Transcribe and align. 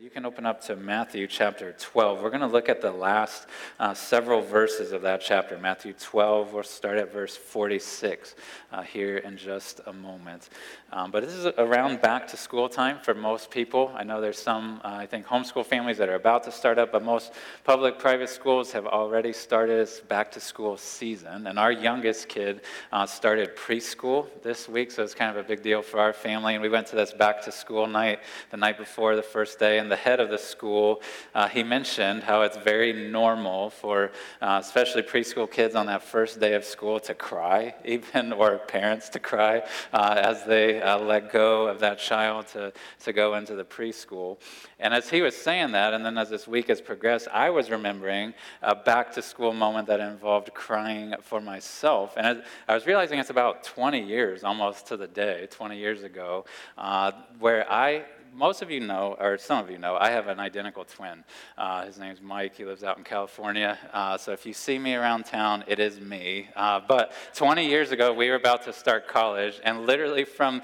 You 0.00 0.10
can 0.10 0.26
open 0.26 0.44
up 0.44 0.60
to 0.62 0.76
Matthew 0.76 1.26
chapter 1.28 1.72
12. 1.78 2.20
We're 2.20 2.30
going 2.30 2.40
to 2.40 2.48
look 2.48 2.68
at 2.68 2.80
the 2.80 2.90
last 2.90 3.46
uh, 3.78 3.94
several 3.94 4.40
verses 4.40 4.90
of 4.92 5.02
that 5.02 5.20
chapter. 5.20 5.56
Matthew 5.56 5.92
12, 5.92 6.52
we'll 6.52 6.62
start 6.64 6.98
at 6.98 7.12
verse 7.12 7.36
46 7.36 8.34
uh, 8.72 8.82
here 8.82 9.18
in 9.18 9.36
just 9.36 9.80
a 9.86 9.92
moment. 9.92 10.48
Um, 10.90 11.10
but 11.10 11.22
this 11.22 11.34
is 11.34 11.46
around 11.58 12.00
back 12.00 12.26
to 12.28 12.36
school 12.36 12.68
time 12.68 12.98
for 13.02 13.14
most 13.14 13.50
people. 13.50 13.92
I 13.94 14.04
know 14.04 14.20
there's 14.20 14.38
some, 14.38 14.80
uh, 14.82 14.88
I 14.88 15.06
think, 15.06 15.26
homeschool 15.26 15.64
families 15.64 15.98
that 15.98 16.08
are 16.08 16.14
about 16.14 16.42
to 16.44 16.52
start 16.52 16.78
up, 16.78 16.90
but 16.90 17.04
most 17.04 17.32
public 17.62 17.98
private 17.98 18.30
schools 18.30 18.72
have 18.72 18.86
already 18.86 19.32
started 19.32 19.88
back 20.08 20.32
to 20.32 20.40
school 20.40 20.76
season. 20.76 21.46
And 21.46 21.58
our 21.58 21.72
youngest 21.72 22.28
kid 22.28 22.62
uh, 22.90 23.06
started 23.06 23.54
preschool 23.54 24.26
this 24.42 24.68
week, 24.68 24.90
so 24.90 25.04
it's 25.04 25.14
kind 25.14 25.36
of 25.36 25.44
a 25.44 25.46
big 25.46 25.62
deal 25.62 25.82
for 25.82 26.00
our 26.00 26.12
family. 26.12 26.54
And 26.54 26.62
we 26.62 26.68
went 26.68 26.86
to 26.88 26.96
this 26.96 27.12
back 27.12 27.42
to 27.42 27.52
school 27.52 27.86
night 27.86 28.20
the 28.50 28.56
night 28.56 28.78
before 28.78 29.14
the 29.14 29.22
first 29.22 29.58
day 29.58 29.78
the 29.88 29.96
head 29.96 30.20
of 30.20 30.30
the 30.30 30.38
school, 30.38 31.02
uh, 31.34 31.48
he 31.48 31.62
mentioned 31.62 32.22
how 32.22 32.42
it's 32.42 32.56
very 32.56 32.92
normal 32.92 33.70
for 33.70 34.12
uh, 34.40 34.58
especially 34.62 35.02
preschool 35.02 35.50
kids 35.50 35.74
on 35.74 35.86
that 35.86 36.02
first 36.02 36.40
day 36.40 36.54
of 36.54 36.64
school 36.64 37.00
to 37.00 37.14
cry, 37.14 37.74
even, 37.84 38.32
or 38.32 38.58
parents 38.58 39.08
to 39.10 39.18
cry 39.18 39.62
uh, 39.92 40.14
as 40.16 40.44
they 40.44 40.80
uh, 40.82 40.98
let 40.98 41.32
go 41.32 41.66
of 41.66 41.80
that 41.80 41.98
child 41.98 42.46
to, 42.48 42.72
to 43.00 43.12
go 43.12 43.34
into 43.34 43.54
the 43.54 43.64
preschool. 43.64 44.38
And 44.78 44.92
as 44.92 45.08
he 45.08 45.22
was 45.22 45.36
saying 45.36 45.72
that, 45.72 45.94
and 45.94 46.04
then 46.04 46.18
as 46.18 46.30
this 46.30 46.46
week 46.46 46.68
has 46.68 46.80
progressed, 46.80 47.28
I 47.32 47.50
was 47.50 47.70
remembering 47.70 48.34
a 48.62 48.74
back 48.74 49.12
to 49.14 49.22
school 49.22 49.52
moment 49.52 49.86
that 49.88 50.00
involved 50.00 50.52
crying 50.54 51.14
for 51.22 51.40
myself. 51.40 52.14
And 52.16 52.42
I 52.68 52.74
was 52.74 52.86
realizing 52.86 53.18
it's 53.18 53.30
about 53.30 53.64
20 53.64 54.02
years, 54.02 54.44
almost 54.44 54.86
to 54.88 54.96
the 54.96 55.06
day, 55.06 55.48
20 55.50 55.78
years 55.78 56.02
ago, 56.02 56.44
uh, 56.76 57.12
where 57.38 57.70
I 57.70 58.04
most 58.34 58.62
of 58.62 58.70
you 58.70 58.80
know, 58.80 59.16
or 59.18 59.38
some 59.38 59.58
of 59.58 59.70
you 59.70 59.78
know, 59.78 59.96
I 59.96 60.10
have 60.10 60.28
an 60.28 60.40
identical 60.40 60.84
twin. 60.84 61.24
Uh, 61.56 61.86
his 61.86 61.98
name's 61.98 62.20
Mike. 62.20 62.56
He 62.56 62.64
lives 62.64 62.82
out 62.82 62.98
in 62.98 63.04
California. 63.04 63.78
Uh, 63.92 64.18
so 64.18 64.32
if 64.32 64.44
you 64.44 64.52
see 64.52 64.78
me 64.78 64.94
around 64.94 65.24
town, 65.24 65.64
it 65.66 65.78
is 65.78 66.00
me. 66.00 66.48
Uh, 66.56 66.80
but 66.86 67.12
20 67.34 67.66
years 67.66 67.92
ago, 67.92 68.12
we 68.12 68.28
were 68.28 68.36
about 68.36 68.64
to 68.64 68.72
start 68.72 69.06
college, 69.08 69.60
and 69.64 69.86
literally 69.86 70.24
from 70.24 70.62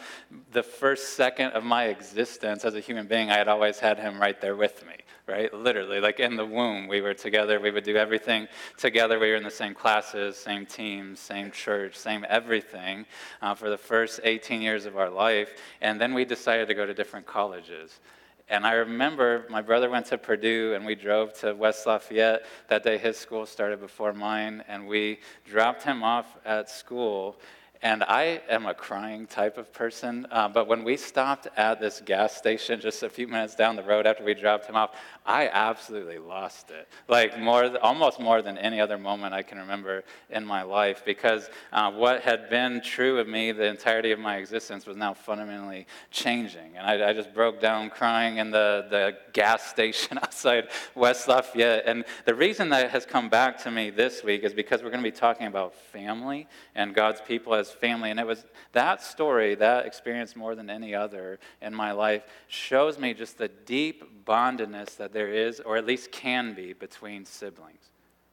the 0.53 0.63
first 0.63 1.15
second 1.15 1.53
of 1.53 1.65
my 1.65 1.87
existence 1.87 2.65
as 2.65 2.75
a 2.75 2.81
human 2.81 3.07
being, 3.07 3.31
I 3.31 3.39
had 3.39 3.49
always 3.49 3.79
had 3.79 3.99
him 3.99 4.21
right 4.21 4.41
there 4.41 4.57
with 4.57 4.85
me 4.87 5.00
right? 5.31 5.53
Literally, 5.55 6.01
like 6.01 6.21
in 6.21 6.37
the 6.37 6.45
womb, 6.45 6.89
we 6.89 7.01
were 7.01 7.15
together. 7.15 7.61
We 7.61 7.71
would 7.71 7.85
do 7.85 7.97
everything 7.97 8.49
together. 8.77 9.19
We 9.19 9.31
were 9.31 9.37
in 9.37 9.45
the 9.45 9.51
same 9.51 9.75
classes, 9.75 10.37
same 10.37 10.67
teams, 10.67 11.21
same 11.21 11.51
church, 11.51 11.97
same 11.97 12.27
everything 12.29 13.07
uh, 13.41 13.55
for 13.55 13.71
the 13.71 13.79
first 13.79 14.21
18 14.25 14.61
years 14.61 14.87
of 14.87 14.97
our 14.97 15.11
life. 15.11 15.51
And 15.81 16.01
then 16.01 16.13
we 16.15 16.25
decided 16.25 16.69
to 16.69 16.75
go 16.75 16.85
to 16.85 16.93
different 16.93 17.27
colleges. 17.27 18.01
And 18.49 18.67
I 18.67 18.73
remember 18.73 19.47
my 19.49 19.63
brother 19.63 19.89
went 19.89 20.07
to 20.07 20.19
Purdue 20.19 20.75
and 20.75 20.85
we 20.85 20.97
drove 20.97 21.33
to 21.35 21.55
West 21.55 21.87
Lafayette. 21.87 22.45
That 22.67 22.83
day 22.83 22.99
his 22.99 23.17
school 23.17 23.47
started 23.47 23.81
before 23.81 24.13
mine, 24.13 24.65
and 24.67 24.89
we 24.89 25.21
dropped 25.49 25.85
him 25.85 26.03
off 26.03 26.37
at 26.45 26.69
school. 26.69 27.39
And 27.83 28.05
I 28.05 28.43
am 28.51 28.67
a 28.67 28.75
crying 28.75 29.27
type 29.27 29.57
of 29.57 29.73
person, 29.73 30.27
uh, 30.31 30.49
but 30.49 30.69
when 30.69 30.85
we 30.85 30.99
stopped 30.99 31.49
at 31.57 31.81
this 31.81 32.03
gas 32.05 32.37
station 32.37 32.79
just 32.83 33.03
a 33.03 33.09
few 33.09 33.27
minutes 33.27 33.55
down 33.55 33.75
the 33.75 33.83
road 33.83 34.07
after 34.07 34.23
we 34.23 34.35
dropped 34.35 34.67
him 34.67 34.77
off, 34.77 34.95
I 35.25 35.49
absolutely 35.49 36.19
lost 36.19 36.71
it. 36.71 36.89
Like 37.09 37.39
more, 37.39 37.75
almost 37.79 38.21
more 38.21 38.43
than 38.43 38.59
any 38.59 38.83
other 38.83 38.99
moment 38.99 39.33
I 39.33 39.43
can 39.43 39.57
remember 39.57 40.05
in 40.29 40.45
my 40.45 40.63
life, 40.63 41.03
because 41.07 41.49
uh, 41.73 41.91
what 41.91 42.21
had 42.21 42.51
been 42.51 42.83
true 42.83 43.19
of 43.19 43.27
me 43.27 43.51
the 43.53 43.67
entirety 43.67 44.13
of 44.13 44.19
my 44.19 44.37
existence 44.37 44.85
was 44.85 44.99
now 44.99 45.15
fundamentally 45.15 45.87
changing. 46.11 46.77
And 46.77 46.87
I, 46.87 47.11
I 47.11 47.13
just 47.15 47.33
broke 47.33 47.61
down 47.61 47.89
crying 47.89 48.37
in 48.37 48.51
the, 48.51 48.89
the 48.91 49.17
gas 49.33 49.63
station 49.71 50.19
outside 50.23 50.69
West 50.95 51.29
Lafayette. 51.29 51.85
And 51.87 52.05
the 52.27 52.35
reason 52.35 52.69
that 52.71 52.91
has 52.91 53.07
come 53.07 53.31
back 53.31 53.57
to 53.63 53.71
me 53.71 53.89
this 53.89 54.23
week 54.23 54.45
is 54.45 54.53
because 54.53 54.83
we're 54.83 54.91
going 54.91 55.03
to 55.03 55.11
be 55.11 55.17
talking 55.17 55.47
about 55.47 55.75
family 55.75 56.47
and 56.75 56.95
God's 56.95 57.23
people 57.23 57.55
as 57.55 57.70
family. 57.71 58.11
And 58.11 58.21
it 58.21 58.27
was 58.27 58.45
that 58.73 59.03
story, 59.03 59.55
that 59.57 59.87
experience 59.87 60.35
more 60.37 60.55
than 60.55 60.71
any 60.71 60.95
other 60.95 61.39
in 61.61 61.75
my 61.75 61.93
life, 61.93 62.23
shows 62.49 62.99
me 62.99 63.15
just 63.15 63.39
the 63.39 63.49
deep 63.49 64.25
bondedness 64.25 64.97
that 64.97 65.13
there 65.13 65.33
is, 65.33 65.61
or 65.61 65.77
at 65.77 65.87
least 65.87 66.13
can 66.13 66.55
be, 66.55 66.73
between 66.73 67.25
siblings 67.25 67.90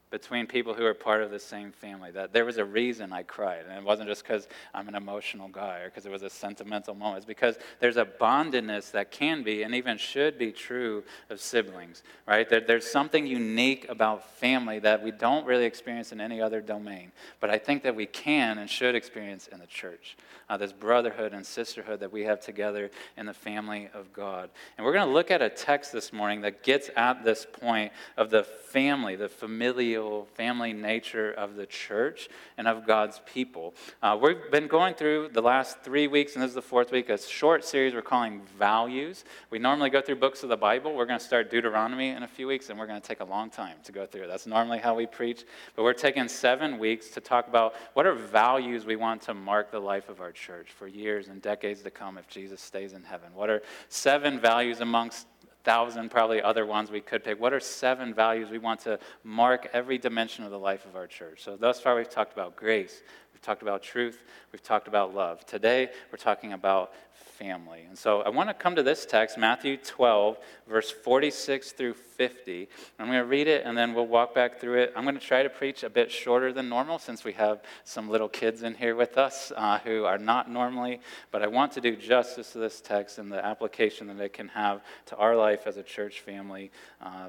between 0.10 0.48
people 0.48 0.74
who 0.74 0.86
are 0.86 0.94
part 0.94 1.22
of 1.22 1.32
the 1.32 1.40
same 1.40 1.72
family. 1.72 2.12
That 2.12 2.32
there 2.32 2.46
was 2.46 2.58
a 2.58 2.66
reason 2.66 3.12
I 3.12 3.24
cried. 3.24 3.66
And 3.68 3.78
it 3.78 3.84
wasn't 3.84 4.08
just 4.08 4.24
because 4.24 4.48
I'm 4.74 4.88
an 4.88 4.96
emotional 4.96 5.50
guy 5.50 5.80
or 5.80 5.86
because 5.86 6.06
it 6.06 6.12
was 6.12 6.24
a 6.24 6.30
sentimental 6.30 6.96
moment. 6.96 7.18
It's 7.18 7.26
because 7.26 7.58
there's 7.80 7.98
a 7.98 8.06
bondedness 8.06 8.92
that 8.92 9.12
can 9.12 9.44
be 9.44 9.64
and 9.64 9.76
even 9.76 9.98
should 9.98 10.38
be 10.38 10.52
true 10.52 11.04
of 11.30 11.42
siblings, 11.42 12.04
right? 12.26 12.50
There, 12.50 12.62
there's 12.62 12.90
something 12.90 13.28
unique 13.28 13.86
about 13.90 14.30
family 14.38 14.80
that 14.80 15.04
we 15.04 15.12
don't 15.12 15.46
really 15.46 15.66
experience 15.66 16.12
in 16.12 16.22
any 16.22 16.42
other 16.42 16.62
domain. 16.62 17.12
But 17.40 17.50
I 17.50 17.58
think 17.58 17.84
that 17.84 17.96
we 17.96 18.06
can 18.06 18.58
and 18.60 18.70
should 18.70 18.96
experience 18.96 19.48
in 19.48 19.60
the 19.60 19.68
church. 19.68 20.16
Uh, 20.50 20.56
this 20.56 20.72
brotherhood 20.72 21.34
and 21.34 21.46
sisterhood 21.46 22.00
that 22.00 22.14
we 22.14 22.24
have 22.24 22.40
together 22.40 22.90
in 23.18 23.26
the 23.26 23.34
family 23.34 23.90
of 23.94 24.14
God. 24.14 24.50
And 24.78 24.86
we're 24.86 24.94
going 24.94 25.08
to 25.08 25.14
look 25.14 25.32
at 25.32 25.42
a 25.42 25.50
text 25.50 25.92
this 25.92 26.14
morning 26.14 26.42
that 26.42 26.64
gets 26.64 26.90
at 26.96 27.26
this 27.26 27.46
point 27.46 27.92
of 28.16 28.30
the 28.30 28.44
family, 28.44 29.18
the 29.18 29.28
familial 29.28 29.97
family 30.34 30.74
nature 30.74 31.32
of 31.32 31.56
the 31.56 31.66
church 31.66 32.30
and 32.58 32.68
of 32.68 32.86
God's 32.86 33.22
people. 33.26 33.74
Uh, 34.02 34.18
we've 34.22 34.52
been 34.52 34.68
going 34.68 34.94
through 34.94 35.30
the 35.34 35.42
last 35.42 35.82
three 35.84 36.08
weeks, 36.08 36.36
and 36.36 36.44
this 36.44 36.50
is 36.50 36.56
the 36.56 36.62
fourth 36.62 36.92
week, 36.92 37.10
a 37.10 37.18
short 37.18 37.64
series 37.64 37.94
we're 37.94 38.02
calling 38.02 38.42
Values. 38.58 39.26
We 39.50 39.60
normally 39.60 39.90
go 39.90 40.02
through 40.02 40.18
books 40.18 40.44
of 40.44 40.50
the 40.50 40.58
Bible. 40.58 40.96
We're 40.96 41.06
going 41.06 41.20
to 41.20 41.26
start 41.26 41.50
Deuteronomy 41.50 42.10
in 42.10 42.24
a 42.24 42.28
few 42.28 42.48
weeks, 42.48 42.70
and 42.70 42.78
we're 42.78 42.88
going 42.88 43.02
to 43.02 43.08
take 43.08 43.20
a 43.20 43.26
long 43.26 43.50
time 43.50 43.78
to 43.84 43.92
go 43.92 44.06
through. 44.06 44.28
That's 44.28 44.48
normally 44.48 44.80
how 44.80 44.96
we 44.96 45.06
preach. 45.06 45.46
But 45.76 45.84
we're 45.84 45.94
taking 45.94 46.28
seven 46.28 46.80
weeks 46.80 47.10
to 47.10 47.22
talk 47.22 47.48
about 47.48 47.76
what 47.94 48.06
are 48.06 48.14
values 48.14 48.86
we 48.86 48.96
want 48.96 49.22
to 49.24 49.34
mark 49.34 49.72
the 49.72 49.80
life 49.80 50.10
of 50.10 50.22
our 50.22 50.32
church 50.32 50.72
for 50.72 50.88
years 50.88 51.28
and 51.28 51.42
decades 51.42 51.82
to 51.84 51.92
come 51.92 52.18
if 52.18 52.28
Jesus 52.28 52.62
stays 52.62 52.94
in 52.94 53.04
heaven. 53.04 53.30
What 53.34 53.50
are 53.50 53.62
seven 53.90 54.40
values 54.40 54.82
amongst 54.82 55.28
thousand 55.68 56.10
probably 56.10 56.42
other 56.42 56.66
ones 56.66 56.90
we 56.90 57.02
could 57.02 57.26
pick. 57.26 57.42
What 57.42 57.52
are 57.52 57.60
seven 57.60 58.14
values 58.14 58.50
we 58.50 58.58
want 58.58 58.80
to 58.82 58.98
mark 59.26 59.68
every 59.74 59.98
dimension 59.98 60.46
of 60.46 60.52
the 60.52 60.58
life 60.58 60.86
of 60.86 60.96
our 60.96 61.08
church? 61.08 61.44
So 61.44 61.58
thus 61.58 61.82
far 61.82 61.94
we've 61.94 62.10
talked 62.10 62.32
about 62.32 62.56
grace, 62.56 63.04
we've 63.38 63.42
talked 63.44 63.62
about 63.62 63.84
truth, 63.84 64.24
we've 64.52 64.64
talked 64.64 64.88
about 64.88 65.14
love. 65.14 65.46
Today 65.46 65.90
we're 66.12 66.18
talking 66.18 66.54
about 66.54 66.92
family. 67.38 67.86
And 67.88 67.96
so 67.96 68.22
I 68.22 68.30
want 68.30 68.50
to 68.50 68.54
come 68.56 68.76
to 68.76 68.82
this 68.82 69.06
text, 69.06 69.38
Matthew 69.38 69.78
12, 69.78 70.40
verse 70.68 70.90
46 70.90 71.74
through 71.74 71.94
50. 71.94 72.68
I'm 72.98 73.06
going 73.06 73.20
to 73.20 73.26
read 73.26 73.48
it 73.48 73.64
and 73.64 73.78
then 73.78 73.94
we'll 73.94 74.08
walk 74.08 74.34
back 74.34 74.60
through 74.60 74.82
it. 74.82 74.94
I'm 74.96 75.04
going 75.04 75.20
to 75.20 75.24
try 75.24 75.44
to 75.44 75.50
preach 75.50 75.84
a 75.84 75.90
bit 75.90 76.12
shorter 76.12 76.52
than 76.52 76.68
normal 76.68 76.98
since 76.98 77.24
we 77.24 77.34
have 77.34 77.62
some 77.84 78.10
little 78.10 78.28
kids 78.28 78.64
in 78.64 78.74
here 78.74 78.96
with 78.96 79.20
us 79.20 79.52
uh, 79.56 79.78
who 79.80 80.06
are 80.06 80.18
not 80.18 80.50
normally, 80.50 81.00
but 81.30 81.44
I 81.44 81.48
want 81.48 81.74
to 81.74 81.82
do 81.82 81.96
justice 81.96 82.54
to 82.54 82.58
this 82.58 82.82
text 82.82 83.20
and 83.20 83.32
the 83.32 83.46
application 83.46 84.08
that 84.08 84.20
it 84.20 84.34
can 84.34 84.48
have 84.48 84.82
to 85.08 85.16
our 85.18 85.36
life 85.36 85.68
as 85.68 85.78
a 85.78 85.84
church 85.84 86.22
family 86.22 86.72
uh, 87.04 87.28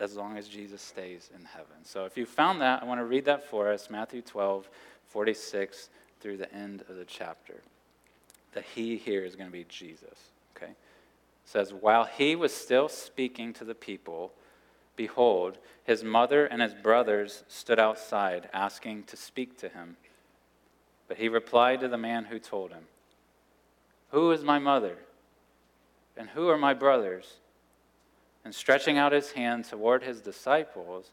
as 0.00 0.14
long 0.14 0.36
as 0.36 0.46
Jesus 0.46 0.82
stays 0.82 1.30
in 1.36 1.44
heaven. 1.44 1.84
So 1.84 2.04
if 2.04 2.16
you 2.16 2.26
found 2.26 2.60
that, 2.60 2.82
I 2.82 2.86
want 2.86 3.00
to 3.00 3.04
read 3.04 3.24
that 3.24 3.48
for 3.50 3.72
us 3.72 3.90
Matthew 3.90 4.22
12, 4.22 4.68
46 5.08 5.90
through 6.20 6.36
the 6.36 6.52
end 6.52 6.82
of 6.88 6.96
the 6.96 7.04
chapter 7.04 7.62
the 8.52 8.60
he 8.62 8.96
here 8.96 9.24
is 9.24 9.36
going 9.36 9.48
to 9.48 9.52
be 9.52 9.64
Jesus. 9.68 10.30
Okay? 10.56 10.72
It 10.72 10.76
says, 11.44 11.72
While 11.72 12.04
he 12.04 12.34
was 12.34 12.52
still 12.52 12.88
speaking 12.88 13.52
to 13.54 13.64
the 13.64 13.74
people, 13.74 14.32
behold, 14.96 15.58
his 15.84 16.02
mother 16.02 16.46
and 16.46 16.62
his 16.62 16.74
brothers 16.74 17.44
stood 17.48 17.78
outside, 17.78 18.48
asking 18.52 19.04
to 19.04 19.16
speak 19.16 19.58
to 19.58 19.68
him. 19.68 19.96
But 21.06 21.18
he 21.18 21.28
replied 21.28 21.80
to 21.80 21.88
the 21.88 21.98
man 21.98 22.24
who 22.26 22.38
told 22.38 22.72
him, 22.72 22.84
Who 24.10 24.32
is 24.32 24.42
my 24.42 24.58
mother? 24.58 24.96
And 26.16 26.30
who 26.30 26.48
are 26.48 26.58
my 26.58 26.74
brothers? 26.74 27.36
And 28.44 28.54
stretching 28.54 28.98
out 28.98 29.12
his 29.12 29.32
hand 29.32 29.64
toward 29.64 30.02
his 30.02 30.20
disciples, 30.20 31.10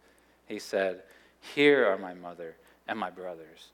he 0.47 0.59
said, 0.59 1.03
Here 1.53 1.85
are 1.87 1.97
my 1.97 2.13
mother 2.13 2.55
and 2.87 2.97
my 2.97 3.09
brothers. 3.09 3.71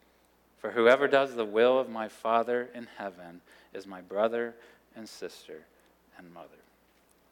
For 0.62 0.69
whoever 0.69 1.08
does 1.08 1.36
the 1.36 1.44
will 1.44 1.80
of 1.80 1.90
my 1.90 2.08
Father 2.08 2.69
in 2.75 2.88
heaven 2.98 3.42
is 3.74 3.88
my 3.88 4.02
brother 4.02 4.54
and 4.96 5.10
sister 5.10 5.66
and 6.19 6.31
mother. 6.34 6.48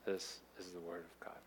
This 0.04 0.40
is 0.60 0.72
the 0.72 0.80
Word 0.80 1.02
of 1.02 1.26
God. 1.28 1.38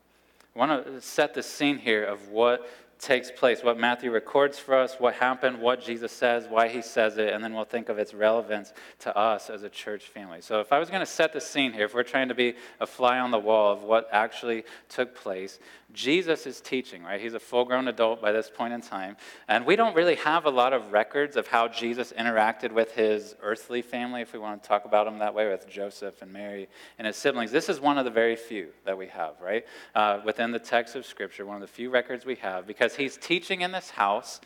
I 0.54 0.58
want 0.58 0.84
to 0.86 1.00
set 1.00 1.34
the 1.34 1.42
scene 1.42 1.78
here 1.78 2.04
of 2.04 2.28
what 2.28 2.70
takes 3.02 3.32
place, 3.32 3.64
what 3.64 3.76
Matthew 3.76 4.12
records 4.12 4.60
for 4.60 4.76
us, 4.76 4.94
what 5.00 5.14
happened, 5.14 5.60
what 5.60 5.82
Jesus 5.82 6.12
says, 6.12 6.46
why 6.48 6.68
he 6.68 6.80
says 6.80 7.18
it, 7.18 7.32
and 7.32 7.42
then 7.42 7.52
we'll 7.52 7.64
think 7.64 7.88
of 7.88 7.98
its 7.98 8.14
relevance 8.14 8.72
to 9.00 9.16
us 9.16 9.50
as 9.50 9.64
a 9.64 9.68
church 9.68 10.04
family. 10.04 10.40
So, 10.40 10.60
if 10.60 10.72
I 10.72 10.78
was 10.78 10.88
going 10.88 11.00
to 11.00 11.06
set 11.06 11.32
the 11.32 11.40
scene 11.40 11.72
here, 11.72 11.86
if 11.86 11.94
we're 11.94 12.04
trying 12.04 12.28
to 12.28 12.34
be 12.34 12.54
a 12.78 12.86
fly 12.86 13.18
on 13.18 13.32
the 13.32 13.40
wall 13.40 13.72
of 13.72 13.82
what 13.82 14.08
actually 14.12 14.62
took 14.88 15.16
place, 15.16 15.58
Jesus 15.92 16.46
is 16.46 16.60
teaching, 16.60 17.02
right? 17.02 17.20
He's 17.20 17.34
a 17.34 17.40
full 17.40 17.64
grown 17.64 17.88
adult 17.88 18.22
by 18.22 18.32
this 18.32 18.50
point 18.54 18.72
in 18.72 18.80
time. 18.80 19.16
And 19.48 19.66
we 19.66 19.76
don't 19.76 19.94
really 19.94 20.14
have 20.16 20.46
a 20.46 20.50
lot 20.50 20.72
of 20.72 20.92
records 20.92 21.36
of 21.36 21.46
how 21.46 21.68
Jesus 21.68 22.12
interacted 22.18 22.72
with 22.72 22.92
his 22.92 23.34
earthly 23.42 23.82
family, 23.82 24.22
if 24.22 24.32
we 24.32 24.38
want 24.38 24.62
to 24.62 24.68
talk 24.68 24.84
about 24.84 25.06
him 25.06 25.18
that 25.18 25.34
way, 25.34 25.48
with 25.48 25.68
Joseph 25.68 26.22
and 26.22 26.32
Mary 26.32 26.68
and 26.98 27.06
his 27.06 27.16
siblings. 27.16 27.50
This 27.50 27.68
is 27.68 27.80
one 27.80 27.98
of 27.98 28.04
the 28.04 28.10
very 28.10 28.36
few 28.36 28.68
that 28.84 28.96
we 28.96 29.08
have, 29.08 29.34
right? 29.40 29.64
Uh, 29.94 30.20
within 30.24 30.50
the 30.50 30.58
text 30.58 30.96
of 30.96 31.04
Scripture, 31.04 31.44
one 31.44 31.56
of 31.56 31.62
the 31.62 31.66
few 31.66 31.90
records 31.90 32.24
we 32.24 32.36
have, 32.36 32.66
because 32.66 32.96
he's 32.96 33.16
teaching 33.16 33.60
in 33.60 33.72
this 33.72 33.90
house. 33.90 34.40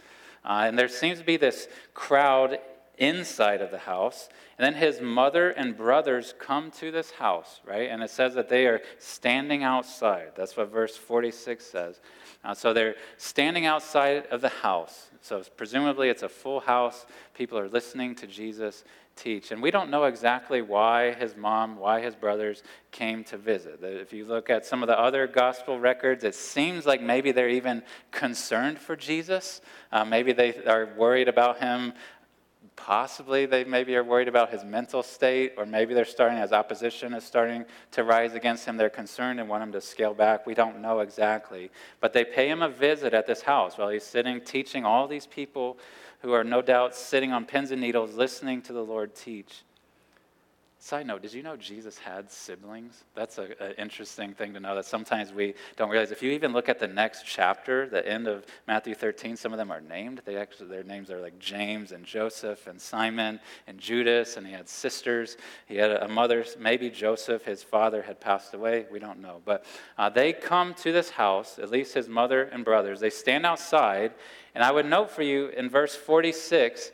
Uh, 0.44 0.64
and 0.66 0.78
there 0.78 0.88
seems 0.88 1.18
to 1.18 1.24
be 1.24 1.36
this 1.36 1.68
crowd 1.94 2.58
inside 2.98 3.60
of 3.60 3.70
the 3.70 3.78
house. 3.78 4.28
And 4.58 4.64
then 4.64 4.80
his 4.80 5.00
mother 5.00 5.50
and 5.50 5.76
brothers 5.76 6.34
come 6.38 6.70
to 6.72 6.90
this 6.90 7.10
house, 7.10 7.60
right? 7.64 7.90
And 7.90 8.02
it 8.02 8.10
says 8.10 8.34
that 8.34 8.48
they 8.48 8.66
are 8.66 8.80
standing 8.98 9.62
outside. 9.62 10.32
That's 10.34 10.56
what 10.56 10.70
verse 10.70 10.96
46 10.96 11.64
says. 11.64 12.00
Uh, 12.44 12.54
so 12.54 12.72
they're 12.72 12.96
standing 13.16 13.66
outside 13.66 14.26
of 14.30 14.40
the 14.40 14.48
house. 14.48 15.08
So 15.20 15.42
presumably 15.56 16.08
it's 16.08 16.22
a 16.22 16.28
full 16.28 16.60
house. 16.60 17.06
People 17.34 17.58
are 17.58 17.68
listening 17.68 18.14
to 18.16 18.26
Jesus 18.26 18.84
teach. 19.16 19.50
And 19.50 19.62
we 19.62 19.70
don't 19.70 19.90
know 19.90 20.04
exactly 20.04 20.62
why 20.62 21.14
his 21.14 21.34
mom, 21.36 21.78
why 21.78 22.00
his 22.00 22.14
brothers 22.14 22.62
came 22.92 23.24
to 23.24 23.36
visit. 23.36 23.80
If 23.82 24.12
you 24.12 24.26
look 24.26 24.50
at 24.50 24.66
some 24.66 24.82
of 24.82 24.86
the 24.86 24.98
other 24.98 25.26
gospel 25.26 25.80
records, 25.80 26.22
it 26.22 26.34
seems 26.34 26.86
like 26.86 27.00
maybe 27.00 27.32
they're 27.32 27.48
even 27.48 27.82
concerned 28.10 28.78
for 28.78 28.94
Jesus. 28.94 29.62
Uh, 29.90 30.04
maybe 30.04 30.32
they 30.32 30.62
are 30.64 30.94
worried 30.96 31.28
about 31.28 31.58
him 31.58 31.94
Possibly 32.76 33.46
they 33.46 33.64
maybe 33.64 33.96
are 33.96 34.04
worried 34.04 34.28
about 34.28 34.50
his 34.50 34.62
mental 34.62 35.02
state, 35.02 35.54
or 35.56 35.66
maybe 35.66 35.94
they're 35.94 36.04
starting, 36.04 36.38
as 36.38 36.52
opposition 36.52 37.14
is 37.14 37.24
starting 37.24 37.64
to 37.92 38.04
rise 38.04 38.34
against 38.34 38.66
him, 38.66 38.76
they're 38.76 38.90
concerned 38.90 39.40
and 39.40 39.48
want 39.48 39.62
him 39.62 39.72
to 39.72 39.80
scale 39.80 40.14
back. 40.14 40.46
We 40.46 40.54
don't 40.54 40.80
know 40.80 41.00
exactly. 41.00 41.70
But 42.00 42.12
they 42.12 42.24
pay 42.24 42.48
him 42.48 42.62
a 42.62 42.68
visit 42.68 43.14
at 43.14 43.26
this 43.26 43.42
house 43.42 43.78
while 43.78 43.88
he's 43.88 44.04
sitting 44.04 44.40
teaching 44.42 44.84
all 44.84 45.08
these 45.08 45.26
people 45.26 45.78
who 46.20 46.32
are 46.32 46.44
no 46.44 46.62
doubt 46.62 46.94
sitting 46.94 47.32
on 47.32 47.44
pins 47.44 47.70
and 47.70 47.80
needles 47.80 48.14
listening 48.14 48.62
to 48.62 48.72
the 48.72 48.84
Lord 48.84 49.14
teach. 49.14 49.62
Side 50.86 51.08
note, 51.08 51.22
did 51.22 51.32
you 51.32 51.42
know 51.42 51.56
Jesus 51.56 51.98
had 51.98 52.30
siblings? 52.30 53.02
That's 53.16 53.38
an 53.38 53.48
interesting 53.76 54.34
thing 54.34 54.54
to 54.54 54.60
know 54.60 54.76
that 54.76 54.84
sometimes 54.84 55.32
we 55.32 55.54
don't 55.74 55.90
realize. 55.90 56.12
If 56.12 56.22
you 56.22 56.30
even 56.30 56.52
look 56.52 56.68
at 56.68 56.78
the 56.78 56.86
next 56.86 57.24
chapter, 57.26 57.88
the 57.88 58.08
end 58.08 58.28
of 58.28 58.46
Matthew 58.68 58.94
13, 58.94 59.34
some 59.34 59.52
of 59.52 59.58
them 59.58 59.72
are 59.72 59.80
named. 59.80 60.22
They 60.24 60.36
actually, 60.36 60.68
their 60.68 60.84
names 60.84 61.10
are 61.10 61.20
like 61.20 61.40
James 61.40 61.90
and 61.90 62.04
Joseph 62.04 62.68
and 62.68 62.80
Simon 62.80 63.40
and 63.66 63.80
Judas, 63.80 64.36
and 64.36 64.46
he 64.46 64.52
had 64.52 64.68
sisters. 64.68 65.36
He 65.66 65.74
had 65.74 65.90
a 65.90 66.06
mother, 66.06 66.44
maybe 66.56 66.88
Joseph, 66.88 67.44
his 67.44 67.64
father 67.64 68.02
had 68.02 68.20
passed 68.20 68.54
away. 68.54 68.86
We 68.88 69.00
don't 69.00 69.20
know. 69.20 69.42
But 69.44 69.64
uh, 69.98 70.08
they 70.10 70.32
come 70.32 70.72
to 70.74 70.92
this 70.92 71.10
house, 71.10 71.58
at 71.58 71.68
least 71.68 71.94
his 71.94 72.08
mother 72.08 72.44
and 72.44 72.64
brothers. 72.64 73.00
They 73.00 73.10
stand 73.10 73.44
outside, 73.44 74.14
and 74.54 74.62
I 74.62 74.70
would 74.70 74.86
note 74.86 75.10
for 75.10 75.22
you 75.22 75.48
in 75.48 75.68
verse 75.68 75.96
46 75.96 76.92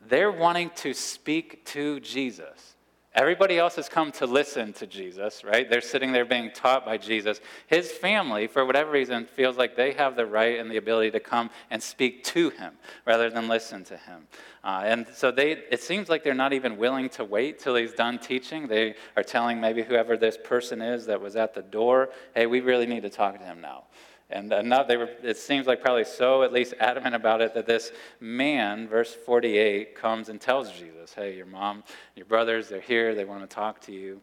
they're 0.00 0.32
wanting 0.32 0.70
to 0.76 0.94
speak 0.94 1.64
to 1.66 2.00
Jesus. 2.00 2.76
Everybody 3.12 3.58
else 3.58 3.74
has 3.74 3.88
come 3.88 4.12
to 4.12 4.26
listen 4.26 4.72
to 4.74 4.86
Jesus, 4.86 5.42
right? 5.42 5.68
They're 5.68 5.80
sitting 5.80 6.12
there 6.12 6.24
being 6.24 6.52
taught 6.52 6.84
by 6.84 6.96
Jesus. 6.96 7.40
His 7.66 7.90
family, 7.90 8.46
for 8.46 8.64
whatever 8.64 8.92
reason, 8.92 9.26
feels 9.26 9.56
like 9.56 9.74
they 9.74 9.94
have 9.94 10.14
the 10.14 10.26
right 10.26 10.60
and 10.60 10.70
the 10.70 10.76
ability 10.76 11.10
to 11.10 11.20
come 11.20 11.50
and 11.70 11.82
speak 11.82 12.22
to 12.24 12.50
him 12.50 12.74
rather 13.04 13.28
than 13.28 13.48
listen 13.48 13.82
to 13.86 13.96
him. 13.96 14.28
Uh, 14.62 14.82
and 14.84 15.08
so 15.12 15.32
they, 15.32 15.52
it 15.72 15.82
seems 15.82 16.08
like 16.08 16.22
they're 16.22 16.34
not 16.34 16.52
even 16.52 16.76
willing 16.76 17.08
to 17.08 17.24
wait 17.24 17.58
till 17.58 17.74
he's 17.74 17.92
done 17.92 18.16
teaching. 18.20 18.68
They 18.68 18.94
are 19.16 19.24
telling 19.24 19.60
maybe 19.60 19.82
whoever 19.82 20.16
this 20.16 20.38
person 20.42 20.80
is 20.80 21.06
that 21.06 21.20
was 21.20 21.34
at 21.34 21.52
the 21.52 21.62
door, 21.62 22.10
hey, 22.36 22.46
we 22.46 22.60
really 22.60 22.86
need 22.86 23.02
to 23.02 23.10
talk 23.10 23.36
to 23.36 23.44
him 23.44 23.60
now. 23.60 23.84
And 24.30 24.52
enough, 24.52 24.86
they 24.86 24.96
were, 24.96 25.10
it 25.22 25.36
seems 25.36 25.66
like 25.66 25.80
probably 25.80 26.04
so 26.04 26.42
at 26.42 26.52
least 26.52 26.74
adamant 26.78 27.14
about 27.14 27.40
it 27.40 27.54
that 27.54 27.66
this 27.66 27.90
man, 28.20 28.86
verse 28.88 29.12
48, 29.12 29.94
comes 29.94 30.28
and 30.28 30.40
tells 30.40 30.70
Jesus, 30.72 31.12
Hey, 31.14 31.36
your 31.36 31.46
mom, 31.46 31.82
your 32.14 32.26
brothers, 32.26 32.68
they're 32.68 32.80
here, 32.80 33.14
they 33.14 33.24
want 33.24 33.48
to 33.48 33.52
talk 33.52 33.80
to 33.82 33.92
you. 33.92 34.20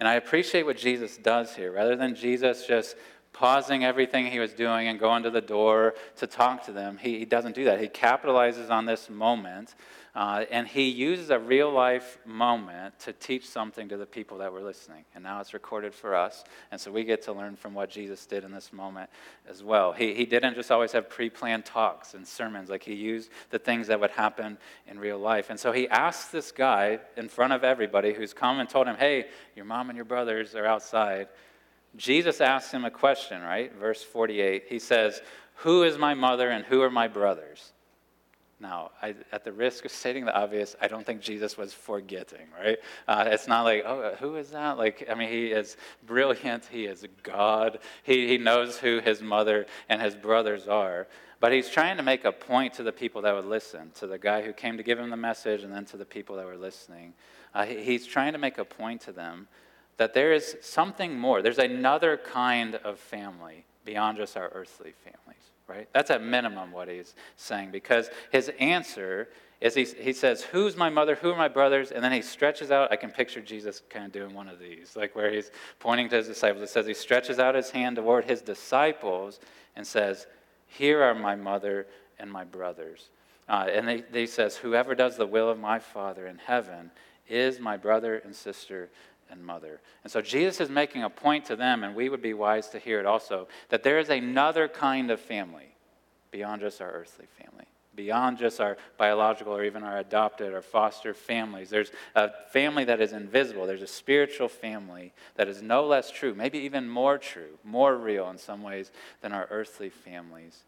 And 0.00 0.08
I 0.08 0.14
appreciate 0.14 0.64
what 0.64 0.76
Jesus 0.76 1.16
does 1.16 1.54
here. 1.54 1.72
Rather 1.72 1.96
than 1.96 2.14
Jesus 2.14 2.66
just 2.66 2.96
pausing 3.32 3.84
everything 3.84 4.26
he 4.26 4.38
was 4.38 4.54
doing 4.54 4.88
and 4.88 4.98
going 4.98 5.22
to 5.22 5.30
the 5.30 5.42
door 5.42 5.94
to 6.16 6.26
talk 6.26 6.64
to 6.64 6.72
them, 6.72 6.96
he, 6.96 7.18
he 7.18 7.24
doesn't 7.26 7.54
do 7.54 7.64
that. 7.64 7.80
He 7.80 7.88
capitalizes 7.88 8.70
on 8.70 8.86
this 8.86 9.10
moment 9.10 9.74
uh, 10.16 10.46
and 10.50 10.66
he 10.66 10.88
uses 10.88 11.28
a 11.28 11.38
real 11.38 11.70
life 11.70 12.16
moment 12.24 12.98
to 12.98 13.12
teach 13.12 13.46
something 13.46 13.86
to 13.90 13.98
the 13.98 14.06
people 14.06 14.38
that 14.38 14.50
were 14.50 14.62
listening. 14.62 15.04
And 15.14 15.22
now 15.22 15.42
it's 15.42 15.52
recorded 15.52 15.94
for 15.94 16.14
us. 16.14 16.42
And 16.70 16.80
so 16.80 16.90
we 16.90 17.04
get 17.04 17.20
to 17.24 17.34
learn 17.34 17.54
from 17.54 17.74
what 17.74 17.90
Jesus 17.90 18.24
did 18.24 18.42
in 18.42 18.50
this 18.50 18.72
moment 18.72 19.10
as 19.46 19.62
well. 19.62 19.92
He, 19.92 20.14
he 20.14 20.24
didn't 20.24 20.54
just 20.54 20.70
always 20.70 20.92
have 20.92 21.10
pre 21.10 21.28
planned 21.28 21.66
talks 21.66 22.14
and 22.14 22.26
sermons, 22.26 22.70
like 22.70 22.82
he 22.82 22.94
used 22.94 23.30
the 23.50 23.58
things 23.58 23.88
that 23.88 24.00
would 24.00 24.10
happen 24.10 24.56
in 24.86 24.98
real 24.98 25.18
life. 25.18 25.50
And 25.50 25.60
so 25.60 25.70
he 25.70 25.86
asked 25.90 26.32
this 26.32 26.50
guy 26.50 26.98
in 27.18 27.28
front 27.28 27.52
of 27.52 27.62
everybody 27.62 28.14
who's 28.14 28.32
come 28.32 28.58
and 28.58 28.66
told 28.70 28.86
him, 28.86 28.96
Hey, 28.96 29.26
your 29.54 29.66
mom 29.66 29.90
and 29.90 29.96
your 29.98 30.06
brothers 30.06 30.54
are 30.54 30.64
outside. 30.64 31.28
Jesus 31.94 32.40
asks 32.40 32.72
him 32.72 32.86
a 32.86 32.90
question, 32.90 33.42
right? 33.42 33.70
Verse 33.74 34.02
48. 34.02 34.64
He 34.66 34.78
says, 34.78 35.20
Who 35.56 35.82
is 35.82 35.98
my 35.98 36.14
mother 36.14 36.48
and 36.48 36.64
who 36.64 36.80
are 36.80 36.90
my 36.90 37.06
brothers? 37.06 37.74
Now, 38.58 38.92
I, 39.02 39.14
at 39.32 39.44
the 39.44 39.52
risk 39.52 39.84
of 39.84 39.92
stating 39.92 40.24
the 40.24 40.34
obvious, 40.34 40.76
I 40.80 40.88
don't 40.88 41.04
think 41.04 41.20
Jesus 41.20 41.58
was 41.58 41.74
forgetting, 41.74 42.46
right? 42.58 42.78
Uh, 43.06 43.24
it's 43.26 43.46
not 43.46 43.64
like, 43.64 43.84
oh, 43.84 44.14
who 44.18 44.36
is 44.36 44.50
that? 44.50 44.78
Like, 44.78 45.06
I 45.10 45.14
mean, 45.14 45.28
he 45.28 45.48
is 45.48 45.76
brilliant. 46.06 46.64
He 46.70 46.86
is 46.86 47.04
God. 47.22 47.80
He, 48.02 48.26
he 48.26 48.38
knows 48.38 48.78
who 48.78 49.00
his 49.00 49.20
mother 49.20 49.66
and 49.90 50.00
his 50.00 50.14
brothers 50.14 50.68
are. 50.68 51.06
But 51.38 51.52
he's 51.52 51.68
trying 51.68 51.98
to 51.98 52.02
make 52.02 52.24
a 52.24 52.32
point 52.32 52.72
to 52.74 52.82
the 52.82 52.92
people 52.92 53.20
that 53.22 53.34
would 53.34 53.44
listen, 53.44 53.90
to 53.96 54.06
the 54.06 54.18
guy 54.18 54.40
who 54.40 54.54
came 54.54 54.78
to 54.78 54.82
give 54.82 54.98
him 54.98 55.10
the 55.10 55.18
message, 55.18 55.62
and 55.62 55.72
then 55.72 55.84
to 55.86 55.98
the 55.98 56.06
people 56.06 56.36
that 56.36 56.46
were 56.46 56.56
listening. 56.56 57.12
Uh, 57.54 57.66
he, 57.66 57.82
he's 57.84 58.06
trying 58.06 58.32
to 58.32 58.38
make 58.38 58.56
a 58.56 58.64
point 58.64 59.02
to 59.02 59.12
them 59.12 59.48
that 59.98 60.14
there 60.14 60.32
is 60.32 60.56
something 60.62 61.18
more. 61.18 61.42
There's 61.42 61.58
another 61.58 62.16
kind 62.16 62.76
of 62.76 62.98
family 62.98 63.66
beyond 63.84 64.16
just 64.16 64.34
our 64.34 64.48
earthly 64.54 64.92
families 65.04 65.52
right? 65.68 65.88
That's 65.92 66.10
at 66.10 66.22
minimum 66.22 66.72
what 66.72 66.88
he's 66.88 67.14
saying 67.36 67.70
because 67.70 68.08
his 68.30 68.50
answer 68.60 69.28
is 69.60 69.74
he, 69.74 69.84
he 69.84 70.12
says, 70.12 70.42
Who's 70.42 70.76
my 70.76 70.90
mother? 70.90 71.14
Who 71.14 71.30
are 71.30 71.36
my 71.36 71.48
brothers? 71.48 71.90
And 71.90 72.04
then 72.04 72.12
he 72.12 72.22
stretches 72.22 72.70
out. 72.70 72.92
I 72.92 72.96
can 72.96 73.10
picture 73.10 73.40
Jesus 73.40 73.82
kind 73.88 74.04
of 74.04 74.12
doing 74.12 74.34
one 74.34 74.48
of 74.48 74.58
these, 74.58 74.96
like 74.96 75.16
where 75.16 75.32
he's 75.32 75.50
pointing 75.78 76.08
to 76.10 76.16
his 76.16 76.28
disciples. 76.28 76.62
It 76.62 76.68
says 76.68 76.86
he 76.86 76.94
stretches 76.94 77.38
out 77.38 77.54
his 77.54 77.70
hand 77.70 77.96
toward 77.96 78.26
his 78.26 78.42
disciples 78.42 79.40
and 79.74 79.86
says, 79.86 80.26
Here 80.66 81.02
are 81.02 81.14
my 81.14 81.34
mother 81.34 81.86
and 82.18 82.30
my 82.30 82.44
brothers. 82.44 83.08
Uh, 83.48 83.66
and 83.72 83.88
he, 83.88 84.02
he 84.12 84.26
says, 84.26 84.56
Whoever 84.56 84.94
does 84.94 85.16
the 85.16 85.26
will 85.26 85.48
of 85.48 85.58
my 85.58 85.78
Father 85.78 86.26
in 86.26 86.38
heaven 86.38 86.90
is 87.28 87.58
my 87.58 87.76
brother 87.76 88.16
and 88.16 88.34
sister 88.34 88.90
and 89.30 89.44
mother. 89.44 89.80
And 90.02 90.12
so 90.12 90.20
Jesus 90.20 90.60
is 90.60 90.70
making 90.70 91.02
a 91.02 91.10
point 91.10 91.44
to 91.46 91.56
them, 91.56 91.84
and 91.84 91.94
we 91.94 92.08
would 92.08 92.22
be 92.22 92.34
wise 92.34 92.68
to 92.70 92.78
hear 92.78 93.00
it 93.00 93.06
also, 93.06 93.48
that 93.68 93.82
there 93.82 93.98
is 93.98 94.08
another 94.08 94.68
kind 94.68 95.10
of 95.10 95.20
family 95.20 95.74
beyond 96.30 96.60
just 96.60 96.80
our 96.80 96.90
earthly 96.90 97.26
family, 97.40 97.66
beyond 97.94 98.38
just 98.38 98.60
our 98.60 98.76
biological 98.98 99.54
or 99.54 99.64
even 99.64 99.82
our 99.82 99.98
adopted 99.98 100.52
or 100.52 100.62
foster 100.62 101.14
families. 101.14 101.70
There's 101.70 101.90
a 102.14 102.30
family 102.52 102.84
that 102.84 103.00
is 103.00 103.12
invisible. 103.12 103.66
There's 103.66 103.82
a 103.82 103.86
spiritual 103.86 104.48
family 104.48 105.12
that 105.36 105.48
is 105.48 105.62
no 105.62 105.86
less 105.86 106.10
true, 106.10 106.34
maybe 106.34 106.58
even 106.58 106.88
more 106.88 107.18
true, 107.18 107.58
more 107.64 107.96
real 107.96 108.28
in 108.28 108.38
some 108.38 108.62
ways 108.62 108.90
than 109.22 109.32
our 109.32 109.46
earthly 109.50 109.88
families. 109.88 110.64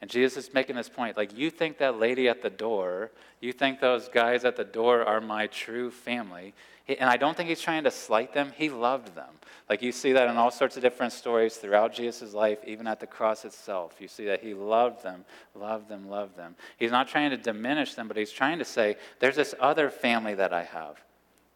And 0.00 0.08
Jesus 0.08 0.46
is 0.46 0.54
making 0.54 0.76
this 0.76 0.88
point 0.88 1.16
like, 1.16 1.36
you 1.36 1.50
think 1.50 1.78
that 1.78 1.98
lady 1.98 2.28
at 2.28 2.42
the 2.42 2.50
door, 2.50 3.10
you 3.40 3.52
think 3.52 3.80
those 3.80 4.08
guys 4.08 4.44
at 4.44 4.56
the 4.56 4.64
door 4.64 5.02
are 5.04 5.20
my 5.20 5.46
true 5.48 5.90
family. 5.90 6.54
And 6.86 7.10
I 7.10 7.16
don't 7.16 7.36
think 7.36 7.48
he's 7.48 7.60
trying 7.60 7.84
to 7.84 7.90
slight 7.90 8.32
them. 8.32 8.52
He 8.56 8.70
loved 8.70 9.14
them. 9.14 9.28
Like 9.68 9.82
you 9.82 9.92
see 9.92 10.12
that 10.12 10.30
in 10.30 10.36
all 10.36 10.50
sorts 10.50 10.76
of 10.76 10.82
different 10.82 11.12
stories 11.12 11.56
throughout 11.56 11.92
Jesus' 11.92 12.32
life, 12.32 12.58
even 12.66 12.86
at 12.86 13.00
the 13.00 13.06
cross 13.06 13.44
itself. 13.44 13.96
You 13.98 14.08
see 14.08 14.24
that 14.26 14.40
he 14.40 14.54
loved 14.54 15.02
them, 15.02 15.24
loved 15.54 15.88
them, 15.88 16.08
loved 16.08 16.36
them. 16.36 16.54
He's 16.78 16.92
not 16.92 17.08
trying 17.08 17.30
to 17.30 17.36
diminish 17.36 17.94
them, 17.94 18.08
but 18.08 18.16
he's 18.16 18.32
trying 18.32 18.58
to 18.60 18.64
say, 18.64 18.96
there's 19.18 19.36
this 19.36 19.54
other 19.60 19.90
family 19.90 20.34
that 20.34 20.52
I 20.52 20.64
have 20.64 21.02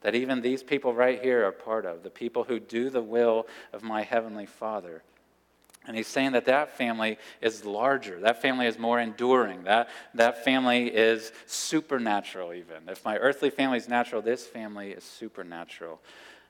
that 0.03 0.15
even 0.17 0.41
these 0.41 0.63
people 0.63 0.93
right 0.93 1.23
here 1.23 1.47
are 1.47 1.53
part 1.53 1.87
of, 1.87 2.03
the 2.03 2.11
people 2.11 2.45
who 2.45 2.59
do 2.59 2.91
the 2.91 3.03
will 3.03 3.47
of 3.73 3.83
my 3.83 4.03
heavenly 4.03 4.47
Father. 4.47 5.03
And 5.87 5.97
he's 5.97 6.07
saying 6.07 6.33
that 6.33 6.45
that 6.45 6.77
family 6.77 7.19
is 7.41 7.65
larger. 7.65 8.21
That 8.21 8.41
family 8.41 8.67
is 8.67 8.79
more 8.79 9.01
enduring. 9.01 9.65
That, 9.65 9.89
that 10.15 10.45
family 10.45 10.87
is 10.87 11.33
supernatural, 11.47 12.53
even. 12.53 12.89
If 12.89 13.05
my 13.05 13.17
earthly 13.17 13.51
family 13.51 13.79
is 13.79 13.89
natural, 13.89 14.23
this 14.23 14.47
family 14.47 14.93
is 14.93 15.03
supernatural. 15.03 16.01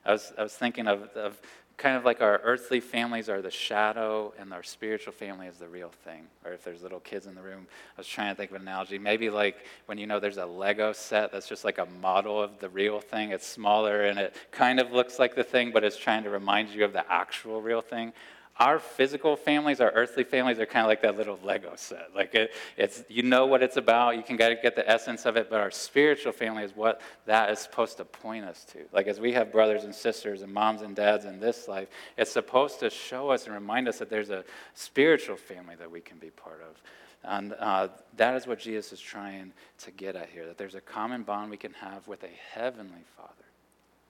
I 0.05 0.11
was, 0.11 0.33
I 0.37 0.43
was 0.43 0.53
thinking 0.53 0.87
of, 0.87 1.03
of 1.15 1.41
kind 1.77 1.97
of 1.97 2.05
like 2.05 2.21
our 2.21 2.39
earthly 2.43 2.79
families 2.79 3.27
are 3.27 3.41
the 3.41 3.49
shadow 3.49 4.31
and 4.37 4.53
our 4.53 4.61
spiritual 4.61 5.13
family 5.13 5.47
is 5.47 5.57
the 5.57 5.67
real 5.67 5.89
thing. 6.03 6.27
Or 6.45 6.51
if 6.51 6.63
there's 6.63 6.83
little 6.83 6.99
kids 6.99 7.25
in 7.25 7.33
the 7.33 7.41
room, 7.41 7.65
I 7.97 8.01
was 8.01 8.07
trying 8.07 8.31
to 8.31 8.35
think 8.35 8.51
of 8.51 8.57
an 8.57 8.61
analogy. 8.61 8.99
Maybe 8.99 9.31
like 9.31 9.65
when 9.87 9.97
you 9.97 10.05
know 10.05 10.19
there's 10.19 10.37
a 10.37 10.45
Lego 10.45 10.93
set 10.93 11.31
that's 11.31 11.47
just 11.47 11.63
like 11.65 11.79
a 11.79 11.87
model 11.99 12.41
of 12.41 12.59
the 12.59 12.69
real 12.69 12.99
thing. 12.99 13.31
It's 13.31 13.47
smaller 13.47 14.03
and 14.03 14.19
it 14.19 14.35
kind 14.51 14.79
of 14.79 14.91
looks 14.91 15.17
like 15.17 15.33
the 15.33 15.43
thing, 15.43 15.71
but 15.71 15.83
it's 15.83 15.97
trying 15.97 16.23
to 16.23 16.29
remind 16.29 16.69
you 16.69 16.85
of 16.85 16.93
the 16.93 17.11
actual 17.11 17.61
real 17.61 17.81
thing 17.81 18.13
our 18.57 18.77
physical 18.77 19.35
families, 19.35 19.81
our 19.81 19.91
earthly 19.91 20.23
families, 20.23 20.59
are 20.59 20.65
kind 20.65 20.85
of 20.85 20.89
like 20.89 21.01
that 21.01 21.17
little 21.17 21.39
Lego 21.43 21.73
set. 21.75 22.09
Like 22.15 22.35
it, 22.35 22.51
it's 22.77 23.03
you 23.09 23.23
know 23.23 23.47
what 23.47 23.63
it's 23.63 23.77
about, 23.77 24.15
you 24.15 24.21
can 24.21 24.37
get, 24.37 24.61
get 24.61 24.75
the 24.75 24.87
essence 24.87 25.25
of 25.25 25.37
it, 25.37 25.49
but 25.49 25.59
our 25.59 25.71
spiritual 25.71 26.31
family 26.31 26.63
is 26.63 26.75
what 26.75 27.01
that 27.25 27.49
is 27.49 27.59
supposed 27.59 27.97
to 27.97 28.05
point 28.05 28.45
us 28.45 28.63
to. 28.65 28.79
Like 28.91 29.07
as 29.07 29.19
we 29.19 29.33
have 29.33 29.51
brothers 29.51 29.85
and 29.85 29.93
sisters 29.93 30.43
and 30.43 30.53
moms 30.53 30.83
and 30.83 30.95
dads 30.95 31.25
in 31.25 31.39
this 31.39 31.67
life, 31.67 31.87
it's 32.15 32.31
supposed 32.31 32.79
to 32.81 32.89
show 32.91 33.31
us 33.31 33.45
and 33.45 33.55
remind 33.55 33.87
us 33.87 33.97
that 33.99 34.09
there's 34.09 34.29
a 34.29 34.43
spiritual 34.75 35.35
family 35.35 35.75
that 35.75 35.89
we 35.89 36.01
can 36.01 36.19
be 36.19 36.29
part 36.29 36.61
of. 36.61 36.81
And 37.23 37.53
uh, 37.57 37.87
that 38.17 38.35
is 38.35 38.45
what 38.45 38.59
Jesus 38.59 38.93
is 38.93 38.99
trying 38.99 39.53
to 39.79 39.91
get 39.91 40.15
at 40.15 40.29
here 40.29 40.45
that 40.45 40.57
there's 40.57 40.75
a 40.75 40.81
common 40.81 41.23
bond 41.23 41.49
we 41.49 41.57
can 41.57 41.73
have 41.73 42.07
with 42.07 42.23
a 42.23 42.29
heavenly 42.53 43.03
Father. 43.17 43.42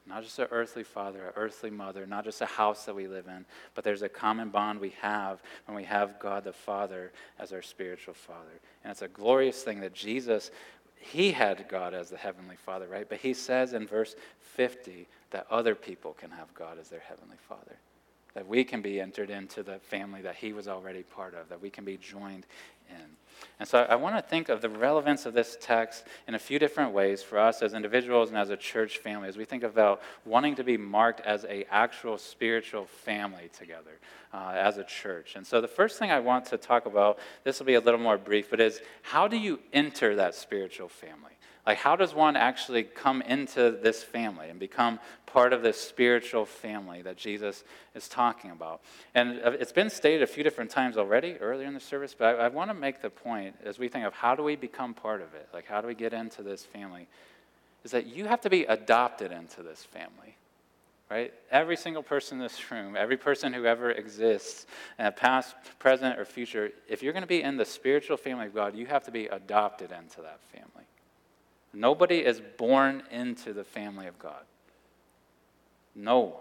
Not 0.06 0.24
just 0.24 0.38
an 0.40 0.48
earthly 0.52 0.84
father, 0.84 1.28
an 1.28 1.34
earthly 1.36 1.70
mother, 1.70 2.06
not 2.06 2.26
just 2.26 2.42
a 2.42 2.46
house 2.46 2.86
that 2.86 2.96
we 2.96 3.08
live 3.08 3.28
in, 3.28 3.46
but 3.74 3.84
there's 3.84 4.02
a 4.02 4.10
common 4.10 4.50
bond 4.50 4.80
we 4.80 4.94
have 5.02 5.42
when 5.66 5.78
we 5.78 5.86
have 5.86 6.20
God 6.20 6.44
the 6.44 6.52
Father 6.52 7.14
as 7.40 7.54
our 7.54 7.62
spiritual 7.62 8.14
Father. 8.14 8.60
And 8.84 8.92
it's 8.92 9.02
a 9.02 9.08
glorious 9.08 9.64
thing 9.64 9.80
that 9.80 9.94
Jesus, 9.94 10.52
he 11.00 11.32
had 11.32 11.68
God 11.70 11.94
as 11.94 12.10
the 12.10 12.18
heavenly 12.18 12.58
Father, 12.58 12.88
right? 12.88 13.08
But 13.08 13.20
he 13.20 13.34
says 13.34 13.74
in 13.74 13.88
verse 13.88 14.16
50 14.40 15.08
that 15.32 15.48
other 15.50 15.74
people 15.74 16.14
can 16.14 16.32
have 16.32 16.54
God 16.54 16.78
as 16.80 16.90
their 16.90 17.00
heavenly 17.00 17.38
Father. 17.48 17.78
That 18.34 18.48
we 18.48 18.64
can 18.64 18.82
be 18.82 19.00
entered 19.00 19.30
into 19.30 19.64
the 19.64 19.80
family 19.80 20.22
that 20.22 20.36
he 20.36 20.54
was 20.54 20.68
already 20.68 21.04
part 21.04 21.34
of, 21.34 21.48
that 21.50 21.62
we 21.62 21.70
can 21.70 21.86
be 21.86 21.98
joined 21.98 22.46
in. 22.90 23.06
And 23.60 23.68
so 23.68 23.86
I 23.90 23.96
want 23.96 24.16
to 24.16 24.22
think 24.22 24.50
of 24.50 24.62
the 24.62 24.70
relevance 24.70 25.26
of 25.26 25.34
this 25.34 25.58
text 25.62 26.06
in 26.28 26.36
a 26.36 26.40
few 26.40 26.60
different 26.60 26.92
ways 26.92 27.24
for 27.24 27.40
us 27.40 27.62
as 27.62 27.74
individuals 27.74 28.30
and 28.30 28.38
as 28.38 28.50
a 28.50 28.58
church 28.58 28.98
family, 28.98 29.30
as 29.30 29.38
we 29.38 29.46
think 29.46 29.64
about 29.64 30.02
wanting 30.26 30.56
to 30.56 30.64
be 30.64 30.78
marked 30.78 31.22
as 31.22 31.46
a 31.46 31.66
actual 31.72 32.18
spiritual 32.18 32.86
family 32.86 33.50
together 33.58 34.00
uh, 34.34 34.54
as 34.56 34.78
a 34.78 34.84
church. 34.84 35.36
And 35.36 35.46
so 35.46 35.62
the 35.62 35.68
first 35.68 36.00
thing 36.00 36.12
I 36.12 36.20
want 36.20 36.46
to 36.48 36.58
talk 36.58 36.86
about, 36.86 37.20
this 37.44 37.60
will 37.60 37.66
be 37.66 37.76
a 37.76 37.82
little 37.82 38.00
more 38.00 38.18
brief, 38.18 38.50
but 38.50 38.60
is 38.60 38.82
how 39.02 39.28
do 39.28 39.38
you 39.38 39.60
enter 39.72 40.16
that 40.16 40.36
spiritual 40.36 40.90
family? 40.90 41.32
Like, 41.66 41.78
how 41.78 41.96
does 41.96 42.14
one 42.14 42.36
actually 42.36 42.84
come 42.84 43.22
into 43.22 43.72
this 43.72 44.04
family 44.04 44.50
and 44.50 44.60
become 44.60 45.00
part 45.26 45.54
of 45.54 45.62
this 45.62 45.80
spiritual 45.80 46.46
family 46.46 47.02
that 47.04 47.16
Jesus 47.16 47.64
is 47.96 48.10
talking 48.10 48.52
about? 48.52 48.82
And 49.16 49.40
uh, 49.42 49.52
it's 49.52 49.72
been 49.72 49.90
stated 49.90 50.24
a 50.24 50.28
few 50.28 50.44
different 50.44 50.72
times 50.72 50.98
already 50.98 51.38
earlier 51.40 51.68
in 51.68 51.74
the 51.74 51.80
service, 51.80 52.14
but 52.18 52.38
I, 52.38 52.46
I 52.46 52.48
want 52.50 52.70
to 52.70 52.74
make 52.74 53.02
the 53.02 53.10
point 53.10 53.56
as 53.64 53.80
we 53.80 53.88
think 53.88 54.06
of 54.06 54.14
how 54.14 54.36
do 54.36 54.44
we 54.44 54.58
become 54.58 54.94
part 54.94 55.22
of 55.22 55.34
it? 55.36 55.48
Like, 55.54 55.66
how 55.66 55.80
do 55.80 55.88
we 55.88 55.96
get 55.96 56.12
into 56.12 56.44
this 56.44 56.66
family? 56.66 57.08
Is 57.86 57.92
that 57.92 58.08
you 58.08 58.26
have 58.26 58.42
to 58.42 58.50
be 58.50 58.66
adopted 58.66 59.32
into 59.32 59.64
this 59.64 59.86
family. 59.86 60.36
Right? 61.10 61.34
Every 61.52 61.78
single 61.78 62.02
person 62.02 62.40
in 62.40 62.44
this 62.44 62.72
room, 62.72 62.96
every 62.96 63.18
person 63.18 63.54
who 63.54 63.66
ever 63.66 63.92
exists, 63.92 64.66
uh, 64.98 65.12
past, 65.12 65.56
present, 65.78 66.18
or 66.18 66.26
future, 66.26 66.72
if 66.90 67.04
you're 67.04 67.14
going 67.14 67.22
to 67.22 67.28
be 67.28 67.44
in 67.44 67.56
the 67.56 67.66
spiritual 67.66 68.18
family 68.18 68.48
of 68.48 68.56
God, 68.56 68.76
you 68.76 68.88
have 68.88 69.04
to 69.04 69.12
be 69.12 69.28
adopted 69.28 69.92
into 69.92 70.22
that 70.22 70.40
family. 70.52 70.86
Nobody 71.74 72.20
is 72.20 72.42
born 72.58 73.04
into 73.12 73.54
the 73.54 73.64
family 73.64 74.08
of 74.08 74.20
God. 74.20 74.44
No. 75.96 76.40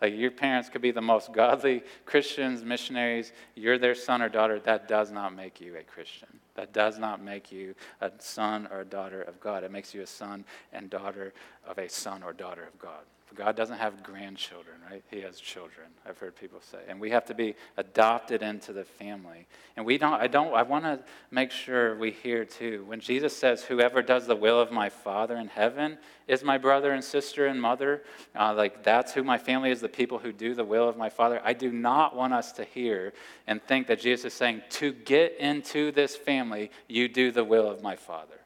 Like 0.00 0.14
your 0.14 0.30
parents 0.30 0.68
could 0.68 0.82
be 0.82 0.92
the 0.92 1.00
most 1.00 1.32
godly 1.32 1.82
Christians, 2.06 2.64
missionaries. 2.64 3.32
You're 3.56 3.78
their 3.78 3.96
son 3.96 4.22
or 4.22 4.28
daughter. 4.28 4.60
That 4.60 4.86
does 4.86 5.10
not 5.10 5.34
make 5.34 5.60
you 5.60 5.76
a 5.76 5.82
Christian. 5.82 6.28
That 6.54 6.72
does 6.72 6.98
not 6.98 7.20
make 7.20 7.50
you 7.50 7.74
a 8.00 8.12
son 8.18 8.68
or 8.70 8.80
a 8.80 8.84
daughter 8.84 9.22
of 9.22 9.40
God. 9.40 9.64
It 9.64 9.72
makes 9.72 9.92
you 9.92 10.02
a 10.02 10.06
son 10.06 10.44
and 10.72 10.88
daughter 10.88 11.32
of 11.66 11.78
a 11.78 11.88
son 11.88 12.22
or 12.22 12.32
daughter 12.32 12.62
of 12.62 12.78
God. 12.78 13.02
God 13.34 13.56
doesn't 13.56 13.78
have 13.78 14.02
grandchildren, 14.02 14.76
right? 14.90 15.04
He 15.10 15.20
has 15.20 15.38
children. 15.38 15.86
I've 16.06 16.18
heard 16.18 16.34
people 16.34 16.60
say. 16.60 16.78
And 16.88 16.98
we 16.98 17.10
have 17.10 17.24
to 17.26 17.34
be 17.34 17.54
adopted 17.76 18.42
into 18.42 18.72
the 18.72 18.84
family. 18.84 19.46
And 19.76 19.84
we 19.84 19.98
don't, 19.98 20.14
I 20.14 20.26
don't, 20.26 20.54
I 20.54 20.62
want 20.62 20.84
to 20.84 21.00
make 21.30 21.50
sure 21.50 21.96
we 21.96 22.10
hear 22.10 22.44
too. 22.44 22.84
When 22.86 23.00
Jesus 23.00 23.36
says, 23.36 23.62
Whoever 23.62 24.02
does 24.02 24.26
the 24.26 24.34
will 24.34 24.60
of 24.60 24.72
my 24.72 24.88
Father 24.88 25.36
in 25.36 25.48
heaven 25.48 25.98
is 26.26 26.42
my 26.42 26.58
brother 26.58 26.92
and 26.92 27.04
sister 27.04 27.46
and 27.46 27.60
mother, 27.60 28.02
uh, 28.34 28.54
like 28.54 28.82
that's 28.82 29.12
who 29.12 29.22
my 29.22 29.38
family 29.38 29.70
is, 29.70 29.80
the 29.80 29.88
people 29.88 30.18
who 30.18 30.32
do 30.32 30.54
the 30.54 30.64
will 30.64 30.88
of 30.88 30.96
my 30.96 31.10
Father. 31.10 31.40
I 31.44 31.52
do 31.52 31.70
not 31.70 32.16
want 32.16 32.32
us 32.32 32.52
to 32.52 32.64
hear 32.64 33.12
and 33.46 33.62
think 33.62 33.88
that 33.88 34.00
Jesus 34.00 34.32
is 34.32 34.34
saying, 34.34 34.62
To 34.70 34.92
get 34.92 35.36
into 35.38 35.92
this 35.92 36.16
family, 36.16 36.70
you 36.88 37.08
do 37.08 37.30
the 37.30 37.44
will 37.44 37.70
of 37.70 37.82
my 37.82 37.96
Father. 37.96 38.37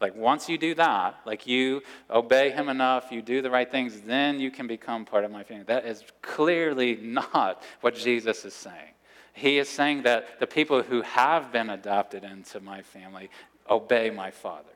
Like, 0.00 0.14
once 0.14 0.48
you 0.48 0.58
do 0.58 0.74
that, 0.76 1.18
like 1.26 1.46
you 1.46 1.82
obey 2.08 2.50
him 2.50 2.68
enough, 2.68 3.10
you 3.10 3.20
do 3.20 3.42
the 3.42 3.50
right 3.50 3.70
things, 3.70 4.00
then 4.02 4.38
you 4.38 4.50
can 4.50 4.66
become 4.66 5.04
part 5.04 5.24
of 5.24 5.30
my 5.30 5.42
family. 5.42 5.64
That 5.64 5.86
is 5.86 6.04
clearly 6.22 6.96
not 7.02 7.62
what 7.80 7.94
Jesus 7.94 8.44
is 8.44 8.54
saying. 8.54 8.94
He 9.32 9.58
is 9.58 9.68
saying 9.68 10.02
that 10.02 10.40
the 10.40 10.46
people 10.46 10.82
who 10.82 11.02
have 11.02 11.52
been 11.52 11.70
adopted 11.70 12.24
into 12.24 12.60
my 12.60 12.82
family 12.82 13.30
obey 13.70 14.10
my 14.10 14.30
Father, 14.30 14.72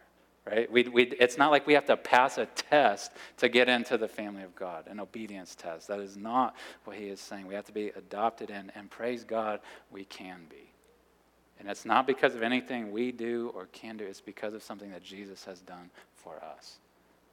right? 0.48 0.70
We, 0.70 0.84
we, 0.84 1.02
it's 1.04 1.38
not 1.38 1.50
like 1.50 1.66
we 1.66 1.74
have 1.74 1.86
to 1.86 1.96
pass 1.96 2.38
a 2.38 2.46
test 2.46 3.12
to 3.38 3.48
get 3.48 3.68
into 3.68 3.98
the 3.98 4.08
family 4.08 4.42
of 4.42 4.54
God, 4.54 4.86
an 4.86 5.00
obedience 5.00 5.54
test. 5.54 5.88
That 5.88 6.00
is 6.00 6.16
not 6.16 6.54
what 6.84 6.96
he 6.96 7.06
is 7.06 7.20
saying. 7.20 7.46
We 7.46 7.54
have 7.54 7.66
to 7.66 7.72
be 7.72 7.88
adopted 7.88 8.50
in, 8.50 8.70
and 8.74 8.88
praise 8.90 9.24
God, 9.24 9.60
we 9.90 10.04
can 10.04 10.42
be. 10.48 10.71
And 11.62 11.70
it's 11.70 11.84
not 11.84 12.08
because 12.08 12.34
of 12.34 12.42
anything 12.42 12.90
we 12.90 13.12
do 13.12 13.52
or 13.54 13.66
can 13.66 13.96
do, 13.96 14.04
it's 14.04 14.20
because 14.20 14.52
of 14.52 14.64
something 14.64 14.90
that 14.90 15.04
Jesus 15.04 15.44
has 15.44 15.60
done 15.60 15.90
for 16.16 16.42
us. 16.42 16.78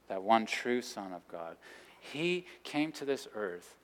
That 0.06 0.22
one 0.22 0.46
true 0.46 0.82
Son 0.82 1.12
of 1.12 1.26
God. 1.26 1.56
He 2.00 2.46
came 2.62 2.92
to 2.92 3.04
this 3.04 3.26
earth, 3.34 3.74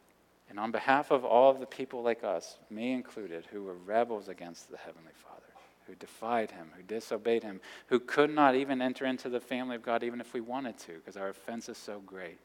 and 0.49 0.61
on 0.61 0.71
behalf 0.71 1.11
of 1.11 1.25
all 1.25 1.51
of 1.51 1.59
the 1.59 1.67
people 1.67 2.01
like 2.01 2.23
us, 2.23 2.59
me 2.71 2.93
included, 2.93 3.47
who 3.51 3.65
were 3.65 3.75
rebels 3.75 4.29
against 4.29 4.71
the 4.71 4.77
Heavenly 4.77 5.11
Father, 5.15 5.43
who 5.89 5.97
defied 5.97 6.53
Him, 6.53 6.71
who 6.77 6.83
disobeyed 6.85 7.43
Him, 7.43 7.61
who 7.89 7.99
could 7.99 8.33
not 8.33 8.55
even 8.55 8.81
enter 8.81 9.05
into 9.05 9.29
the 9.29 9.41
family 9.41 9.75
of 9.75 9.83
God 9.83 10.05
even 10.05 10.21
if 10.21 10.33
we 10.33 10.41
wanted 10.41 10.79
to, 10.79 10.93
because 10.93 11.17
our 11.17 11.31
offense 11.31 11.69
is 11.69 11.77
so 11.77 12.01
great. 12.07 12.39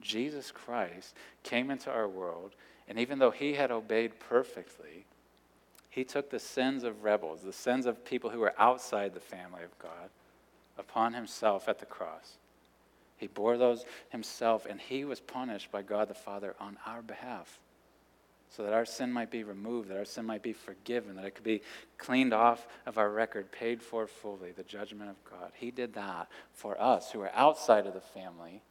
Jesus 0.00 0.52
Christ 0.52 1.16
came 1.42 1.72
into 1.72 1.90
our 1.90 2.06
world, 2.06 2.52
and 2.86 3.00
even 3.00 3.18
though 3.18 3.32
He 3.32 3.54
had 3.54 3.72
obeyed 3.72 4.20
perfectly, 4.20 5.06
he 5.98 6.04
took 6.04 6.30
the 6.30 6.38
sins 6.38 6.84
of 6.84 7.02
rebels, 7.02 7.42
the 7.42 7.52
sins 7.52 7.84
of 7.84 8.04
people 8.04 8.30
who 8.30 8.38
were 8.38 8.54
outside 8.56 9.12
the 9.12 9.20
family 9.20 9.64
of 9.64 9.76
God, 9.80 10.10
upon 10.78 11.12
himself 11.12 11.68
at 11.68 11.80
the 11.80 11.86
cross. 11.86 12.36
He 13.16 13.26
bore 13.26 13.58
those 13.58 13.84
himself, 14.10 14.64
and 14.64 14.80
he 14.80 15.04
was 15.04 15.18
punished 15.18 15.72
by 15.72 15.82
God 15.82 16.06
the 16.06 16.14
Father 16.14 16.54
on 16.60 16.78
our 16.86 17.02
behalf 17.02 17.58
so 18.48 18.62
that 18.62 18.72
our 18.72 18.84
sin 18.84 19.12
might 19.12 19.32
be 19.32 19.42
removed, 19.42 19.88
that 19.90 19.98
our 19.98 20.04
sin 20.04 20.24
might 20.24 20.42
be 20.42 20.52
forgiven, 20.52 21.16
that 21.16 21.24
it 21.24 21.34
could 21.34 21.42
be 21.42 21.62
cleaned 21.98 22.32
off 22.32 22.68
of 22.86 22.96
our 22.96 23.10
record, 23.10 23.50
paid 23.50 23.82
for 23.82 24.06
fully, 24.06 24.52
the 24.52 24.62
judgment 24.62 25.10
of 25.10 25.16
God. 25.28 25.50
He 25.54 25.72
did 25.72 25.94
that 25.94 26.28
for 26.52 26.80
us 26.80 27.10
who 27.10 27.20
are 27.22 27.32
outside 27.34 27.88
of 27.88 27.94
the 27.94 28.00
family 28.00 28.62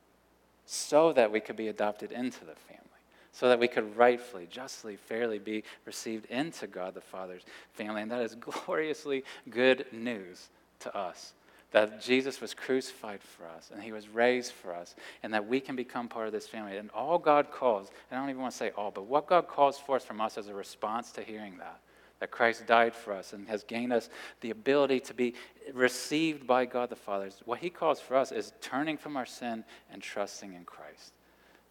so 0.65 1.11
that 1.11 1.29
we 1.31 1.41
could 1.41 1.57
be 1.57 1.67
adopted 1.67 2.13
into 2.13 2.45
the 2.45 2.55
family 2.55 2.86
so 3.31 3.49
that 3.49 3.59
we 3.59 3.67
could 3.67 3.95
rightfully, 3.97 4.47
justly, 4.49 4.95
fairly 4.95 5.39
be 5.39 5.63
received 5.85 6.25
into 6.25 6.67
God 6.67 6.93
the 6.93 7.01
Father's 7.01 7.43
family. 7.73 8.01
And 8.01 8.11
that 8.11 8.21
is 8.21 8.35
gloriously 8.65 9.23
good 9.49 9.85
news 9.91 10.49
to 10.79 10.95
us. 10.95 11.33
That 11.71 12.01
Jesus 12.01 12.39
was 12.39 12.53
crucified 12.53 13.21
for 13.21 13.45
us 13.45 13.71
and 13.73 13.83
he 13.83 13.91
was 13.91 14.07
raised 14.07 14.53
for 14.53 14.73
us, 14.73 14.95
and 15.21 15.33
that 15.33 15.47
we 15.47 15.59
can 15.59 15.75
become 15.75 16.07
part 16.07 16.27
of 16.27 16.33
this 16.33 16.47
family. 16.47 16.77
And 16.77 16.89
all 16.91 17.19
God 17.19 17.51
calls, 17.51 17.89
and 18.09 18.17
I 18.17 18.21
don't 18.21 18.29
even 18.29 18.41
want 18.41 18.53
to 18.53 18.57
say 18.57 18.71
all, 18.77 18.89
but 18.89 19.05
what 19.05 19.27
God 19.27 19.47
calls 19.47 19.77
forth 19.77 20.05
from 20.05 20.21
us 20.21 20.37
as 20.37 20.47
a 20.47 20.53
response 20.53 21.11
to 21.11 21.21
hearing 21.21 21.57
that, 21.57 21.79
that 22.21 22.31
Christ 22.31 22.65
died 22.65 22.95
for 22.95 23.11
us 23.13 23.33
and 23.33 23.47
has 23.49 23.63
gained 23.63 23.91
us 23.91 24.09
the 24.39 24.51
ability 24.51 25.01
to 25.01 25.13
be 25.13 25.33
received 25.73 26.47
by 26.47 26.65
God 26.65 26.89
the 26.89 26.95
Father, 26.95 27.29
what 27.43 27.59
he 27.59 27.69
calls 27.69 27.99
for 27.99 28.15
us 28.15 28.31
is 28.31 28.53
turning 28.61 28.97
from 28.97 29.17
our 29.17 29.25
sin 29.25 29.65
and 29.91 30.01
trusting 30.01 30.53
in 30.53 30.63
Christ 30.63 31.11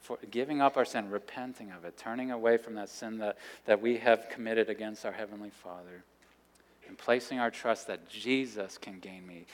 for 0.06 0.18
giving 0.30 0.60
up 0.60 0.76
our 0.76 0.84
sin, 0.84 1.10
repenting 1.10 1.72
of 1.72 1.84
it, 1.84 1.98
turning 1.98 2.30
away 2.30 2.56
from 2.56 2.74
that 2.76 2.88
sin 2.88 3.18
that, 3.18 3.36
that 3.64 3.82
we 3.82 3.96
have 3.96 4.28
committed 4.28 4.70
against 4.70 5.04
our 5.04 5.10
Heavenly 5.10 5.50
Father, 5.50 6.04
and 6.86 6.96
placing 6.96 7.40
our 7.40 7.50
trust 7.50 7.88
that 7.88 8.08
Jesus 8.08 8.78
can 8.78 9.00
gain 9.00 9.26
me 9.26 9.46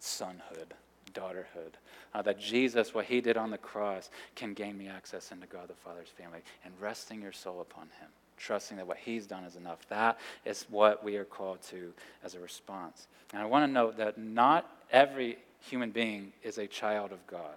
sonhood, 0.00 0.70
daughterhood. 1.12 1.74
Uh, 2.14 2.22
that 2.22 2.38
Jesus, 2.38 2.94
what 2.94 3.06
he 3.06 3.20
did 3.20 3.36
on 3.36 3.50
the 3.50 3.58
cross, 3.58 4.10
can 4.36 4.54
gain 4.54 4.78
me 4.78 4.86
access 4.86 5.32
into 5.32 5.48
God 5.48 5.66
the 5.66 5.74
Father's 5.74 6.08
family, 6.08 6.38
and 6.64 6.72
resting 6.80 7.20
your 7.20 7.32
soul 7.32 7.60
upon 7.60 7.88
him, 8.00 8.08
trusting 8.36 8.76
that 8.76 8.86
what 8.86 8.98
he's 8.98 9.26
done 9.26 9.42
is 9.42 9.56
enough. 9.56 9.88
That 9.88 10.20
is 10.44 10.66
what 10.70 11.02
we 11.02 11.16
are 11.16 11.24
called 11.24 11.60
to 11.70 11.92
as 12.22 12.36
a 12.36 12.38
response. 12.38 13.08
And 13.32 13.42
I 13.42 13.46
want 13.46 13.68
to 13.68 13.72
note 13.72 13.96
that 13.96 14.18
not 14.18 14.70
every 14.92 15.38
human 15.60 15.90
being 15.90 16.32
is 16.44 16.58
a 16.58 16.68
child 16.68 17.10
of 17.10 17.26
God. 17.26 17.56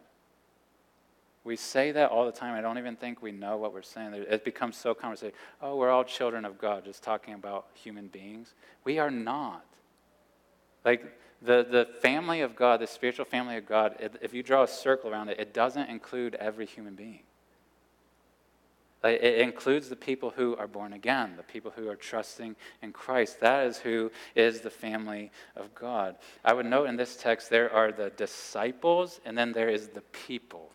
We 1.48 1.56
say 1.56 1.92
that 1.94 2.12
all 2.12 2.26
the 2.26 2.32
time. 2.32 2.56
I 2.56 2.62
don't 2.62 2.78
even 2.78 2.98
think 2.98 3.22
we 3.22 3.32
know 3.32 3.56
what 3.58 3.74
we're 3.74 3.82
saying. 3.82 4.14
It 4.14 4.44
becomes 4.44 4.76
so 4.76 4.94
common 4.94 5.16
to 5.16 5.26
say, 5.28 5.32
oh, 5.62 5.78
we're 5.78 5.90
all 5.90 6.04
children 6.04 6.44
of 6.44 6.60
God, 6.60 6.84
just 6.84 7.02
talking 7.02 7.34
about 7.34 7.68
human 7.74 8.08
beings. 8.08 8.54
We 8.84 9.00
are 9.00 9.10
not. 9.10 9.66
Like, 10.84 11.06
the, 11.42 11.66
the 11.70 11.88
family 12.02 12.42
of 12.42 12.56
God, 12.56 12.82
the 12.82 12.88
spiritual 12.88 13.26
family 13.26 13.58
of 13.58 13.66
God, 13.66 13.96
if 14.22 14.34
you 14.34 14.44
draw 14.44 14.64
a 14.64 14.68
circle 14.68 15.10
around 15.10 15.30
it, 15.30 15.40
it 15.40 15.54
doesn't 15.54 15.90
include 15.90 16.36
every 16.36 16.66
human 16.66 16.96
being. 16.96 17.22
It 19.04 19.40
includes 19.40 19.88
the 19.88 19.96
people 19.96 20.32
who 20.32 20.56
are 20.58 20.68
born 20.68 20.92
again, 20.92 21.36
the 21.38 21.44
people 21.44 21.72
who 21.76 21.88
are 21.88 21.96
trusting 21.96 22.56
in 22.82 22.92
Christ. 22.92 23.40
That 23.40 23.68
is 23.68 23.78
who 23.78 24.12
is 24.36 24.62
the 24.62 24.72
family 24.72 25.32
of 25.56 25.74
God. 25.76 26.16
I 26.44 26.54
would 26.54 26.66
note 26.66 26.90
in 26.90 26.98
this 26.98 27.16
text 27.16 27.50
there 27.50 27.72
are 27.72 27.92
the 27.92 28.10
disciples 28.10 29.22
and 29.24 29.38
then 29.38 29.54
there 29.54 29.70
is 29.70 29.90
the 29.90 30.02
people, 30.02 30.72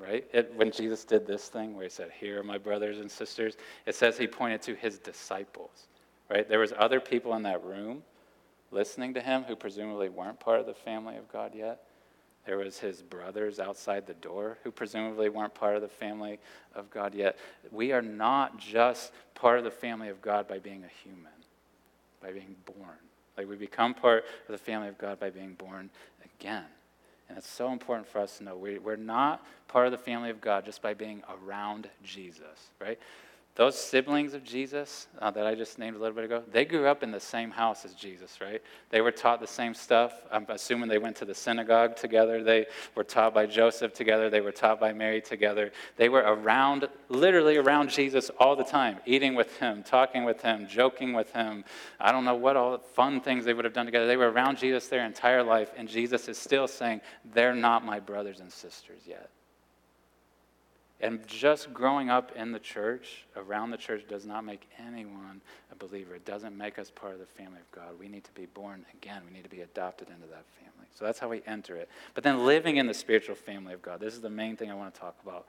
right? 0.00 0.26
It, 0.32 0.52
when 0.56 0.70
Jesus 0.70 1.04
did 1.04 1.26
this 1.26 1.48
thing 1.48 1.74
where 1.74 1.84
he 1.84 1.90
said, 1.90 2.10
Here 2.18 2.40
are 2.40 2.44
my 2.44 2.58
brothers 2.58 2.98
and 2.98 3.10
sisters, 3.10 3.56
it 3.86 3.94
says 3.94 4.16
he 4.16 4.26
pointed 4.26 4.62
to 4.62 4.74
his 4.74 4.98
disciples, 4.98 5.88
right? 6.30 6.48
There 6.48 6.58
was 6.58 6.72
other 6.76 7.00
people 7.00 7.34
in 7.34 7.42
that 7.42 7.64
room 7.64 8.02
listening 8.70 9.14
to 9.14 9.20
him 9.20 9.44
who 9.44 9.56
presumably 9.56 10.08
weren't 10.08 10.40
part 10.40 10.60
of 10.60 10.66
the 10.66 10.74
family 10.74 11.16
of 11.16 11.30
God 11.30 11.54
yet. 11.54 11.82
There 12.46 12.56
was 12.56 12.78
his 12.78 13.02
brothers 13.02 13.60
outside 13.60 14.06
the 14.06 14.14
door 14.14 14.58
who 14.64 14.70
presumably 14.70 15.28
weren't 15.28 15.54
part 15.54 15.76
of 15.76 15.82
the 15.82 15.88
family 15.88 16.38
of 16.74 16.90
God 16.90 17.14
yet. 17.14 17.38
We 17.70 17.92
are 17.92 18.02
not 18.02 18.58
just 18.58 19.12
part 19.34 19.58
of 19.58 19.64
the 19.64 19.70
family 19.70 20.08
of 20.08 20.22
God 20.22 20.48
by 20.48 20.58
being 20.58 20.82
a 20.84 21.08
human, 21.08 21.32
by 22.22 22.32
being 22.32 22.56
born. 22.64 22.96
Like 23.36 23.48
we 23.48 23.56
become 23.56 23.94
part 23.94 24.24
of 24.48 24.52
the 24.52 24.58
family 24.58 24.88
of 24.88 24.98
God 24.98 25.20
by 25.20 25.30
being 25.30 25.54
born 25.54 25.90
again. 26.38 26.64
And 27.30 27.38
it's 27.38 27.48
so 27.48 27.72
important 27.72 28.08
for 28.08 28.18
us 28.18 28.38
to 28.38 28.44
know 28.44 28.56
we, 28.56 28.78
we're 28.78 28.96
not 28.96 29.46
part 29.68 29.86
of 29.86 29.92
the 29.92 29.98
family 29.98 30.30
of 30.30 30.40
God 30.40 30.64
just 30.64 30.82
by 30.82 30.94
being 30.94 31.22
around 31.46 31.88
Jesus, 32.02 32.70
right? 32.80 32.98
Those 33.60 33.78
siblings 33.78 34.32
of 34.32 34.42
Jesus 34.42 35.06
uh, 35.18 35.30
that 35.32 35.46
I 35.46 35.54
just 35.54 35.78
named 35.78 35.94
a 35.94 35.98
little 35.98 36.14
bit 36.14 36.24
ago, 36.24 36.42
they 36.50 36.64
grew 36.64 36.86
up 36.86 37.02
in 37.02 37.10
the 37.10 37.20
same 37.20 37.50
house 37.50 37.84
as 37.84 37.92
Jesus, 37.92 38.40
right? 38.40 38.62
They 38.88 39.02
were 39.02 39.10
taught 39.10 39.38
the 39.38 39.46
same 39.46 39.74
stuff. 39.74 40.14
I'm 40.32 40.46
assuming 40.48 40.88
they 40.88 40.96
went 40.96 41.16
to 41.16 41.26
the 41.26 41.34
synagogue 41.34 41.94
together. 41.94 42.42
They 42.42 42.68
were 42.94 43.04
taught 43.04 43.34
by 43.34 43.44
Joseph 43.44 43.92
together. 43.92 44.30
They 44.30 44.40
were 44.40 44.50
taught 44.50 44.80
by 44.80 44.94
Mary 44.94 45.20
together. 45.20 45.72
They 45.98 46.08
were 46.08 46.20
around, 46.20 46.88
literally 47.10 47.58
around 47.58 47.90
Jesus 47.90 48.30
all 48.38 48.56
the 48.56 48.64
time, 48.64 48.96
eating 49.04 49.34
with 49.34 49.54
him, 49.58 49.82
talking 49.82 50.24
with 50.24 50.40
him, 50.40 50.66
joking 50.66 51.12
with 51.12 51.30
him. 51.34 51.62
I 52.00 52.12
don't 52.12 52.24
know 52.24 52.36
what 52.36 52.56
all 52.56 52.72
the 52.72 52.78
fun 52.78 53.20
things 53.20 53.44
they 53.44 53.52
would 53.52 53.66
have 53.66 53.74
done 53.74 53.84
together. 53.84 54.06
They 54.06 54.16
were 54.16 54.30
around 54.30 54.56
Jesus 54.56 54.88
their 54.88 55.04
entire 55.04 55.42
life, 55.42 55.70
and 55.76 55.86
Jesus 55.86 56.28
is 56.28 56.38
still 56.38 56.66
saying, 56.66 57.02
They're 57.34 57.54
not 57.54 57.84
my 57.84 58.00
brothers 58.00 58.40
and 58.40 58.50
sisters 58.50 59.02
yet. 59.04 59.28
And 61.00 61.26
just 61.26 61.72
growing 61.72 62.10
up 62.10 62.32
in 62.36 62.52
the 62.52 62.58
church, 62.58 63.24
around 63.34 63.70
the 63.70 63.78
church, 63.78 64.06
does 64.08 64.26
not 64.26 64.44
make 64.44 64.68
anyone 64.78 65.40
a 65.72 65.74
believer. 65.74 66.14
It 66.14 66.26
doesn't 66.26 66.56
make 66.56 66.78
us 66.78 66.90
part 66.90 67.14
of 67.14 67.20
the 67.20 67.26
family 67.26 67.58
of 67.60 67.70
God. 67.72 67.98
We 67.98 68.08
need 68.08 68.24
to 68.24 68.32
be 68.32 68.46
born 68.46 68.84
again. 68.94 69.22
We 69.26 69.32
need 69.32 69.44
to 69.44 69.50
be 69.50 69.62
adopted 69.62 70.08
into 70.08 70.26
that 70.28 70.44
family. 70.58 70.88
So 70.94 71.04
that's 71.06 71.18
how 71.18 71.28
we 71.28 71.42
enter 71.46 71.76
it. 71.76 71.88
But 72.14 72.24
then 72.24 72.44
living 72.44 72.76
in 72.76 72.86
the 72.86 72.94
spiritual 72.94 73.34
family 73.34 73.72
of 73.72 73.80
God. 73.80 74.00
This 74.00 74.12
is 74.12 74.20
the 74.20 74.28
main 74.28 74.56
thing 74.56 74.70
I 74.70 74.74
want 74.74 74.92
to 74.92 75.00
talk 75.00 75.16
about. 75.22 75.46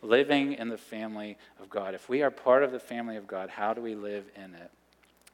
Living 0.00 0.54
in 0.54 0.68
the 0.68 0.78
family 0.78 1.36
of 1.60 1.68
God. 1.68 1.94
If 1.94 2.08
we 2.08 2.22
are 2.22 2.30
part 2.30 2.62
of 2.62 2.72
the 2.72 2.80
family 2.80 3.16
of 3.16 3.26
God, 3.26 3.50
how 3.50 3.74
do 3.74 3.82
we 3.82 3.94
live 3.94 4.24
in 4.36 4.54
it? 4.54 4.70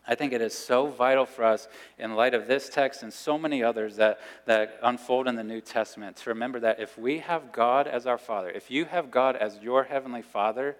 I 0.06 0.14
think 0.14 0.32
it 0.32 0.40
is 0.40 0.56
so 0.56 0.86
vital 0.86 1.26
for 1.26 1.44
us 1.44 1.68
in 1.98 2.14
light 2.14 2.34
of 2.34 2.46
this 2.46 2.68
text 2.68 3.02
and 3.02 3.12
so 3.12 3.38
many 3.38 3.62
others 3.62 3.96
that, 3.96 4.20
that 4.46 4.78
unfold 4.82 5.28
in 5.28 5.36
the 5.36 5.44
New 5.44 5.60
Testament 5.60 6.16
to 6.18 6.30
remember 6.30 6.60
that 6.60 6.80
if 6.80 6.98
we 6.98 7.18
have 7.18 7.52
God 7.52 7.86
as 7.86 8.06
our 8.06 8.18
Father, 8.18 8.50
if 8.50 8.70
you 8.70 8.86
have 8.86 9.10
God 9.10 9.36
as 9.36 9.58
your 9.60 9.84
Heavenly 9.84 10.22
Father, 10.22 10.76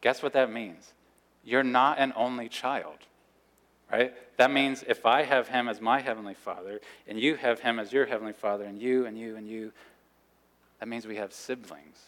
guess 0.00 0.22
what 0.22 0.32
that 0.32 0.50
means? 0.50 0.94
You're 1.44 1.62
not 1.62 1.98
an 1.98 2.12
only 2.16 2.48
child, 2.48 2.98
right? 3.92 4.12
That 4.36 4.50
means 4.50 4.84
if 4.88 5.06
I 5.06 5.22
have 5.22 5.48
Him 5.48 5.68
as 5.68 5.80
my 5.80 6.00
Heavenly 6.00 6.34
Father, 6.34 6.80
and 7.06 7.20
you 7.20 7.36
have 7.36 7.60
Him 7.60 7.78
as 7.78 7.92
your 7.92 8.06
Heavenly 8.06 8.32
Father, 8.32 8.64
and 8.64 8.80
you 8.80 9.06
and 9.06 9.18
you 9.18 9.36
and 9.36 9.46
you, 9.46 9.72
that 10.80 10.88
means 10.88 11.06
we 11.06 11.16
have 11.16 11.32
siblings, 11.32 11.98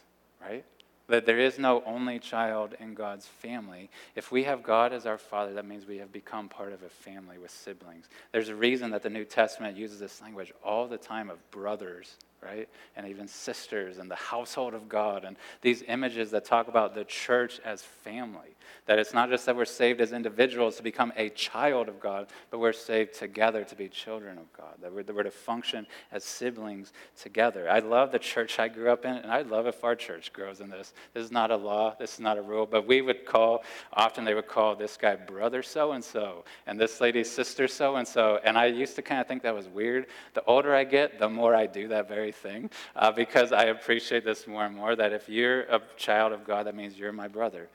right? 0.41 0.65
That 1.09 1.27
there 1.27 1.39
is 1.39 1.59
no 1.59 1.83
only 1.87 2.19
child 2.19 2.75
in 2.79 2.95
God's 2.95 3.27
family. 3.27 3.91
If 4.15 4.31
we 4.31 4.45
have 4.45 4.63
God 4.63 4.93
as 4.93 5.07
our 5.07 5.19
Father, 5.19 5.55
that 5.55 5.67
means 5.67 5.87
we 5.87 5.99
have 5.99 6.13
become 6.13 6.49
part 6.49 6.73
of 6.73 6.83
a 6.83 6.89
family 6.89 7.39
with 7.39 7.51
siblings. 7.51 8.09
There's 8.33 8.51
a 8.51 8.55
reason 8.55 8.91
that 8.91 9.03
the 9.03 9.11
New 9.11 9.25
Testament 9.25 9.77
uses 9.77 10.01
this 10.01 10.21
language 10.21 10.53
all 10.63 10.87
the 10.87 10.99
time 10.99 11.31
of 11.31 11.51
brothers 11.51 12.17
right? 12.43 12.69
And 12.97 13.07
even 13.07 13.27
sisters 13.27 13.99
and 13.99 14.11
the 14.11 14.17
household 14.17 14.75
of 14.75 14.89
God 14.89 15.25
and 15.25 15.37
these 15.61 15.83
images 15.89 16.31
that 16.31 16.45
talk 16.45 16.69
about 16.69 16.95
the 16.95 17.05
church 17.05 17.61
as 17.65 17.83
family. 17.83 18.55
That 18.87 18.99
it's 18.99 19.13
not 19.13 19.29
just 19.29 19.47
that 19.47 19.57
we're 19.57 19.65
saved 19.65 20.01
as 20.01 20.13
individuals 20.13 20.77
to 20.77 20.83
become 20.83 21.13
a 21.17 21.29
child 21.31 21.89
of 21.89 22.01
God, 22.01 22.29
but 22.51 22.59
we're 22.59 22.73
saved 22.73 23.15
together 23.15 23.65
to 23.65 23.75
be 23.75 23.89
children 23.89 24.39
of 24.39 24.53
God. 24.53 24.75
That 24.81 24.93
we're, 24.93 25.03
that 25.03 25.15
we're 25.15 25.25
to 25.25 25.31
function 25.31 25.87
as 26.13 26.25
siblings 26.25 26.93
together. 27.21 27.69
I 27.71 27.81
love 27.81 28.13
the 28.13 28.19
church 28.19 28.59
I 28.59 28.69
grew 28.69 28.91
up 28.91 29.05
in, 29.05 29.17
and 29.17 29.31
I 29.31 29.43
love 29.43 29.67
if 29.67 29.85
our 29.85 29.95
church 29.95 30.33
grows 30.33 30.61
in 30.61 30.71
this. 30.71 30.93
This 31.13 31.25
is 31.25 31.33
not 31.33 31.51
a 31.51 31.57
law, 31.57 31.97
this 31.99 32.15
is 32.15 32.21
not 32.21 32.39
a 32.39 32.43
rule, 32.43 32.67
but 32.67 32.87
we 32.87 33.03
would 33.03 33.27
call, 33.27 33.63
often 33.93 34.25
they 34.25 34.35
would 34.35 34.49
call 34.49 34.75
this 34.75 34.97
guy 34.97 35.17
brother 35.17 35.63
so 35.63 35.93
and 35.93 36.05
so, 36.05 36.45
and 36.67 36.81
this 36.81 37.01
lady 37.01 37.25
sister 37.25 37.69
so 37.69 37.97
and 37.97 38.07
so. 38.07 38.41
And 38.45 38.57
I 38.57 38.67
used 38.67 38.97
to 38.97 39.03
kind 39.03 39.21
of 39.21 39.27
think 39.27 39.43
that 39.43 39.55
was 39.55 39.69
weird. 39.69 40.07
The 40.35 40.45
older 40.45 40.75
I 40.75 40.85
get, 40.85 41.19
the 41.19 41.29
more 41.29 41.55
I 41.55 41.67
do 41.67 41.89
that 41.89 42.09
very 42.09 42.28
thing 42.33 42.71
uh, 42.97 43.13
because 43.13 43.53
I 43.53 43.65
appreciate 43.65 44.25
this 44.25 44.47
more 44.47 44.65
and 44.65 44.75
more 44.75 44.97
that 44.97 45.13
if 45.13 45.29
you're 45.29 45.63
a 45.63 45.81
child 45.97 46.33
of 46.33 46.45
God, 46.45 46.67
that 46.67 46.75
means 46.75 46.99
you're 46.99 47.13
my 47.13 47.29
brother, 47.29 47.69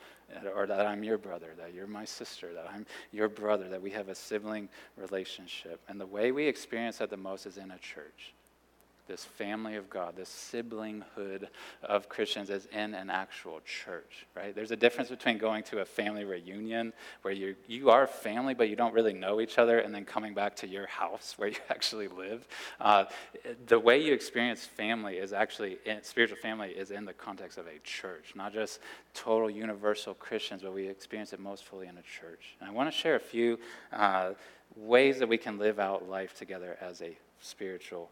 or 0.56 0.66
that 0.66 0.86
I'm 0.86 1.04
your 1.04 1.18
brother, 1.18 1.50
that 1.58 1.74
you're 1.74 1.88
my 1.88 2.06
sister, 2.06 2.54
that 2.54 2.68
I'm 2.74 2.86
your 3.12 3.30
brother, 3.30 3.70
that 3.70 3.82
we 3.82 3.92
have 3.92 4.10
a 4.10 4.16
sibling 4.16 4.70
relationship. 4.98 5.82
And 5.88 6.00
the 6.00 6.06
way 6.06 6.32
we 6.32 6.48
experience 6.48 6.98
that 6.98 7.10
the 7.10 7.18
most 7.18 7.46
is 7.46 7.58
in 7.58 7.72
a 7.72 7.78
church 7.78 8.34
this 9.08 9.26
family 9.26 9.76
of 9.76 9.90
God, 9.90 10.16
this 10.16 10.30
siblinghood 10.30 11.48
of 11.84 12.08
Christians 12.08 12.50
as 12.50 12.68
in 12.68 12.94
an 12.94 13.10
actual 13.10 13.60
church, 13.66 14.26
right? 14.36 14.56
There's 14.56 14.72
a 14.72 14.78
difference 14.78 15.10
between 15.10 15.38
going 15.38 15.64
to 15.64 15.80
a 15.80 15.86
family 15.86 16.24
reunion 16.24 16.94
where 17.22 17.34
you, 17.34 17.56
you 17.68 17.90
are 17.90 18.08
family, 18.08 18.54
but 18.54 18.70
you 18.70 18.76
don't 18.76 18.94
really 18.94 19.14
know 19.14 19.42
each 19.42 19.58
other, 19.58 19.80
and 19.80 19.94
then 19.94 20.06
coming 20.06 20.34
back 20.34 20.56
to 20.58 20.68
your 20.68 20.88
house 20.88 21.34
where 21.38 21.50
you 21.50 21.58
actually 21.70 22.08
live. 22.08 22.48
Uh, 22.80 23.06
the 23.68 23.80
way 23.80 24.02
you 24.02 24.14
experience 24.14 24.66
family 24.66 25.18
is 25.18 25.34
actually, 25.34 25.78
spiritual 26.02 26.38
family 26.38 26.70
is 26.70 26.92
in 26.92 27.04
the 27.04 27.14
context 27.14 27.58
of 27.58 27.68
a 27.68 27.80
church, 27.84 28.34
not 28.36 28.54
just 28.54 28.80
total 29.14 29.50
universal 29.50 30.14
Christians, 30.14 30.62
but 30.64 30.74
we 30.74 30.88
experience 30.88 31.34
it 31.34 31.40
most 31.40 31.66
fully 31.66 31.88
in 31.88 31.98
a 31.98 32.02
church. 32.02 32.56
And 32.60 32.70
I 32.70 32.74
want 32.74 32.92
to 32.92 32.98
share 32.98 33.16
a 33.16 33.20
few 33.20 33.60
uh, 33.92 34.32
ways 34.76 35.20
that 35.20 35.28
we 35.28 35.38
can 35.38 35.60
live 35.60 35.80
out 35.80 36.10
life 36.10 36.36
together 36.36 36.78
as 36.82 37.02
a 37.02 37.18
spiritual 37.42 38.10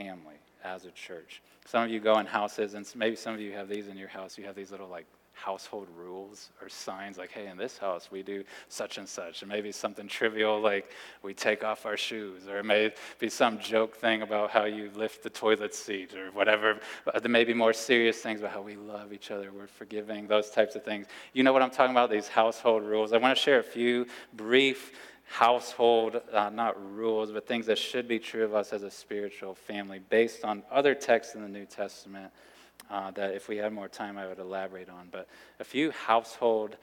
family 0.00 0.36
as 0.64 0.84
a 0.84 0.90
church. 0.90 1.42
Some 1.66 1.84
of 1.84 1.90
you 1.90 2.00
go 2.00 2.18
in 2.18 2.26
houses, 2.26 2.74
and 2.74 2.86
maybe 2.94 3.16
some 3.16 3.34
of 3.34 3.40
you 3.40 3.52
have 3.52 3.68
these 3.68 3.88
in 3.88 3.96
your 3.96 4.08
house. 4.08 4.38
You 4.38 4.44
have 4.44 4.56
these 4.56 4.70
little 4.70 4.88
like 4.88 5.06
household 5.32 5.88
rules 5.96 6.50
or 6.60 6.68
signs 6.68 7.16
like, 7.16 7.30
hey, 7.30 7.46
in 7.46 7.56
this 7.56 7.78
house 7.78 8.10
we 8.10 8.22
do 8.22 8.44
such 8.68 8.98
and 8.98 9.08
such. 9.08 9.40
And 9.40 9.48
maybe 9.48 9.72
something 9.72 10.06
trivial 10.20 10.60
like 10.60 10.90
we 11.22 11.32
take 11.34 11.64
off 11.64 11.86
our 11.86 11.96
shoes, 11.96 12.46
or 12.48 12.58
it 12.58 12.64
may 12.64 12.92
be 13.18 13.28
some 13.28 13.58
joke 13.58 13.96
thing 13.96 14.22
about 14.22 14.50
how 14.50 14.64
you 14.64 14.90
lift 14.94 15.22
the 15.22 15.30
toilet 15.30 15.74
seat 15.74 16.14
or 16.14 16.30
whatever. 16.32 16.78
Uh, 17.06 17.18
there 17.20 17.30
may 17.30 17.44
be 17.44 17.54
more 17.54 17.72
serious 17.72 18.18
things 18.18 18.40
about 18.40 18.52
how 18.52 18.62
we 18.62 18.76
love 18.76 19.12
each 19.12 19.30
other, 19.30 19.50
we're 19.52 19.66
forgiving, 19.66 20.26
those 20.26 20.50
types 20.50 20.76
of 20.76 20.84
things. 20.84 21.06
You 21.32 21.42
know 21.42 21.52
what 21.52 21.62
I'm 21.62 21.70
talking 21.70 21.92
about, 21.92 22.10
these 22.10 22.28
household 22.28 22.84
rules. 22.84 23.12
I 23.12 23.18
want 23.18 23.36
to 23.36 23.42
share 23.42 23.60
a 23.60 23.64
few 23.64 24.06
brief 24.34 24.92
household, 25.30 26.20
uh, 26.32 26.50
not 26.50 26.74
rules, 26.96 27.30
but 27.30 27.46
things 27.46 27.66
that 27.66 27.78
should 27.78 28.08
be 28.08 28.18
true 28.18 28.44
of 28.44 28.52
us 28.52 28.72
as 28.72 28.82
a 28.82 28.90
spiritual 28.90 29.54
family 29.54 30.00
based 30.10 30.44
on 30.44 30.64
other 30.72 30.92
texts 30.92 31.36
in 31.36 31.42
the 31.42 31.48
New 31.48 31.64
Testament 31.64 32.32
uh, 32.90 33.12
that 33.12 33.32
if 33.32 33.48
we 33.48 33.56
had 33.56 33.72
more 33.72 33.86
time 33.86 34.18
I 34.18 34.26
would 34.26 34.40
elaborate 34.40 34.88
on. 34.88 35.08
But 35.12 35.28
a 35.60 35.64
few 35.64 35.92
household, 35.92 36.76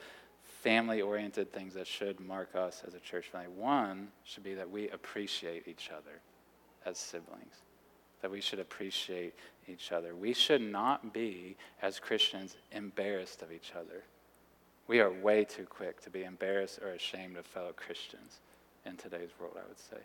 family 0.62 1.02
oriented 1.02 1.52
things 1.52 1.74
that 1.74 1.88
should 1.88 2.22
mark 2.22 2.56
us 2.56 2.84
as 2.88 2.94
a 2.94 3.00
church 3.00 3.28
family. 3.28 3.50
One 3.50 4.08
should 4.24 4.44
be 4.44 4.54
that 4.54 4.70
we 4.70 4.90
appreciate 4.92 5.68
each 5.68 5.90
other 5.92 6.22
as 6.86 6.98
siblings, 6.98 7.56
that 8.22 8.32
we 8.32 8.40
should 8.40 8.60
appreciate 8.60 9.34
each 9.68 9.92
other. 9.92 10.16
We 10.16 10.34
should 10.34 10.62
not 10.62 11.14
be, 11.14 11.58
as 11.82 12.00
Christians, 12.00 12.56
embarrassed 12.72 13.42
of 13.42 13.52
each 13.52 13.74
other. 13.76 14.04
We 14.88 15.00
are 15.02 15.12
way 15.12 15.44
too 15.44 15.66
quick 15.66 16.02
to 16.02 16.10
be 16.10 16.24
embarrassed 16.24 16.80
or 16.82 16.90
ashamed 16.90 17.38
of 17.38 17.46
fellow 17.46 17.74
Christians 17.76 18.40
in 18.86 18.96
today's 18.96 19.30
world, 19.40 19.56
I 19.58 19.68
would 19.68 19.80
say. 19.80 19.98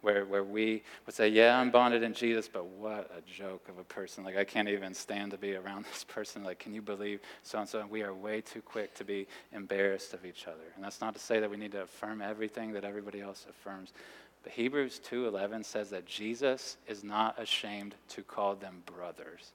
Where, 0.00 0.24
where 0.24 0.44
we 0.44 0.84
would 1.06 1.14
say, 1.14 1.28
Yeah, 1.28 1.58
I'm 1.58 1.72
bonded 1.72 2.04
in 2.04 2.14
Jesus, 2.14 2.48
but 2.48 2.66
what 2.66 3.10
a 3.16 3.20
joke 3.28 3.68
of 3.68 3.78
a 3.78 3.84
person. 3.84 4.22
Like, 4.22 4.36
I 4.36 4.44
can't 4.44 4.68
even 4.68 4.94
stand 4.94 5.32
to 5.32 5.38
be 5.38 5.56
around 5.56 5.86
this 5.92 6.04
person. 6.04 6.44
Like, 6.44 6.60
can 6.60 6.72
you 6.72 6.82
believe 6.82 7.20
so 7.42 7.58
and 7.58 7.68
so? 7.68 7.84
We 7.90 8.02
are 8.02 8.14
way 8.14 8.40
too 8.40 8.62
quick 8.62 8.94
to 8.94 9.04
be 9.04 9.26
embarrassed 9.52 10.14
of 10.14 10.24
each 10.24 10.46
other. 10.46 10.72
And 10.76 10.84
that's 10.84 11.00
not 11.00 11.14
to 11.14 11.20
say 11.20 11.40
that 11.40 11.50
we 11.50 11.56
need 11.56 11.72
to 11.72 11.82
affirm 11.82 12.22
everything 12.22 12.72
that 12.72 12.84
everybody 12.84 13.20
else 13.20 13.44
affirms. 13.50 13.92
But 14.44 14.52
Hebrews 14.52 15.00
2:11 15.00 15.64
says 15.64 15.90
that 15.90 16.06
Jesus 16.06 16.76
is 16.86 17.02
not 17.02 17.38
ashamed 17.40 17.96
to 18.10 18.22
call 18.22 18.54
them 18.54 18.84
brothers. 18.86 19.52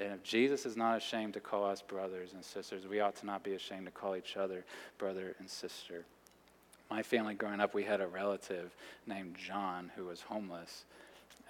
And 0.00 0.12
if 0.12 0.22
Jesus 0.22 0.64
is 0.64 0.76
not 0.76 0.96
ashamed 0.96 1.34
to 1.34 1.40
call 1.40 1.64
us 1.64 1.82
brothers 1.82 2.32
and 2.32 2.44
sisters, 2.44 2.86
we 2.86 3.00
ought 3.00 3.16
to 3.16 3.26
not 3.26 3.42
be 3.42 3.54
ashamed 3.54 3.86
to 3.86 3.92
call 3.92 4.14
each 4.14 4.36
other 4.36 4.64
brother 4.96 5.34
and 5.38 5.50
sister. 5.50 6.04
My 6.90 7.02
family 7.02 7.34
growing 7.34 7.60
up, 7.60 7.74
we 7.74 7.84
had 7.84 8.00
a 8.00 8.06
relative 8.06 8.74
named 9.06 9.36
John 9.36 9.90
who 9.96 10.06
was 10.06 10.22
homeless 10.22 10.84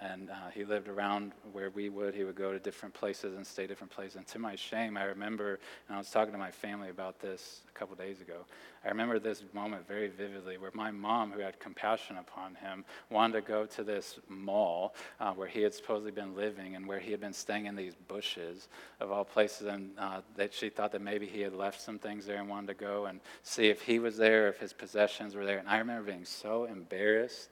and 0.01 0.29
uh, 0.29 0.33
he 0.53 0.63
lived 0.63 0.87
around 0.87 1.33
where 1.51 1.69
we 1.69 1.89
would. 1.89 2.15
He 2.15 2.23
would 2.23 2.35
go 2.35 2.53
to 2.53 2.59
different 2.59 2.93
places 2.93 3.35
and 3.35 3.45
stay 3.45 3.67
different 3.67 3.91
places. 3.91 4.15
And 4.15 4.27
to 4.27 4.39
my 4.39 4.55
shame, 4.55 4.95
I 4.95 5.03
remember, 5.03 5.59
and 5.87 5.95
I 5.95 5.97
was 5.97 6.09
talking 6.09 6.31
to 6.31 6.37
my 6.37 6.51
family 6.51 6.89
about 6.89 7.19
this 7.19 7.61
a 7.69 7.77
couple 7.77 7.95
days 7.95 8.21
ago. 8.21 8.45
I 8.85 8.87
remember 8.87 9.19
this 9.19 9.43
moment 9.53 9.85
very 9.87 10.07
vividly, 10.07 10.57
where 10.57 10.71
my 10.73 10.89
mom, 10.89 11.31
who 11.31 11.41
had 11.41 11.59
compassion 11.59 12.17
upon 12.17 12.55
him, 12.55 12.85
wanted 13.09 13.33
to 13.33 13.41
go 13.41 13.65
to 13.65 13.83
this 13.83 14.19
mall 14.29 14.95
uh, 15.19 15.33
where 15.33 15.49
he 15.49 15.61
had 15.61 15.73
supposedly 15.73 16.11
been 16.11 16.33
living 16.33 16.75
and 16.75 16.87
where 16.87 16.99
he 16.99 17.11
had 17.11 17.19
been 17.19 17.33
staying 17.33 17.65
in 17.65 17.75
these 17.75 17.95
bushes 18.07 18.69
of 19.01 19.11
all 19.11 19.25
places, 19.25 19.67
and 19.67 19.91
uh, 19.97 20.21
that 20.37 20.53
she 20.53 20.69
thought 20.69 20.93
that 20.93 21.01
maybe 21.01 21.25
he 21.25 21.41
had 21.41 21.53
left 21.53 21.81
some 21.81 21.99
things 21.99 22.25
there 22.25 22.37
and 22.37 22.47
wanted 22.47 22.67
to 22.67 22.73
go 22.73 23.07
and 23.07 23.19
see 23.43 23.67
if 23.67 23.81
he 23.81 23.99
was 23.99 24.15
there, 24.15 24.47
if 24.47 24.59
his 24.59 24.71
possessions 24.71 25.35
were 25.35 25.45
there. 25.45 25.57
And 25.57 25.67
I 25.67 25.77
remember 25.79 26.09
being 26.09 26.25
so 26.25 26.63
embarrassed 26.63 27.49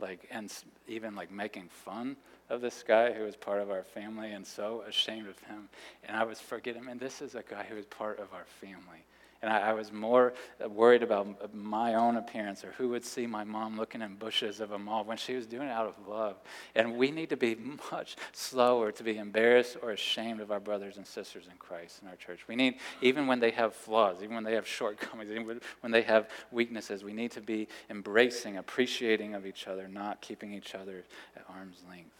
like 0.00 0.26
and 0.30 0.52
even 0.86 1.14
like 1.14 1.30
making 1.30 1.68
fun 1.68 2.16
of 2.50 2.60
this 2.60 2.82
guy 2.86 3.12
who 3.12 3.24
was 3.24 3.36
part 3.36 3.60
of 3.60 3.70
our 3.70 3.82
family 3.82 4.32
and 4.32 4.46
so 4.46 4.82
ashamed 4.88 5.28
of 5.28 5.38
him. 5.40 5.68
And 6.04 6.16
i 6.16 6.24
was 6.24 6.40
forgetting 6.40 6.86
and 6.88 6.98
this 6.98 7.20
is 7.22 7.34
a 7.34 7.42
guy 7.42 7.64
who 7.68 7.76
is 7.76 7.86
part 7.86 8.18
of 8.18 8.32
our 8.32 8.46
family 8.60 9.04
and 9.40 9.52
I, 9.52 9.70
I, 9.70 9.72
was 9.72 9.92
more 9.92 10.32
worried 10.68 11.02
about 11.02 11.54
my 11.54 11.94
own 11.94 12.16
appearance 12.16 12.64
or 12.64 12.72
who 12.72 12.88
would 12.88 13.04
see 13.04 13.26
my 13.26 13.44
mom 13.44 13.76
looking 13.76 14.02
in 14.02 14.16
bushes 14.16 14.58
of 14.58 14.72
a 14.72 14.78
mall 14.78 15.04
when 15.04 15.16
she 15.16 15.34
was 15.34 15.46
doing 15.46 15.68
it 15.68 15.70
out 15.70 15.86
of 15.86 16.08
love. 16.08 16.36
And 16.74 16.96
we 16.96 17.10
need 17.12 17.30
to 17.30 17.36
be 17.36 17.56
much 17.92 18.16
slower 18.32 18.90
to 18.90 19.04
be 19.04 19.16
embarrassed 19.16 19.76
or 19.80 19.92
ashamed 19.92 20.40
of 20.40 20.50
our 20.50 20.58
brothers 20.58 20.96
and 20.96 21.06
sisters 21.06 21.46
in 21.48 21.56
Christ 21.56 22.00
in 22.02 22.08
our 22.08 22.16
church. 22.16 22.48
We 22.48 22.56
need, 22.56 22.76
even 23.00 23.28
when 23.28 23.38
they 23.38 23.52
have 23.52 23.74
flaws, 23.74 24.22
even 24.22 24.34
when 24.34 24.44
they 24.44 24.54
have 24.54 24.66
shortcomings, 24.66 25.30
even 25.30 25.60
when 25.80 25.92
they 25.92 26.02
have 26.02 26.28
weaknesses, 26.50 27.04
we 27.04 27.12
need 27.12 27.30
to 27.32 27.40
be 27.40 27.68
embracing, 27.90 28.56
appreciating 28.56 29.34
of 29.34 29.46
each 29.46 29.68
other, 29.68 29.86
not 29.86 30.20
keeping 30.20 30.52
each 30.52 30.74
other 30.74 31.04
at 31.36 31.44
arm's 31.48 31.84
length. 31.88 32.10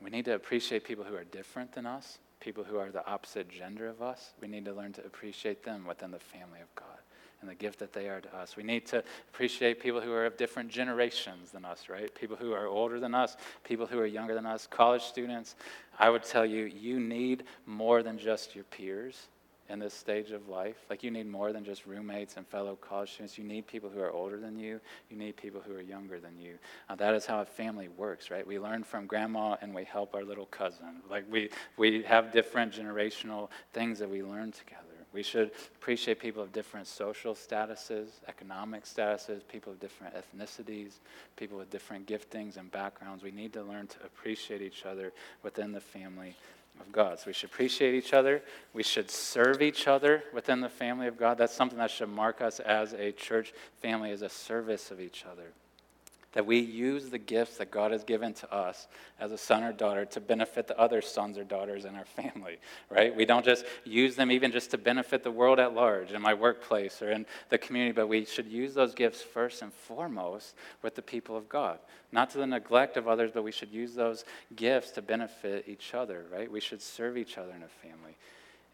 We 0.00 0.10
need 0.10 0.26
to 0.26 0.34
appreciate 0.34 0.84
people 0.84 1.04
who 1.04 1.16
are 1.16 1.24
different 1.24 1.72
than 1.72 1.86
us 1.86 2.18
people 2.40 2.64
who 2.64 2.78
are 2.78 2.90
the 2.90 3.06
opposite 3.06 3.48
gender 3.48 3.88
of 3.88 4.02
us. 4.02 4.32
We 4.40 4.48
need 4.48 4.64
to 4.66 4.72
learn 4.72 4.92
to 4.94 5.04
appreciate 5.04 5.64
them 5.64 5.86
within 5.86 6.10
the 6.10 6.18
family 6.18 6.60
of 6.60 6.74
God 6.74 6.86
and 7.40 7.48
the 7.48 7.54
gift 7.54 7.78
that 7.78 7.92
they 7.92 8.08
are 8.08 8.20
to 8.20 8.36
us. 8.36 8.56
We 8.56 8.62
need 8.62 8.86
to 8.86 9.02
appreciate 9.32 9.80
people 9.80 10.00
who 10.00 10.12
are 10.12 10.26
of 10.26 10.36
different 10.36 10.70
generations 10.70 11.50
than 11.52 11.64
us, 11.64 11.88
right? 11.88 12.12
People 12.14 12.36
who 12.36 12.52
are 12.52 12.66
older 12.66 12.98
than 12.98 13.14
us, 13.14 13.36
people 13.64 13.86
who 13.86 13.98
are 13.98 14.06
younger 14.06 14.34
than 14.34 14.46
us, 14.46 14.66
college 14.66 15.02
students. 15.02 15.54
I 15.98 16.10
would 16.10 16.24
tell 16.24 16.44
you, 16.44 16.64
you 16.64 16.98
need 16.98 17.44
more 17.66 18.02
than 18.02 18.18
just 18.18 18.54
your 18.54 18.64
peers 18.64 19.28
in 19.68 19.78
this 19.78 19.94
stage 19.94 20.30
of 20.30 20.48
life. 20.48 20.76
Like 20.88 21.02
you 21.02 21.10
need 21.10 21.26
more 21.26 21.52
than 21.52 21.64
just 21.64 21.86
roommates 21.86 22.36
and 22.36 22.46
fellow 22.46 22.76
college 22.76 23.12
students. 23.12 23.36
You 23.36 23.44
need 23.44 23.66
people 23.66 23.90
who 23.90 24.00
are 24.00 24.10
older 24.10 24.38
than 24.38 24.58
you. 24.58 24.80
You 25.10 25.16
need 25.16 25.36
people 25.36 25.60
who 25.60 25.74
are 25.74 25.80
younger 25.80 26.18
than 26.18 26.38
you. 26.38 26.58
Uh, 26.88 26.94
that 26.96 27.14
is 27.14 27.26
how 27.26 27.40
a 27.40 27.44
family 27.44 27.88
works, 27.88 28.30
right? 28.30 28.46
We 28.46 28.58
learn 28.58 28.82
from 28.82 29.06
grandma 29.06 29.56
and 29.60 29.74
we 29.74 29.84
help 29.84 30.14
our 30.14 30.24
little 30.24 30.46
cousin. 30.46 31.02
Like 31.10 31.24
we, 31.30 31.50
we 31.76 32.02
have 32.02 32.32
different 32.32 32.72
generational 32.72 33.48
things 33.72 33.98
that 33.98 34.08
we 34.08 34.22
learn 34.22 34.52
together. 34.52 34.84
We 35.12 35.22
should 35.22 35.52
appreciate 35.76 36.20
people 36.20 36.42
of 36.42 36.52
different 36.52 36.86
social 36.86 37.34
statuses, 37.34 38.08
economic 38.28 38.84
statuses, 38.84 39.40
people 39.48 39.72
of 39.72 39.80
different 39.80 40.14
ethnicities, 40.14 40.98
people 41.36 41.56
with 41.56 41.70
different 41.70 42.06
giftings 42.06 42.58
and 42.58 42.70
backgrounds. 42.70 43.22
We 43.22 43.30
need 43.30 43.54
to 43.54 43.62
learn 43.62 43.86
to 43.86 43.96
appreciate 44.04 44.60
each 44.60 44.84
other 44.84 45.12
within 45.42 45.72
the 45.72 45.80
family 45.80 46.36
of 46.80 46.92
God. 46.92 47.18
So 47.18 47.24
we 47.28 47.32
should 47.32 47.50
appreciate 47.50 47.94
each 47.94 48.12
other. 48.12 48.42
We 48.72 48.82
should 48.82 49.10
serve 49.10 49.62
each 49.62 49.86
other 49.86 50.22
within 50.32 50.60
the 50.60 50.68
family 50.68 51.06
of 51.06 51.18
God. 51.18 51.38
That's 51.38 51.54
something 51.54 51.78
that 51.78 51.90
should 51.90 52.08
mark 52.08 52.40
us 52.40 52.60
as 52.60 52.92
a 52.92 53.12
church 53.12 53.52
family, 53.80 54.10
as 54.10 54.22
a 54.22 54.28
service 54.28 54.90
of 54.90 55.00
each 55.00 55.24
other 55.30 55.52
that 56.38 56.46
we 56.46 56.60
use 56.60 57.10
the 57.10 57.18
gifts 57.18 57.56
that 57.56 57.68
God 57.68 57.90
has 57.90 58.04
given 58.04 58.32
to 58.32 58.54
us 58.54 58.86
as 59.18 59.32
a 59.32 59.36
son 59.36 59.64
or 59.64 59.72
daughter 59.72 60.04
to 60.04 60.20
benefit 60.20 60.68
the 60.68 60.78
other 60.78 61.02
sons 61.02 61.36
or 61.36 61.42
daughters 61.42 61.84
in 61.84 61.96
our 61.96 62.04
family, 62.04 62.58
right? 62.90 63.12
We 63.12 63.24
don't 63.24 63.44
just 63.44 63.64
use 63.82 64.14
them 64.14 64.30
even 64.30 64.52
just 64.52 64.70
to 64.70 64.78
benefit 64.78 65.24
the 65.24 65.32
world 65.32 65.58
at 65.58 65.74
large 65.74 66.12
in 66.12 66.22
my 66.22 66.34
workplace 66.34 67.02
or 67.02 67.10
in 67.10 67.26
the 67.48 67.58
community, 67.58 67.90
but 67.90 68.06
we 68.06 68.24
should 68.24 68.46
use 68.46 68.72
those 68.72 68.94
gifts 68.94 69.20
first 69.20 69.62
and 69.62 69.72
foremost 69.72 70.54
with 70.80 70.94
the 70.94 71.02
people 71.02 71.36
of 71.36 71.48
God. 71.48 71.80
Not 72.12 72.30
to 72.30 72.38
the 72.38 72.46
neglect 72.46 72.96
of 72.96 73.08
others, 73.08 73.32
but 73.34 73.42
we 73.42 73.50
should 73.50 73.72
use 73.72 73.96
those 73.96 74.24
gifts 74.54 74.92
to 74.92 75.02
benefit 75.02 75.64
each 75.66 75.92
other, 75.92 76.26
right? 76.32 76.48
We 76.48 76.60
should 76.60 76.80
serve 76.80 77.18
each 77.18 77.36
other 77.36 77.50
in 77.50 77.64
a 77.64 77.88
family. 77.88 78.16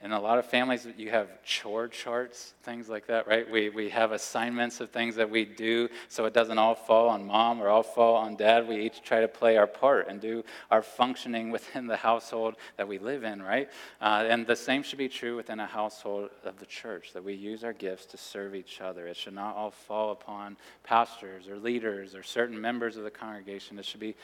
In 0.03 0.13
a 0.13 0.21
lot 0.21 0.39
of 0.39 0.45
families, 0.45 0.87
you 0.99 1.11
have 1.11 1.43
chore 1.45 1.89
charts, 1.89 2.53
things 2.63 2.91
like 2.91 3.07
that, 3.07 3.27
right? 3.27 3.51
We, 3.51 3.71
we 3.71 3.89
have 3.89 4.13
assignments 4.13 4.81
of 4.81 4.91
things 4.91 5.17
that 5.17 5.31
we 5.31 5.47
do 5.47 5.89
so 6.09 6.27
it 6.27 6.35
doesn't 6.35 6.59
all 6.59 6.75
fall 6.75 7.09
on 7.09 7.25
mom 7.25 7.63
or 7.63 7.69
all 7.69 7.83
fall 7.83 8.17
on 8.17 8.37
dad. 8.37 8.69
We 8.69 8.85
each 8.85 9.01
try 9.03 9.23
to 9.23 9.29
play 9.29 9.57
our 9.57 9.67
part 9.67 10.09
and 10.09 10.21
do 10.21 10.45
our 10.71 10.83
functioning 10.83 11.51
within 11.51 11.87
the 11.87 11.97
household 11.97 12.57
that 12.77 12.87
we 12.87 12.99
live 12.99 13.25
in, 13.25 13.43
right? 13.43 13.71
Uh, 13.99 14.25
and 14.29 14.47
the 14.47 14.57
same 14.57 14.83
should 14.83 14.99
be 14.99 15.09
true 15.09 15.37
within 15.37 15.59
a 15.59 15.67
household 15.67 16.29
of 16.45 16.59
the 16.59 16.67
church, 16.67 17.15
that 17.15 17.25
we 17.25 17.33
use 17.33 17.65
our 17.65 17.73
gifts 17.73 18.05
to 18.07 18.19
serve 18.19 18.55
each 18.55 18.83
other. 18.83 19.07
It 19.07 19.17
should 19.17 19.35
not 19.35 19.57
all 19.57 19.71
fall 19.71 20.13
upon 20.13 20.59
pastors 20.83 21.49
or 21.49 21.57
leaders 21.57 22.15
or 22.15 22.23
certain 22.23 22.61
members 22.61 22.99
of 22.99 23.05
the 23.05 23.11
congregation. 23.11 23.79
It 23.79 23.87
should 23.87 24.01
be 24.01 24.17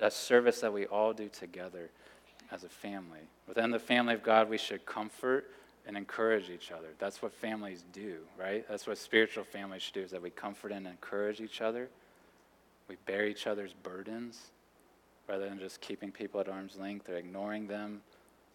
a 0.00 0.10
service 0.10 0.60
that 0.62 0.72
we 0.72 0.86
all 0.86 1.12
do 1.12 1.28
together 1.28 1.90
as 2.50 2.64
a 2.64 2.68
family. 2.68 3.20
Within 3.46 3.70
the 3.70 3.78
family 3.78 4.14
of 4.14 4.22
God, 4.22 4.48
we 4.48 4.58
should 4.58 4.86
comfort 4.86 5.50
and 5.86 5.96
encourage 5.96 6.50
each 6.50 6.70
other. 6.70 6.88
That's 6.98 7.22
what 7.22 7.32
families 7.32 7.84
do, 7.92 8.18
right? 8.38 8.64
That's 8.68 8.86
what 8.86 8.98
spiritual 8.98 9.44
families 9.44 9.82
should 9.82 9.94
do, 9.94 10.02
is 10.02 10.10
that 10.10 10.22
we 10.22 10.30
comfort 10.30 10.72
and 10.72 10.86
encourage 10.86 11.40
each 11.40 11.60
other. 11.60 11.88
We 12.88 12.96
bear 13.06 13.26
each 13.26 13.46
other's 13.46 13.72
burdens 13.72 14.50
rather 15.28 15.48
than 15.48 15.58
just 15.58 15.80
keeping 15.80 16.10
people 16.10 16.40
at 16.40 16.48
arm's 16.48 16.76
length 16.76 17.08
or 17.08 17.16
ignoring 17.16 17.66
them 17.66 18.00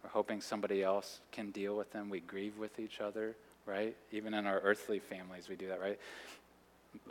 or 0.04 0.10
hoping 0.10 0.42
somebody 0.42 0.84
else 0.84 1.22
can 1.32 1.52
deal 1.52 1.76
with 1.76 1.92
them. 1.92 2.10
We 2.10 2.20
grieve 2.20 2.58
with 2.58 2.80
each 2.80 3.00
other, 3.00 3.36
right? 3.66 3.96
Even 4.12 4.34
in 4.34 4.46
our 4.46 4.60
earthly 4.60 5.00
families, 5.00 5.50
we 5.50 5.56
do 5.56 5.68
that, 5.68 5.80
right? 5.80 6.00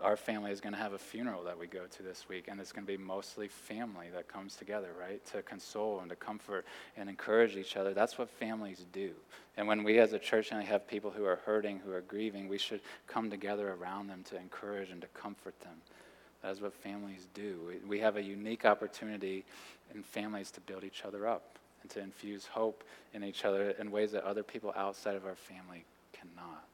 Our 0.03 0.17
family 0.17 0.51
is 0.51 0.61
going 0.61 0.73
to 0.73 0.79
have 0.79 0.93
a 0.93 0.99
funeral 0.99 1.45
that 1.45 1.59
we 1.59 1.67
go 1.67 1.87
to 1.87 2.03
this 2.03 2.29
week, 2.29 2.47
and 2.49 2.61
it's 2.61 2.73
going 2.73 2.87
to 2.87 2.93
be 2.93 3.03
mostly 3.03 3.49
family 3.49 4.07
that 4.15 4.29
comes 4.29 4.57
together, 4.57 4.91
right? 4.99 5.25
To 5.27 5.43
console 5.43 6.01
and 6.01 6.11
to 6.11 6.17
comfort 6.17 6.65
and 6.97 7.09
encourage 7.09 7.57
each 7.57 7.77
other. 7.77 7.95
That's 7.95 8.19
what 8.19 8.31
families 8.31 8.85
do. 8.93 9.11
And 9.57 9.67
when 9.67 9.85
we 9.85 9.99
as 9.99 10.13
a 10.13 10.19
church 10.19 10.51
have 10.51 10.89
people 10.89 11.11
who 11.11 11.25
are 11.25 11.41
hurting, 11.45 11.81
who 11.85 11.93
are 11.93 12.01
grieving, 12.01 12.49
we 12.49 12.59
should 12.59 12.81
come 13.07 13.31
together 13.31 13.75
around 13.75 14.09
them 14.09 14.25
to 14.31 14.37
encourage 14.37 14.91
and 14.91 15.01
to 15.03 15.09
comfort 15.09 15.59
them. 15.61 15.75
That 16.43 16.53
is 16.53 16.61
what 16.61 16.75
families 16.75 17.27
do. 17.35 17.73
We 17.87 18.01
have 18.01 18.17
a 18.17 18.23
unique 18.23 18.65
opportunity 18.65 19.45
in 19.95 20.03
families 20.03 20.51
to 20.53 20.61
build 20.61 20.85
each 20.85 21.05
other 21.05 21.27
up 21.27 21.59
and 21.83 21.91
to 21.93 22.01
infuse 22.01 22.47
hope 22.47 22.83
in 23.15 23.23
each 23.23 23.45
other 23.45 23.71
in 23.71 23.91
ways 23.91 24.13
that 24.13 24.25
other 24.25 24.43
people 24.43 24.73
outside 24.77 25.17
of 25.17 25.27
our 25.27 25.37
family 25.37 25.85
cannot. 26.13 26.65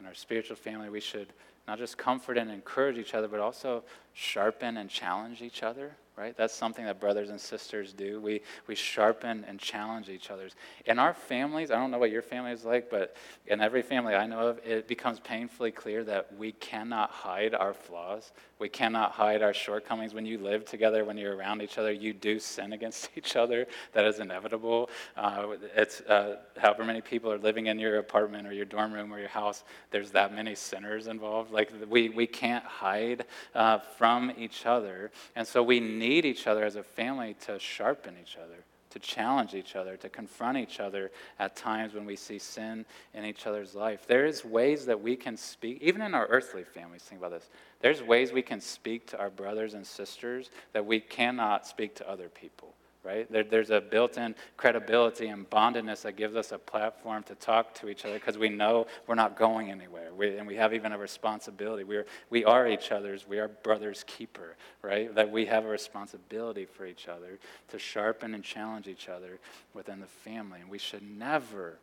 In 0.00 0.06
our 0.06 0.14
spiritual 0.14 0.56
family, 0.56 0.88
we 0.88 1.00
should 1.00 1.28
not 1.68 1.78
just 1.78 1.98
comfort 1.98 2.38
and 2.38 2.50
encourage 2.50 2.96
each 2.96 3.14
other, 3.14 3.28
but 3.28 3.38
also 3.38 3.84
sharpen 4.14 4.78
and 4.78 4.88
challenge 4.88 5.42
each 5.42 5.62
other 5.62 5.92
right? 6.18 6.36
That's 6.36 6.52
something 6.52 6.84
that 6.84 7.00
brothers 7.00 7.30
and 7.30 7.40
sisters 7.40 7.92
do. 7.92 8.20
We, 8.20 8.42
we 8.66 8.74
sharpen 8.74 9.44
and 9.46 9.58
challenge 9.58 10.08
each 10.08 10.30
other's. 10.30 10.56
In 10.86 10.98
our 10.98 11.14
families, 11.14 11.70
I 11.70 11.76
don't 11.76 11.90
know 11.90 11.98
what 11.98 12.10
your 12.10 12.22
family 12.22 12.50
is 12.50 12.64
like, 12.64 12.90
but 12.90 13.16
in 13.46 13.60
every 13.60 13.82
family 13.82 14.14
I 14.14 14.26
know 14.26 14.48
of, 14.48 14.58
it 14.66 14.88
becomes 14.88 15.20
painfully 15.20 15.70
clear 15.70 16.02
that 16.04 16.36
we 16.36 16.52
cannot 16.52 17.10
hide 17.10 17.54
our 17.54 17.72
flaws. 17.72 18.32
We 18.58 18.68
cannot 18.68 19.12
hide 19.12 19.42
our 19.42 19.54
shortcomings. 19.54 20.14
When 20.14 20.26
you 20.26 20.38
live 20.38 20.64
together, 20.64 21.04
when 21.04 21.16
you're 21.16 21.36
around 21.36 21.62
each 21.62 21.78
other, 21.78 21.92
you 21.92 22.12
do 22.12 22.40
sin 22.40 22.72
against 22.78 23.10
each 23.16 23.36
other. 23.36 23.66
That 23.92 24.04
is 24.04 24.18
inevitable. 24.18 24.90
Uh, 25.16 25.54
it's 25.76 26.00
uh, 26.02 26.38
however 26.56 26.84
many 26.84 27.00
people 27.00 27.30
are 27.30 27.38
living 27.38 27.66
in 27.66 27.78
your 27.78 27.98
apartment 27.98 28.46
or 28.46 28.52
your 28.52 28.64
dorm 28.64 28.92
room 28.92 29.12
or 29.12 29.20
your 29.20 29.28
house, 29.28 29.62
there's 29.92 30.10
that 30.10 30.34
many 30.34 30.56
sinners 30.56 31.06
involved. 31.06 31.52
Like 31.52 31.72
we, 31.88 32.08
we 32.08 32.26
can't 32.26 32.64
hide 32.64 33.26
uh, 33.54 33.78
from 33.78 34.32
each 34.36 34.66
other. 34.66 35.12
And 35.36 35.46
so 35.46 35.62
we 35.62 35.78
need 35.78 36.07
need 36.08 36.24
each 36.24 36.46
other 36.46 36.64
as 36.64 36.76
a 36.76 36.82
family 36.82 37.34
to 37.46 37.58
sharpen 37.58 38.14
each 38.20 38.36
other, 38.36 38.64
to 38.90 38.98
challenge 38.98 39.54
each 39.54 39.76
other, 39.76 39.96
to 39.96 40.08
confront 40.08 40.56
each 40.56 40.80
other 40.80 41.10
at 41.38 41.54
times 41.54 41.94
when 41.94 42.06
we 42.06 42.16
see 42.16 42.38
sin 42.38 42.84
in 43.14 43.24
each 43.24 43.46
other's 43.46 43.74
life. 43.74 44.06
There 44.06 44.24
is 44.24 44.44
ways 44.44 44.86
that 44.86 45.00
we 45.00 45.16
can 45.16 45.36
speak, 45.36 45.78
even 45.82 46.00
in 46.02 46.14
our 46.14 46.26
earthly 46.26 46.64
families, 46.64 47.02
think 47.02 47.20
about 47.20 47.32
this. 47.32 47.50
There's 47.80 48.02
ways 48.02 48.32
we 48.32 48.42
can 48.42 48.60
speak 48.60 49.06
to 49.08 49.18
our 49.18 49.30
brothers 49.30 49.74
and 49.74 49.86
sisters 49.86 50.50
that 50.72 50.84
we 50.84 51.00
cannot 51.00 51.66
speak 51.66 51.94
to 51.96 52.08
other 52.08 52.28
people 52.28 52.74
right? 53.04 53.30
There, 53.30 53.44
there's 53.44 53.70
a 53.70 53.80
built 53.80 54.18
in 54.18 54.34
credibility 54.56 55.28
and 55.28 55.48
bondedness 55.48 56.02
that 56.02 56.16
gives 56.16 56.36
us 56.36 56.52
a 56.52 56.58
platform 56.58 57.22
to 57.24 57.34
talk 57.34 57.74
to 57.76 57.88
each 57.88 58.04
other 58.04 58.14
because 58.14 58.36
we 58.36 58.48
know 58.48 58.86
we're 59.06 59.14
not 59.14 59.36
going 59.36 59.70
anywhere. 59.70 60.12
We, 60.12 60.36
and 60.36 60.46
we 60.46 60.56
have 60.56 60.74
even 60.74 60.92
a 60.92 60.98
responsibility. 60.98 61.84
We're, 61.84 62.06
we 62.30 62.44
are 62.44 62.68
each 62.68 62.90
other's, 62.92 63.26
we 63.26 63.38
are 63.38 63.48
brother's 63.48 64.04
keeper, 64.06 64.56
right? 64.82 65.14
That 65.14 65.30
we 65.30 65.46
have 65.46 65.64
a 65.64 65.68
responsibility 65.68 66.64
for 66.64 66.86
each 66.86 67.08
other 67.08 67.38
to 67.68 67.78
sharpen 67.78 68.34
and 68.34 68.42
challenge 68.44 68.88
each 68.88 69.08
other 69.08 69.38
within 69.74 70.00
the 70.00 70.06
family. 70.06 70.60
And 70.60 70.68
we 70.68 70.78
should 70.78 71.02
never 71.02 71.78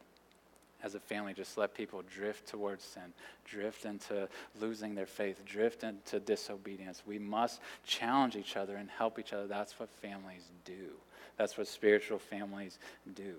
as 0.83 0.93
a 0.93 0.99
family 0.99 1.33
just 1.33 1.57
let 1.57 1.73
people 1.73 2.03
drift 2.03 2.47
towards 2.47 2.83
sin, 2.83 3.11
drift 3.43 3.85
into 3.85 4.29
losing 4.61 4.93
their 4.93 5.07
faith, 5.07 5.43
drift 5.43 5.83
into 5.83 6.19
disobedience. 6.19 7.01
We 7.07 7.17
must 7.17 7.59
challenge 7.87 8.35
each 8.35 8.55
other 8.55 8.75
and 8.75 8.87
help 8.87 9.17
each 9.17 9.33
other. 9.33 9.47
That's 9.47 9.79
what 9.79 9.89
families 9.89 10.43
do. 10.63 10.91
That's 11.37 11.57
what 11.57 11.67
spiritual 11.67 12.19
families 12.19 12.79
do. 13.13 13.35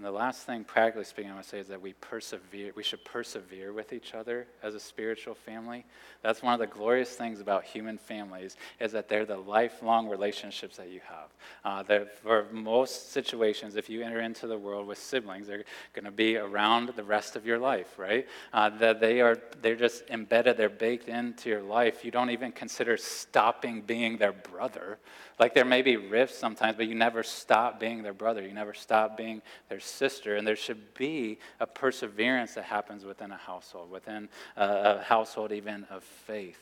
And 0.00 0.06
the 0.06 0.10
last 0.12 0.46
thing, 0.46 0.64
practically 0.64 1.04
speaking, 1.04 1.30
I 1.30 1.34
want 1.34 1.44
to 1.44 1.50
say 1.50 1.58
is 1.58 1.68
that 1.68 1.82
we 1.82 1.92
persevere. 1.92 2.72
We 2.74 2.82
should 2.82 3.04
persevere 3.04 3.74
with 3.74 3.92
each 3.92 4.14
other 4.14 4.46
as 4.62 4.74
a 4.74 4.80
spiritual 4.80 5.34
family. 5.34 5.84
That's 6.22 6.42
one 6.42 6.54
of 6.54 6.58
the 6.58 6.66
glorious 6.66 7.10
things 7.10 7.38
about 7.38 7.64
human 7.64 7.98
families 7.98 8.56
is 8.78 8.92
that 8.92 9.10
they're 9.10 9.26
the 9.26 9.36
lifelong 9.36 10.08
relationships 10.08 10.78
that 10.78 10.88
you 10.88 11.00
have. 11.06 11.28
Uh, 11.66 11.82
that 11.82 12.18
for 12.18 12.46
most 12.50 13.12
situations, 13.12 13.76
if 13.76 13.90
you 13.90 14.00
enter 14.00 14.20
into 14.20 14.46
the 14.46 14.56
world 14.56 14.86
with 14.86 14.96
siblings, 14.96 15.46
they're 15.46 15.64
going 15.92 16.06
to 16.06 16.10
be 16.10 16.38
around 16.38 16.94
the 16.96 17.04
rest 17.04 17.36
of 17.36 17.44
your 17.44 17.58
life, 17.58 17.98
right? 17.98 18.26
Uh, 18.54 18.70
that 18.70 19.00
they 19.00 19.20
are 19.20 19.36
they're 19.60 19.76
just 19.76 20.04
embedded. 20.08 20.56
They're 20.56 20.70
baked 20.70 21.10
into 21.10 21.50
your 21.50 21.62
life. 21.62 22.06
You 22.06 22.10
don't 22.10 22.30
even 22.30 22.52
consider 22.52 22.96
stopping 22.96 23.82
being 23.82 24.16
their 24.16 24.32
brother. 24.32 24.98
Like 25.38 25.52
there 25.52 25.66
may 25.66 25.82
be 25.82 25.98
rifts 25.98 26.38
sometimes, 26.38 26.76
but 26.76 26.86
you 26.86 26.94
never 26.94 27.22
stop 27.22 27.78
being 27.78 28.02
their 28.02 28.14
brother. 28.14 28.42
You 28.42 28.54
never 28.54 28.72
stop 28.72 29.16
being 29.16 29.42
their 29.68 29.80
sister. 29.90 30.36
And 30.36 30.46
there 30.46 30.56
should 30.56 30.94
be 30.94 31.38
a 31.58 31.66
perseverance 31.66 32.54
that 32.54 32.64
happens 32.64 33.04
within 33.04 33.32
a 33.32 33.36
household, 33.36 33.90
within 33.90 34.28
a, 34.56 34.98
a 34.98 35.02
household 35.02 35.52
even 35.52 35.84
of 35.90 36.02
faith. 36.02 36.58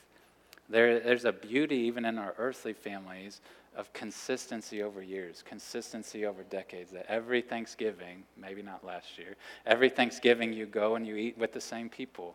There, 0.68 1.00
there's 1.00 1.24
a 1.24 1.32
beauty 1.32 1.76
even 1.76 2.04
in 2.04 2.18
our 2.18 2.34
earthly 2.38 2.72
families 2.72 3.40
of 3.76 3.92
consistency 3.92 4.82
over 4.82 5.02
years, 5.02 5.42
consistency 5.46 6.26
over 6.26 6.42
decades. 6.42 6.90
That 6.92 7.06
every 7.08 7.40
Thanksgiving, 7.40 8.24
maybe 8.36 8.62
not 8.62 8.84
last 8.84 9.18
year, 9.18 9.36
every 9.66 9.88
Thanksgiving 9.88 10.52
you 10.52 10.66
go 10.66 10.96
and 10.96 11.06
you 11.06 11.16
eat 11.16 11.38
with 11.38 11.52
the 11.52 11.60
same 11.60 11.88
people 11.88 12.34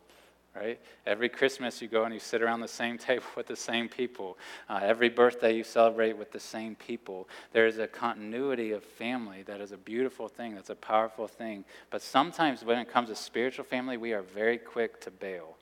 right? 0.55 0.79
Every 1.05 1.29
Christmas 1.29 1.81
you 1.81 1.87
go 1.87 2.03
and 2.03 2.13
you 2.13 2.19
sit 2.19 2.41
around 2.41 2.61
the 2.61 2.67
same 2.67 2.97
table 3.09 3.25
with 3.35 3.47
the 3.47 3.55
same 3.55 3.89
people. 3.89 4.37
Uh, 4.69 4.79
every 4.81 5.09
birthday 5.09 5.55
you 5.55 5.63
celebrate 5.63 6.17
with 6.17 6.31
the 6.31 6.39
same 6.39 6.75
people. 6.75 7.27
There 7.51 7.67
is 7.67 7.79
a 7.79 7.87
continuity 7.87 8.71
of 8.71 8.83
family 8.83 9.43
that 9.43 9.61
is 9.61 9.71
a 9.71 9.77
beautiful 9.77 10.27
thing, 10.27 10.55
that's 10.55 10.69
a 10.69 10.75
powerful 10.75 11.27
thing. 11.27 11.65
But 11.89 12.01
sometimes 12.01 12.63
when 12.63 12.79
it 12.79 12.89
comes 12.89 13.09
to 13.09 13.15
spiritual 13.15 13.65
family, 13.65 13.97
we 13.97 14.13
are 14.13 14.21
very 14.21 14.57
quick 14.57 15.01
to 15.01 15.11
bail 15.11 15.57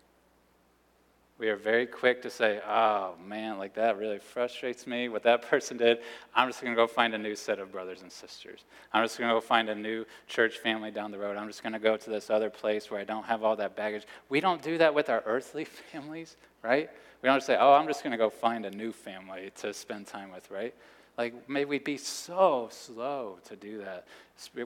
we 1.41 1.49
are 1.49 1.55
very 1.55 1.87
quick 1.87 2.21
to 2.21 2.29
say, 2.29 2.61
oh 2.67 3.15
man, 3.27 3.57
like 3.57 3.73
that 3.73 3.97
really 3.97 4.19
frustrates 4.19 4.85
me. 4.85 5.09
What 5.09 5.23
that 5.23 5.41
person 5.49 5.75
did, 5.75 5.97
I'm 6.35 6.47
just 6.47 6.61
going 6.61 6.71
to 6.71 6.75
go 6.75 6.85
find 6.85 7.15
a 7.15 7.17
new 7.17 7.35
set 7.35 7.57
of 7.57 7.71
brothers 7.71 8.03
and 8.03 8.11
sisters. 8.11 8.63
I'm 8.93 9.03
just 9.03 9.17
going 9.17 9.27
to 9.27 9.35
go 9.35 9.41
find 9.41 9.67
a 9.67 9.73
new 9.75 10.05
church 10.27 10.59
family 10.59 10.91
down 10.91 11.09
the 11.09 11.17
road. 11.17 11.37
I'm 11.37 11.47
just 11.47 11.63
going 11.63 11.73
to 11.73 11.79
go 11.79 11.97
to 11.97 12.09
this 12.11 12.29
other 12.29 12.51
place 12.51 12.91
where 12.91 12.99
I 12.99 13.03
don't 13.05 13.23
have 13.23 13.43
all 13.43 13.55
that 13.55 13.75
baggage. 13.75 14.03
We 14.29 14.39
don't 14.39 14.61
do 14.61 14.77
that 14.77 14.93
with 14.93 15.09
our 15.09 15.23
earthly 15.25 15.65
families, 15.91 16.37
right? 16.61 16.91
We 17.23 17.27
don't 17.27 17.41
say, 17.41 17.57
oh, 17.59 17.73
I'm 17.73 17.87
just 17.87 18.03
going 18.03 18.11
to 18.11 18.17
go 18.17 18.29
find 18.29 18.63
a 18.67 18.71
new 18.71 18.91
family 18.91 19.51
to 19.57 19.73
spend 19.73 20.05
time 20.05 20.31
with, 20.31 20.49
right? 20.51 20.75
Like, 21.17 21.49
may 21.49 21.65
we 21.65 21.79
be 21.79 21.97
so 21.97 22.69
slow 22.71 23.39
to 23.45 23.55
do 23.55 23.79
that 23.79 24.05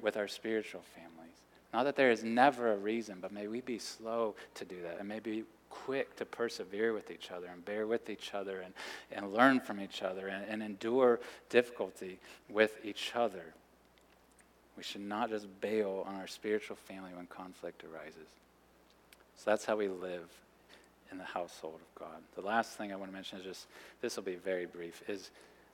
with 0.02 0.18
our 0.18 0.28
spiritual 0.28 0.82
families. 0.94 1.36
Not 1.74 1.84
that 1.84 1.96
there 1.96 2.12
is 2.12 2.24
never 2.24 2.74
a 2.74 2.78
reason, 2.78 3.18
but 3.22 3.32
may 3.32 3.48
we 3.48 3.62
be 3.62 3.80
slow 3.80 4.36
to 4.56 4.66
do 4.66 4.82
that. 4.84 4.98
And 5.00 5.08
maybe 5.08 5.44
quick 5.84 6.16
to 6.18 6.26
persevere 6.26 6.94
with 6.94 7.12
each 7.12 7.32
other 7.32 7.48
and 7.48 7.64
bear 7.66 7.86
with 7.86 8.10
each 8.10 8.34
other 8.34 8.62
and, 8.62 8.74
and 9.12 9.34
learn 9.34 9.60
from 9.60 9.80
each 9.80 10.02
other 10.02 10.28
and, 10.28 10.46
and 10.48 10.64
endure 10.64 11.20
difficulty 11.50 12.20
with 12.50 12.78
each 12.84 13.12
other. 13.16 13.54
We 14.78 14.84
should 14.84 15.02
not 15.02 15.30
just 15.30 15.48
bail 15.62 16.04
on 16.08 16.16
our 16.16 16.28
spiritual 16.28 16.76
family 16.76 17.12
when 17.14 17.28
conflict 17.28 17.84
arises. 17.84 18.28
So 19.38 19.52
that's 19.52 19.66
how 19.66 19.76
we 19.76 19.88
live 19.88 20.30
in 21.12 21.18
the 21.18 21.24
household 21.24 21.76
of 21.76 22.00
God. 22.00 22.18
The 22.36 22.42
last 22.42 22.78
thing 22.78 22.92
I 22.92 22.96
want 22.96 23.12
to 23.12 23.16
mention 23.16 23.40
is 23.40 23.44
just 23.44 23.68
this 24.02 24.16
will 24.16 24.24
be 24.24 24.36
very 24.36 24.66
brief 24.66 25.02
is 25.08 25.30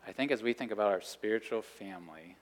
I 0.08 0.12
think 0.12 0.32
as 0.32 0.42
we 0.42 0.54
think 0.54 0.72
about 0.72 0.92
our 0.92 1.02
spiritual 1.02 1.62
family, 1.62 2.36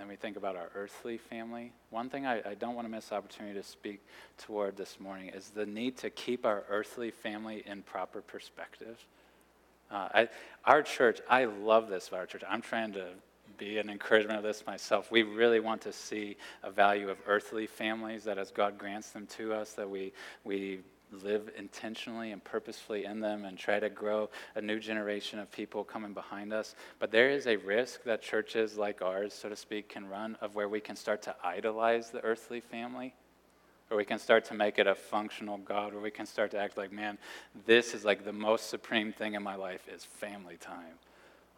then 0.00 0.08
we 0.08 0.16
think 0.16 0.38
about 0.38 0.56
our 0.56 0.70
earthly 0.74 1.18
family. 1.18 1.72
One 1.90 2.08
thing 2.08 2.24
I, 2.24 2.38
I 2.38 2.54
don't 2.54 2.74
want 2.74 2.86
to 2.86 2.90
miss 2.90 3.08
the 3.08 3.16
opportunity 3.16 3.54
to 3.60 3.62
speak 3.62 4.00
toward 4.38 4.74
this 4.78 4.98
morning 4.98 5.28
is 5.28 5.50
the 5.50 5.66
need 5.66 5.98
to 5.98 6.08
keep 6.08 6.46
our 6.46 6.64
earthly 6.70 7.10
family 7.10 7.62
in 7.66 7.82
proper 7.82 8.22
perspective. 8.22 9.04
Uh, 9.90 10.08
I, 10.14 10.28
our 10.64 10.82
church, 10.82 11.20
I 11.28 11.44
love 11.44 11.90
this 11.90 12.08
about 12.08 12.20
our 12.20 12.26
church. 12.26 12.42
I'm 12.48 12.62
trying 12.62 12.94
to 12.94 13.08
be 13.58 13.76
an 13.76 13.90
encouragement 13.90 14.38
of 14.38 14.42
this 14.42 14.64
myself. 14.66 15.10
We 15.10 15.22
really 15.22 15.60
want 15.60 15.82
to 15.82 15.92
see 15.92 16.38
a 16.62 16.70
value 16.70 17.10
of 17.10 17.18
earthly 17.26 17.66
families 17.66 18.24
that 18.24 18.38
as 18.38 18.50
God 18.50 18.78
grants 18.78 19.10
them 19.10 19.26
to 19.36 19.52
us, 19.52 19.74
that 19.74 19.90
we, 19.90 20.14
we 20.44 20.80
live 21.12 21.50
intentionally 21.56 22.32
and 22.32 22.42
purposefully 22.42 23.04
in 23.04 23.20
them 23.20 23.44
and 23.44 23.58
try 23.58 23.80
to 23.80 23.88
grow 23.88 24.30
a 24.54 24.60
new 24.60 24.78
generation 24.78 25.38
of 25.38 25.50
people 25.50 25.84
coming 25.84 26.12
behind 26.12 26.52
us. 26.52 26.74
But 26.98 27.10
there 27.10 27.30
is 27.30 27.46
a 27.46 27.56
risk 27.56 28.04
that 28.04 28.22
churches 28.22 28.76
like 28.76 29.02
ours, 29.02 29.34
so 29.34 29.48
to 29.48 29.56
speak, 29.56 29.88
can 29.88 30.08
run 30.08 30.36
of 30.40 30.54
where 30.54 30.68
we 30.68 30.80
can 30.80 30.96
start 30.96 31.22
to 31.22 31.34
idolize 31.44 32.10
the 32.10 32.22
earthly 32.22 32.60
family. 32.60 33.14
Or 33.90 33.96
we 33.96 34.04
can 34.04 34.20
start 34.20 34.44
to 34.46 34.54
make 34.54 34.78
it 34.78 34.86
a 34.86 34.94
functional 34.94 35.58
God, 35.58 35.92
where 35.92 36.02
we 36.02 36.12
can 36.12 36.26
start 36.26 36.52
to 36.52 36.58
act 36.58 36.76
like, 36.76 36.92
man, 36.92 37.18
this 37.66 37.92
is 37.92 38.04
like 38.04 38.24
the 38.24 38.32
most 38.32 38.70
supreme 38.70 39.12
thing 39.12 39.34
in 39.34 39.42
my 39.42 39.56
life 39.56 39.88
is 39.88 40.04
family 40.04 40.56
time 40.56 40.98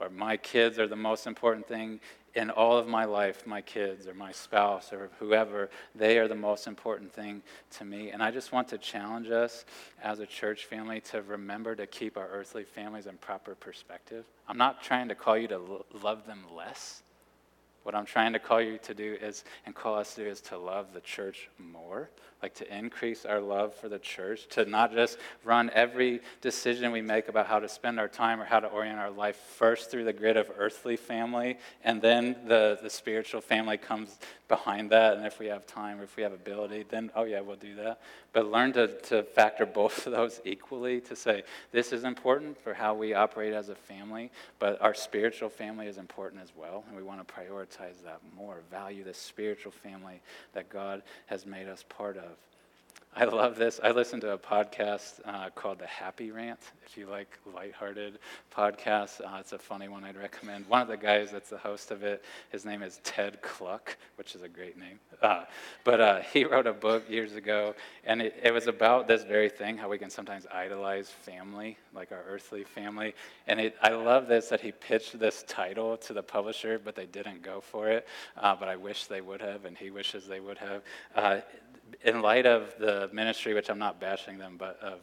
or 0.03 0.11
my 0.11 0.37
kids 0.37 0.79
are 0.79 0.89
the 0.89 0.97
most 0.97 1.27
important 1.27 1.67
thing 1.67 2.01
in 2.35 2.51
all 2.51 2.79
of 2.79 2.87
my 2.87 3.05
life, 3.05 3.47
my 3.47 3.61
kids 3.61 4.07
or 4.07 4.15
my 4.15 4.33
spouse 4.33 4.93
or 4.93 5.11
whoever, 5.19 5.69
they 5.95 6.19
are 6.19 6.29
the 6.29 6.35
most 6.35 6.67
important 6.67 7.13
thing 7.13 7.43
to 7.71 7.85
me. 7.85 8.11
And 8.11 8.23
I 8.23 8.31
just 8.31 8.53
want 8.53 8.69
to 8.69 8.79
challenge 8.79 9.31
us 9.31 9.65
as 10.03 10.21
a 10.21 10.27
church 10.27 10.65
family 10.65 11.01
to 11.03 11.23
remember 11.23 11.75
to 11.77 11.87
keep 11.87 12.17
our 12.17 12.29
earthly 12.29 12.65
families 12.65 13.07
in 13.07 13.17
proper 13.19 13.55
perspective. 13.55 14.25
I'm 14.49 14.59
not 14.59 14.83
trying 14.83 15.09
to 15.09 15.15
call 15.15 15.37
you 15.37 15.49
to 15.49 15.59
lo- 15.59 15.87
love 16.03 16.27
them 16.27 16.45
less. 16.55 17.03
What 17.83 17.95
I'm 17.95 18.07
trying 18.07 18.33
to 18.35 18.39
call 18.39 18.61
you 18.61 18.79
to 18.79 18.95
do 18.95 19.17
is, 19.21 19.45
and 19.67 19.75
call 19.75 19.97
us 19.97 20.15
to 20.15 20.25
do, 20.25 20.31
is 20.31 20.41
to 20.43 20.59
love 20.59 20.93
the 20.95 21.01
church 21.01 21.49
more, 21.59 22.11
like 22.43 22.55
to 22.55 22.77
increase 22.77 23.25
our 23.25 23.41
love 23.41 23.75
for 23.75 23.89
the 23.89 23.99
church, 23.99 24.49
to 24.49 24.65
not 24.65 24.93
just 24.93 25.19
run 25.45 25.71
every 25.75 26.21
decision 26.41 26.91
we 26.91 27.01
make 27.01 27.29
about 27.29 27.47
how 27.47 27.59
to 27.59 27.69
spend 27.69 28.01
our 28.01 28.09
time 28.09 28.41
or 28.41 28.45
how 28.45 28.61
to 28.61 28.67
orient 28.69 28.99
our 28.99 29.11
life 29.11 29.37
first 29.37 29.91
through 29.91 30.05
the 30.05 30.13
grid 30.13 30.37
of 30.37 30.51
earthly 30.59 30.97
family, 30.97 31.57
and 31.85 32.03
then 32.03 32.37
the, 32.47 32.79
the 32.83 32.91
spiritual 32.91 33.41
family 33.41 33.77
comes 33.77 34.19
behind 34.49 34.91
that. 34.91 35.17
And 35.17 35.27
if 35.27 35.39
we 35.39 35.47
have 35.47 35.67
time, 35.67 36.01
if 36.03 36.17
we 36.17 36.23
have 36.25 36.33
ability, 36.33 36.85
then, 36.89 37.11
oh 37.15 37.25
yeah, 37.25 37.41
we'll 37.41 37.57
do 37.57 37.75
that. 37.77 38.01
But 38.33 38.51
learn 38.51 38.73
to, 38.75 38.89
to 38.89 39.23
factor 39.23 39.65
both 39.65 40.07
of 40.07 40.13
those 40.13 40.41
equally 40.45 41.01
to 41.03 41.17
say, 41.17 41.45
this 41.71 41.93
is 41.93 42.05
important 42.05 42.63
for 42.63 42.75
how 42.75 42.95
we 42.95 43.15
operate 43.15 43.55
as 43.55 43.69
a 43.69 43.75
family, 43.75 44.31
but 44.59 44.81
our 44.83 44.95
spiritual 44.95 45.49
family 45.49 45.87
is 45.87 45.97
important 45.97 46.43
as 46.43 46.53
well, 46.57 46.85
and 46.89 46.97
we 46.97 47.03
want 47.03 47.27
to 47.27 47.35
prioritize 47.35 47.72
that 48.05 48.21
more, 48.37 48.61
value 48.71 49.05
the 49.05 49.15
spiritual 49.15 49.73
family 49.73 50.21
that 50.55 50.69
God 50.69 51.03
has 51.27 51.47
made 51.47 51.69
us 51.69 51.85
part 51.89 52.17
of. 52.17 52.37
I 53.15 53.25
love 53.25 53.57
this. 53.57 53.79
I 53.85 53.91
listen 53.91 54.21
to 54.21 54.31
a 54.31 54.39
podcast 54.39 55.21
uh, 55.27 55.51
called 55.51 55.79
The 55.79 55.87
Happy 55.87 56.31
Rant. 56.31 56.61
If 56.87 56.97
you 56.97 57.07
like 57.07 57.39
lighthearted 57.55 58.19
podcasts, 58.51 59.21
uh, 59.21 59.37
it's 59.39 59.53
a 59.53 59.59
funny 59.59 59.87
one 59.87 60.03
I'd 60.03 60.17
recommend. 60.17 60.67
One 60.67 60.81
of 60.81 60.89
the 60.89 60.97
guys 60.97 61.31
that's 61.31 61.51
the 61.51 61.59
host 61.59 61.91
of 61.91 62.05
it, 62.05 62.25
his 62.49 62.65
name 62.65 62.83
is 62.83 63.01
Ted 63.05 63.43
Kluck, 63.43 63.99
which 64.17 64.35
is 64.35 64.41
a 64.41 64.49
great 64.49 64.79
name. 64.79 64.99
Uh, 65.21 65.45
but 65.85 66.01
uh, 66.01 66.21
he 66.33 66.47
wrote 66.47 66.67
a 66.67 66.73
book 66.73 67.09
years 67.09 67.35
ago, 67.35 67.75
and 68.05 68.23
it, 68.23 68.35
it, 68.43 68.51
was 68.51 68.67
about 68.67 69.09
this 69.09 69.25
very 69.25 69.51
thing 69.51 69.77
how 69.77 69.91
we 69.91 69.99
can 69.99 70.09
sometimes 70.09 70.47
idolize 70.51 71.11
family, 71.11 71.77
like 71.95 72.13
our 72.13 72.25
earthly 72.27 72.65
family. 72.65 73.15
And 73.47 73.61
it, 73.61 73.77
I 73.83 73.91
love 73.91 74.27
this 74.27 74.49
that 74.49 74.63
he 74.63 74.73
pitched 74.73 75.19
this 75.19 75.45
title 75.47 75.99
to 75.99 76.15
the 76.15 76.23
publisher, 76.23 76.81
but 76.83 76.97
they 76.97 77.07
didn't 77.07 77.43
go 77.43 77.61
for 77.61 77.91
it. 77.91 78.09
Uh, 78.39 78.57
but 78.57 78.69
I 78.69 78.77
wish 78.77 79.05
they 79.05 79.21
would 79.21 79.43
have, 79.43 79.67
and 79.67 79.77
he 79.77 79.91
wishes 79.91 80.27
they 80.27 80.41
would 80.41 80.59
have 80.59 80.83
uh, 81.15 81.41
in 82.05 82.23
light 82.23 82.47
of 82.47 82.75
the 82.79 83.09
ministry, 83.13 83.55
which 83.55 83.69
I'm 83.69 83.79
not 83.79 84.01
bashing 84.01 84.39
them, 84.39 84.57
but 84.59 84.79
of 84.81 85.01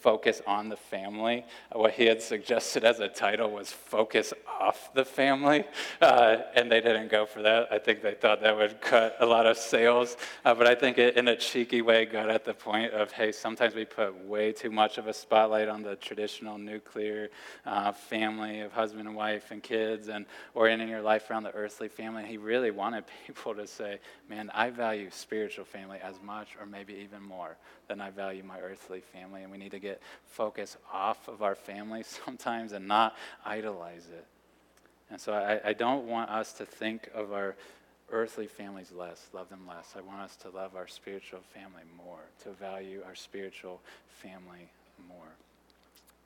focus 0.00 0.40
on 0.46 0.68
the 0.68 0.76
family. 0.76 1.44
What 1.72 1.92
he 1.92 2.06
had 2.06 2.22
suggested 2.22 2.84
as 2.84 3.00
a 3.00 3.08
title 3.08 3.50
was 3.50 3.72
focus 3.72 4.32
off 4.60 4.92
the 4.94 5.04
family, 5.04 5.64
uh, 6.00 6.38
and 6.54 6.70
they 6.70 6.80
didn't 6.80 7.10
go 7.10 7.26
for 7.26 7.42
that. 7.42 7.68
I 7.72 7.78
think 7.78 8.02
they 8.02 8.14
thought 8.14 8.40
that 8.42 8.56
would 8.56 8.80
cut 8.80 9.16
a 9.20 9.26
lot 9.26 9.46
of 9.46 9.56
sales, 9.56 10.16
uh, 10.44 10.54
but 10.54 10.66
I 10.66 10.74
think 10.74 10.98
it, 10.98 11.16
in 11.16 11.28
a 11.28 11.36
cheeky 11.36 11.82
way, 11.82 12.04
got 12.06 12.30
at 12.30 12.44
the 12.44 12.54
point 12.54 12.92
of 12.92 13.10
hey, 13.12 13.32
sometimes 13.32 13.74
we 13.74 13.84
put 13.84 14.24
way 14.24 14.52
too 14.52 14.70
much 14.70 14.98
of 14.98 15.06
a 15.06 15.12
spotlight 15.12 15.68
on 15.68 15.82
the 15.82 15.96
traditional 15.96 16.58
nuclear 16.58 17.28
uh, 17.66 17.92
family 17.92 18.60
of 18.60 18.72
husband 18.72 19.06
and 19.06 19.16
wife 19.16 19.50
and 19.50 19.62
kids, 19.62 20.08
and 20.08 20.26
orienting 20.54 20.88
your 20.88 21.02
life 21.02 21.30
around 21.30 21.42
the 21.42 21.54
earthly 21.54 21.88
family. 21.88 22.24
He 22.24 22.36
really 22.36 22.70
wanted 22.70 23.04
people 23.26 23.54
to 23.54 23.66
say, 23.66 23.98
man, 24.28 24.50
I 24.54 24.70
value 24.70 25.08
spiritual 25.10 25.64
family 25.64 25.98
as 26.02 26.20
much, 26.22 26.56
or 26.60 26.66
maybe 26.66 26.94
even 26.94 27.22
more, 27.22 27.56
than 27.88 28.00
I 28.00 28.10
value 28.10 28.42
my 28.44 28.60
earthly 28.60 29.00
family, 29.00 29.42
and 29.42 29.50
we 29.50 29.58
need 29.58 29.70
to 29.72 29.78
get 29.78 29.87
get 29.90 30.00
focus 30.26 30.76
off 30.92 31.28
of 31.28 31.42
our 31.42 31.54
family 31.54 32.02
sometimes 32.24 32.72
and 32.72 32.86
not 32.86 33.16
idolize 33.44 34.06
it. 34.12 34.26
And 35.10 35.20
so 35.20 35.32
I, 35.32 35.70
I 35.70 35.72
don't 35.72 36.06
want 36.06 36.30
us 36.30 36.52
to 36.54 36.66
think 36.66 37.08
of 37.14 37.32
our 37.32 37.56
earthly 38.10 38.46
families 38.46 38.92
less, 38.92 39.28
love 39.32 39.48
them 39.48 39.66
less. 39.68 39.94
I 39.96 40.00
want 40.00 40.20
us 40.20 40.36
to 40.36 40.50
love 40.50 40.76
our 40.76 40.86
spiritual 40.86 41.40
family 41.54 41.82
more, 41.96 42.20
to 42.44 42.50
value 42.50 43.02
our 43.06 43.14
spiritual 43.14 43.80
family 44.22 44.68
more. 45.08 45.28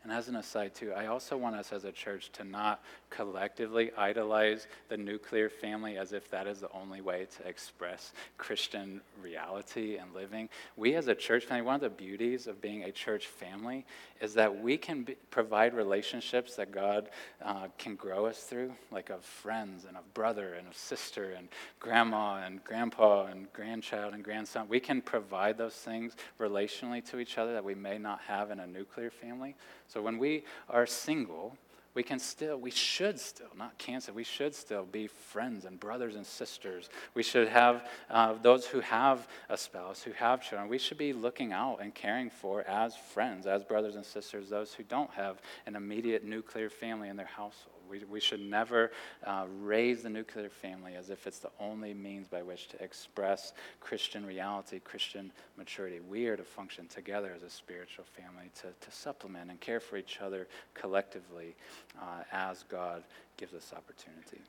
And 0.02 0.12
as 0.12 0.28
an 0.28 0.36
aside, 0.36 0.74
too, 0.74 0.92
I 0.92 1.06
also 1.06 1.36
want 1.36 1.54
us 1.54 1.72
as 1.72 1.84
a 1.84 1.92
church 1.92 2.30
to 2.32 2.44
not 2.44 2.82
collectively 3.08 3.92
idolize 3.96 4.66
the 4.88 4.96
nuclear 4.96 5.48
family 5.48 5.96
as 5.96 6.12
if 6.12 6.28
that 6.30 6.48
is 6.48 6.60
the 6.60 6.70
only 6.72 7.00
way 7.00 7.28
to 7.38 7.48
express 7.48 8.12
Christian 8.36 9.00
reality 9.22 9.98
and 9.98 10.12
living. 10.12 10.48
We, 10.76 10.96
as 10.96 11.06
a 11.06 11.14
church 11.14 11.44
family, 11.44 11.62
one 11.62 11.76
of 11.76 11.80
the 11.82 11.90
beauties 11.90 12.48
of 12.48 12.60
being 12.60 12.82
a 12.82 12.90
church 12.90 13.28
family 13.28 13.86
is 14.20 14.34
that 14.34 14.60
we 14.60 14.76
can 14.76 15.04
be, 15.04 15.14
provide 15.30 15.72
relationships 15.74 16.56
that 16.56 16.72
God 16.72 17.08
uh, 17.44 17.68
can 17.78 17.94
grow 17.94 18.26
us 18.26 18.40
through, 18.40 18.72
like 18.90 19.10
of 19.10 19.24
friends 19.24 19.84
and 19.86 19.96
of 19.96 20.14
brother 20.14 20.54
and 20.54 20.66
of 20.66 20.76
sister 20.76 21.34
and 21.36 21.48
grandma 21.78 22.42
and 22.44 22.64
grandpa 22.64 23.26
and 23.26 23.52
grandchild 23.52 24.14
and 24.14 24.24
grandson. 24.24 24.66
We 24.68 24.80
can 24.80 25.00
provide 25.00 25.58
those 25.58 25.74
things 25.74 26.16
relationally 26.40 27.08
to 27.10 27.18
each 27.18 27.38
other 27.38 27.52
that 27.52 27.64
we 27.64 27.74
may 27.74 27.98
not 27.98 28.20
have 28.26 28.50
in 28.50 28.58
a 28.58 28.66
nuclear 28.66 29.10
family. 29.10 29.54
So 29.92 30.00
when 30.00 30.16
we 30.16 30.44
are 30.70 30.86
single, 30.86 31.58
we 31.92 32.02
can 32.02 32.18
still, 32.18 32.56
we 32.56 32.70
should 32.70 33.20
still, 33.20 33.50
not 33.58 33.76
cancel, 33.76 34.14
we 34.14 34.24
should 34.24 34.54
still 34.54 34.84
be 34.84 35.06
friends 35.06 35.66
and 35.66 35.78
brothers 35.78 36.16
and 36.16 36.24
sisters. 36.24 36.88
We 37.12 37.22
should 37.22 37.48
have 37.48 37.86
uh, 38.08 38.36
those 38.40 38.64
who 38.64 38.80
have 38.80 39.28
a 39.50 39.58
spouse, 39.58 40.02
who 40.02 40.12
have 40.12 40.42
children, 40.42 40.70
we 40.70 40.78
should 40.78 40.96
be 40.96 41.12
looking 41.12 41.52
out 41.52 41.80
and 41.82 41.94
caring 41.94 42.30
for 42.30 42.62
as 42.62 42.96
friends, 42.96 43.46
as 43.46 43.64
brothers 43.64 43.94
and 43.96 44.04
sisters, 44.04 44.48
those 44.48 44.72
who 44.72 44.82
don't 44.82 45.10
have 45.10 45.42
an 45.66 45.76
immediate 45.76 46.24
nuclear 46.24 46.70
family 46.70 47.10
in 47.10 47.16
their 47.16 47.26
household. 47.26 47.81
We, 47.92 48.00
we 48.10 48.20
should 48.20 48.40
never 48.40 48.90
uh, 49.26 49.44
raise 49.60 50.02
the 50.02 50.08
nuclear 50.08 50.48
family 50.48 50.94
as 50.94 51.10
if 51.10 51.26
it's 51.26 51.40
the 51.40 51.50
only 51.60 51.92
means 51.92 52.26
by 52.26 52.42
which 52.42 52.68
to 52.68 52.82
express 52.82 53.52
Christian 53.80 54.24
reality, 54.24 54.80
Christian 54.80 55.30
maturity. 55.58 56.00
We 56.00 56.26
are 56.28 56.36
to 56.38 56.42
function 56.42 56.86
together 56.86 57.32
as 57.36 57.42
a 57.42 57.50
spiritual 57.50 58.06
family 58.16 58.50
to, 58.62 58.68
to 58.68 58.96
supplement 58.96 59.50
and 59.50 59.60
care 59.60 59.78
for 59.78 59.98
each 59.98 60.20
other 60.22 60.48
collectively 60.72 61.54
uh, 62.00 62.22
as 62.32 62.64
God 62.70 63.04
gives 63.36 63.52
us 63.52 63.74
opportunity. 63.76 64.40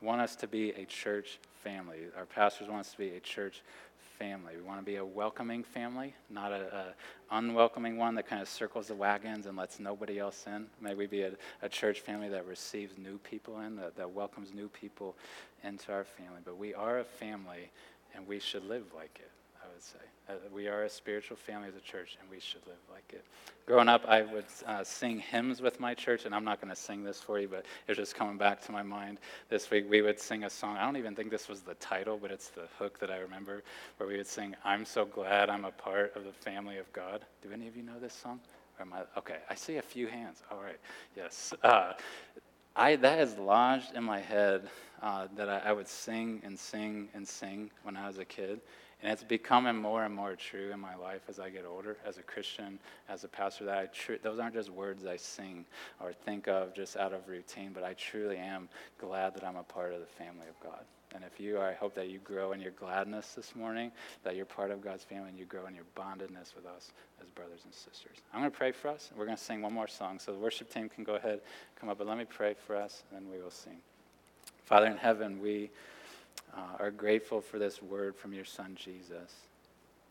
want 0.00 0.20
us 0.20 0.36
to 0.36 0.46
be 0.46 0.70
a 0.70 0.84
church 0.84 1.40
family. 1.64 1.98
Our 2.16 2.26
pastors 2.26 2.68
want 2.68 2.80
us 2.80 2.92
to 2.92 2.98
be 2.98 3.16
a 3.16 3.20
church 3.20 3.62
family. 4.18 4.54
We 4.56 4.62
want 4.62 4.80
to 4.80 4.84
be 4.84 4.96
a 4.96 5.04
welcoming 5.04 5.62
family, 5.62 6.14
not 6.30 6.52
a, 6.52 6.76
a, 6.76 7.36
unwelcoming 7.36 7.96
one 7.96 8.14
that 8.14 8.28
kind 8.28 8.40
of 8.40 8.48
circles 8.48 8.88
the 8.88 8.94
wagons 8.94 9.46
and 9.46 9.56
lets 9.56 9.80
nobody 9.80 10.18
else 10.18 10.44
in. 10.46 10.66
May 10.80 10.94
we 10.94 11.06
be 11.06 11.22
a, 11.22 11.32
a 11.62 11.68
church 11.68 12.00
family 12.00 12.28
that 12.28 12.46
receives 12.46 12.96
new 12.96 13.18
people 13.18 13.60
in, 13.60 13.76
that, 13.76 13.96
that 13.96 14.10
welcomes 14.10 14.52
new 14.54 14.68
people 14.68 15.16
into 15.62 15.92
our 15.92 16.04
family. 16.04 16.40
But 16.44 16.58
we 16.58 16.74
are 16.74 17.00
a 17.00 17.04
family, 17.04 17.70
and 18.14 18.26
we 18.26 18.38
should 18.38 18.64
live 18.64 18.84
like 18.94 19.20
it, 19.20 19.30
would 19.74 19.82
say. 19.82 19.98
Uh, 20.28 20.32
we 20.54 20.68
are 20.68 20.84
a 20.84 20.88
spiritual 20.88 21.36
family 21.36 21.68
as 21.68 21.74
a 21.76 21.80
church, 21.80 22.16
and 22.20 22.30
we 22.30 22.40
should 22.40 22.66
live 22.66 22.78
like 22.90 23.04
it. 23.12 23.24
Growing 23.66 23.88
up, 23.88 24.04
I 24.06 24.22
would 24.22 24.46
uh, 24.66 24.84
sing 24.84 25.18
hymns 25.18 25.60
with 25.60 25.80
my 25.80 25.94
church, 25.94 26.24
and 26.24 26.34
I'm 26.34 26.44
not 26.44 26.60
going 26.60 26.72
to 26.74 26.80
sing 26.80 27.04
this 27.04 27.20
for 27.20 27.38
you, 27.38 27.48
but 27.48 27.66
it's 27.88 27.98
just 27.98 28.14
coming 28.14 28.38
back 28.38 28.60
to 28.62 28.72
my 28.72 28.82
mind 28.82 29.18
this 29.50 29.70
week. 29.70 29.86
We 29.90 30.00
would 30.00 30.18
sing 30.18 30.44
a 30.44 30.50
song. 30.50 30.76
I 30.76 30.84
don't 30.84 30.96
even 30.96 31.14
think 31.14 31.30
this 31.30 31.48
was 31.48 31.60
the 31.60 31.74
title, 31.74 32.18
but 32.20 32.30
it's 32.30 32.48
the 32.48 32.68
hook 32.78 32.98
that 33.00 33.10
I 33.10 33.18
remember, 33.18 33.62
where 33.98 34.08
we 34.08 34.16
would 34.16 34.26
sing, 34.26 34.54
I'm 34.64 34.84
so 34.84 35.04
glad 35.04 35.50
I'm 35.50 35.64
a 35.64 35.72
part 35.72 36.14
of 36.16 36.24
the 36.24 36.32
family 36.32 36.78
of 36.78 36.90
God. 36.92 37.24
Do 37.42 37.50
any 37.52 37.68
of 37.68 37.76
you 37.76 37.82
know 37.82 37.98
this 38.00 38.14
song? 38.14 38.40
I, 38.80 39.02
okay, 39.18 39.36
I 39.50 39.54
see 39.54 39.76
a 39.76 39.82
few 39.82 40.06
hands. 40.06 40.42
All 40.50 40.62
right, 40.62 40.78
yes. 41.16 41.52
Uh, 41.62 41.92
I, 42.76 42.96
that 42.96 43.18
has 43.18 43.36
lodged 43.38 43.94
in 43.94 44.02
my 44.02 44.20
head 44.20 44.68
uh, 45.00 45.28
that 45.36 45.48
I, 45.48 45.58
I 45.66 45.72
would 45.72 45.86
sing 45.86 46.40
and 46.44 46.58
sing 46.58 47.08
and 47.14 47.26
sing 47.26 47.70
when 47.82 47.96
I 47.96 48.06
was 48.06 48.18
a 48.18 48.24
kid. 48.24 48.60
And 49.02 49.12
it's 49.12 49.22
becoming 49.22 49.76
more 49.76 50.04
and 50.04 50.14
more 50.14 50.34
true 50.34 50.70
in 50.72 50.80
my 50.80 50.94
life 50.94 51.22
as 51.28 51.38
I 51.38 51.50
get 51.50 51.66
older, 51.66 51.96
as 52.06 52.18
a 52.18 52.22
Christian, 52.22 52.78
as 53.08 53.24
a 53.24 53.28
pastor, 53.28 53.64
that 53.66 53.78
I 53.78 53.86
tr- 53.86 54.22
those 54.22 54.38
aren't 54.38 54.54
just 54.54 54.70
words 54.70 55.04
I 55.04 55.16
sing 55.16 55.66
or 56.00 56.12
think 56.12 56.48
of 56.48 56.74
just 56.74 56.96
out 56.96 57.12
of 57.12 57.28
routine, 57.28 57.72
but 57.74 57.84
I 57.84 57.94
truly 57.94 58.38
am 58.38 58.68
glad 58.98 59.34
that 59.34 59.44
I'm 59.44 59.56
a 59.56 59.62
part 59.62 59.92
of 59.92 60.00
the 60.00 60.06
family 60.06 60.46
of 60.48 60.58
God. 60.60 60.84
And 61.14 61.22
if 61.22 61.38
you 61.38 61.58
are, 61.58 61.68
I 61.68 61.74
hope 61.74 61.94
that 61.94 62.08
you 62.08 62.18
grow 62.18 62.52
in 62.52 62.60
your 62.60 62.72
gladness 62.72 63.34
this 63.34 63.54
morning, 63.54 63.92
that 64.24 64.34
you're 64.34 64.44
part 64.44 64.72
of 64.72 64.82
God's 64.82 65.04
family, 65.04 65.28
and 65.28 65.38
you 65.38 65.44
grow 65.44 65.66
in 65.66 65.74
your 65.74 65.84
bondedness 65.94 66.56
with 66.56 66.66
us 66.66 66.90
as 67.22 67.28
brothers 67.30 67.60
and 67.64 67.72
sisters. 67.72 68.16
I'm 68.32 68.40
going 68.40 68.50
to 68.50 68.56
pray 68.56 68.72
for 68.72 68.88
us, 68.88 69.10
and 69.10 69.18
we're 69.18 69.26
going 69.26 69.36
to 69.36 69.42
sing 69.42 69.62
one 69.62 69.72
more 69.72 69.86
song. 69.86 70.18
So 70.18 70.32
the 70.32 70.38
worship 70.38 70.72
team 70.72 70.88
can 70.88 71.04
go 71.04 71.14
ahead, 71.14 71.40
come 71.78 71.88
up, 71.88 71.98
but 71.98 72.08
let 72.08 72.18
me 72.18 72.24
pray 72.24 72.54
for 72.66 72.74
us, 72.74 73.04
and 73.10 73.20
then 73.20 73.32
we 73.32 73.40
will 73.40 73.52
sing. 73.52 73.76
Father 74.64 74.86
in 74.86 74.96
heaven, 74.96 75.40
we 75.40 75.70
uh, 76.56 76.76
are 76.78 76.90
grateful 76.90 77.40
for 77.40 77.58
this 77.58 77.82
word 77.82 78.16
from 78.16 78.32
your 78.32 78.44
son 78.44 78.76
Jesus 78.76 79.32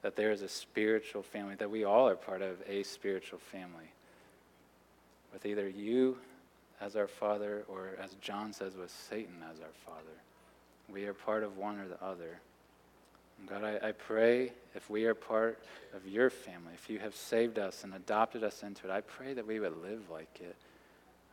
that 0.03 0.17
there 0.17 0.31
is 0.31 0.41
a 0.41 0.49
spiritual 0.49 1.23
family, 1.23 1.55
that 1.55 1.71
we 1.71 1.85
all 1.85 2.07
are 2.07 2.15
part 2.15 2.41
of 2.41 2.57
a 2.67 2.83
spiritual 2.83 3.39
family 3.39 3.89
with 5.31 5.45
either 5.45 5.67
you 5.67 6.17
as 6.79 6.95
our 6.95 7.07
father 7.07 7.63
or, 7.69 7.91
as 7.99 8.13
John 8.21 8.51
says, 8.51 8.75
with 8.75 8.91
Satan 8.91 9.35
as 9.49 9.61
our 9.61 9.73
father. 9.85 10.19
We 10.91 11.05
are 11.05 11.13
part 11.13 11.43
of 11.43 11.57
one 11.57 11.79
or 11.79 11.87
the 11.87 12.03
other. 12.03 12.39
God, 13.47 13.63
I, 13.63 13.87
I 13.87 13.91
pray 13.93 14.51
if 14.75 14.89
we 14.89 15.05
are 15.05 15.15
part 15.15 15.63
of 15.95 16.05
your 16.05 16.29
family, 16.29 16.73
if 16.73 16.89
you 16.89 16.99
have 16.99 17.15
saved 17.15 17.57
us 17.57 17.85
and 17.85 17.93
adopted 17.93 18.43
us 18.43 18.61
into 18.61 18.87
it, 18.87 18.91
I 18.91 19.01
pray 19.01 19.33
that 19.33 19.47
we 19.47 19.61
would 19.61 19.81
live 19.81 20.09
like 20.11 20.39
it. 20.41 20.55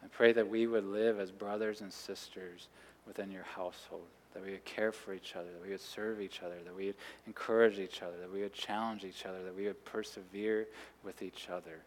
I 0.02 0.06
pray 0.06 0.32
that 0.32 0.48
we 0.48 0.68
would 0.68 0.86
live 0.86 1.18
as 1.18 1.32
brothers 1.32 1.80
and 1.80 1.92
sisters 1.92 2.68
within 3.04 3.32
your 3.32 3.42
household 3.42 4.06
that 4.34 4.44
we 4.44 4.52
would 4.52 4.64
care 4.64 4.92
for 4.92 5.12
each 5.12 5.34
other, 5.34 5.48
that 5.52 5.62
we 5.62 5.70
would 5.70 5.80
serve 5.80 6.20
each 6.20 6.42
other, 6.42 6.54
that 6.64 6.76
we 6.76 6.86
would 6.86 6.96
encourage 7.26 7.78
each 7.78 8.02
other, 8.02 8.16
that 8.20 8.32
we 8.32 8.42
would 8.42 8.52
challenge 8.52 9.04
each 9.04 9.26
other, 9.26 9.42
that 9.42 9.56
we 9.56 9.66
would 9.66 9.84
persevere 9.84 10.66
with 11.04 11.22
each 11.22 11.48
other. 11.50 11.80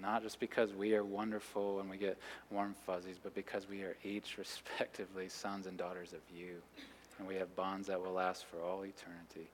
Not 0.00 0.22
just 0.22 0.38
because 0.40 0.72
we 0.72 0.94
are 0.94 1.04
wonderful 1.04 1.80
and 1.80 1.90
we 1.90 1.96
get 1.96 2.18
warm 2.50 2.74
fuzzies, 2.86 3.18
but 3.22 3.34
because 3.34 3.68
we 3.68 3.82
are 3.82 3.96
each 4.04 4.38
respectively 4.38 5.28
sons 5.28 5.66
and 5.66 5.76
daughters 5.76 6.12
of 6.12 6.20
you. 6.36 6.56
And 7.18 7.26
we 7.26 7.36
have 7.36 7.54
bonds 7.56 7.88
that 7.88 8.00
will 8.00 8.12
last 8.12 8.44
for 8.46 8.62
all 8.62 8.84
eternity. 8.84 9.48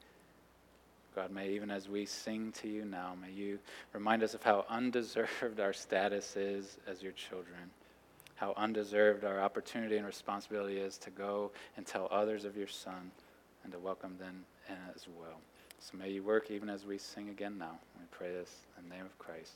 God, 1.15 1.31
may 1.31 1.51
even 1.51 1.71
as 1.71 1.89
we 1.89 2.07
sing 2.07 2.53
to 2.61 2.69
you 2.69 2.85
now, 2.85 3.15
may 3.21 3.31
you 3.31 3.59
remind 3.93 4.23
us 4.23 4.35
of 4.35 4.43
how 4.43 4.65
undeserved 4.69 5.61
our 5.61 5.73
status 5.73 6.37
is 6.37 6.77
as 6.87 7.03
your 7.03 7.13
children 7.13 7.71
how 8.37 8.55
undeserved 8.57 9.25
our 9.25 9.41
opportunity 9.41 9.97
and 9.97 10.07
responsibility 10.07 10.79
is 10.79 10.99
to 10.99 11.11
go 11.11 11.53
and 11.77 11.87
tell 11.87 12.09
others 12.11 12.45
of 12.45 12.57
your 12.57 12.69
Son 12.69 13.11
and 13.63 13.73
to 13.73 13.79
welcome 13.79 14.17
them 14.19 14.45
as 14.95 15.07
well. 15.19 15.41
So 15.79 15.97
may 15.99 16.11
you 16.11 16.23
work 16.23 16.51
even 16.51 16.69
as 16.69 16.87
we 16.87 16.99
sing 16.99 17.29
again 17.29 17.59
now. 17.59 17.79
We 17.99 18.07
pray 18.11 18.33
this 18.33 18.51
in 18.79 18.89
the 18.89 18.95
name 18.95 19.05
of 19.05 19.19
Christ. 19.19 19.53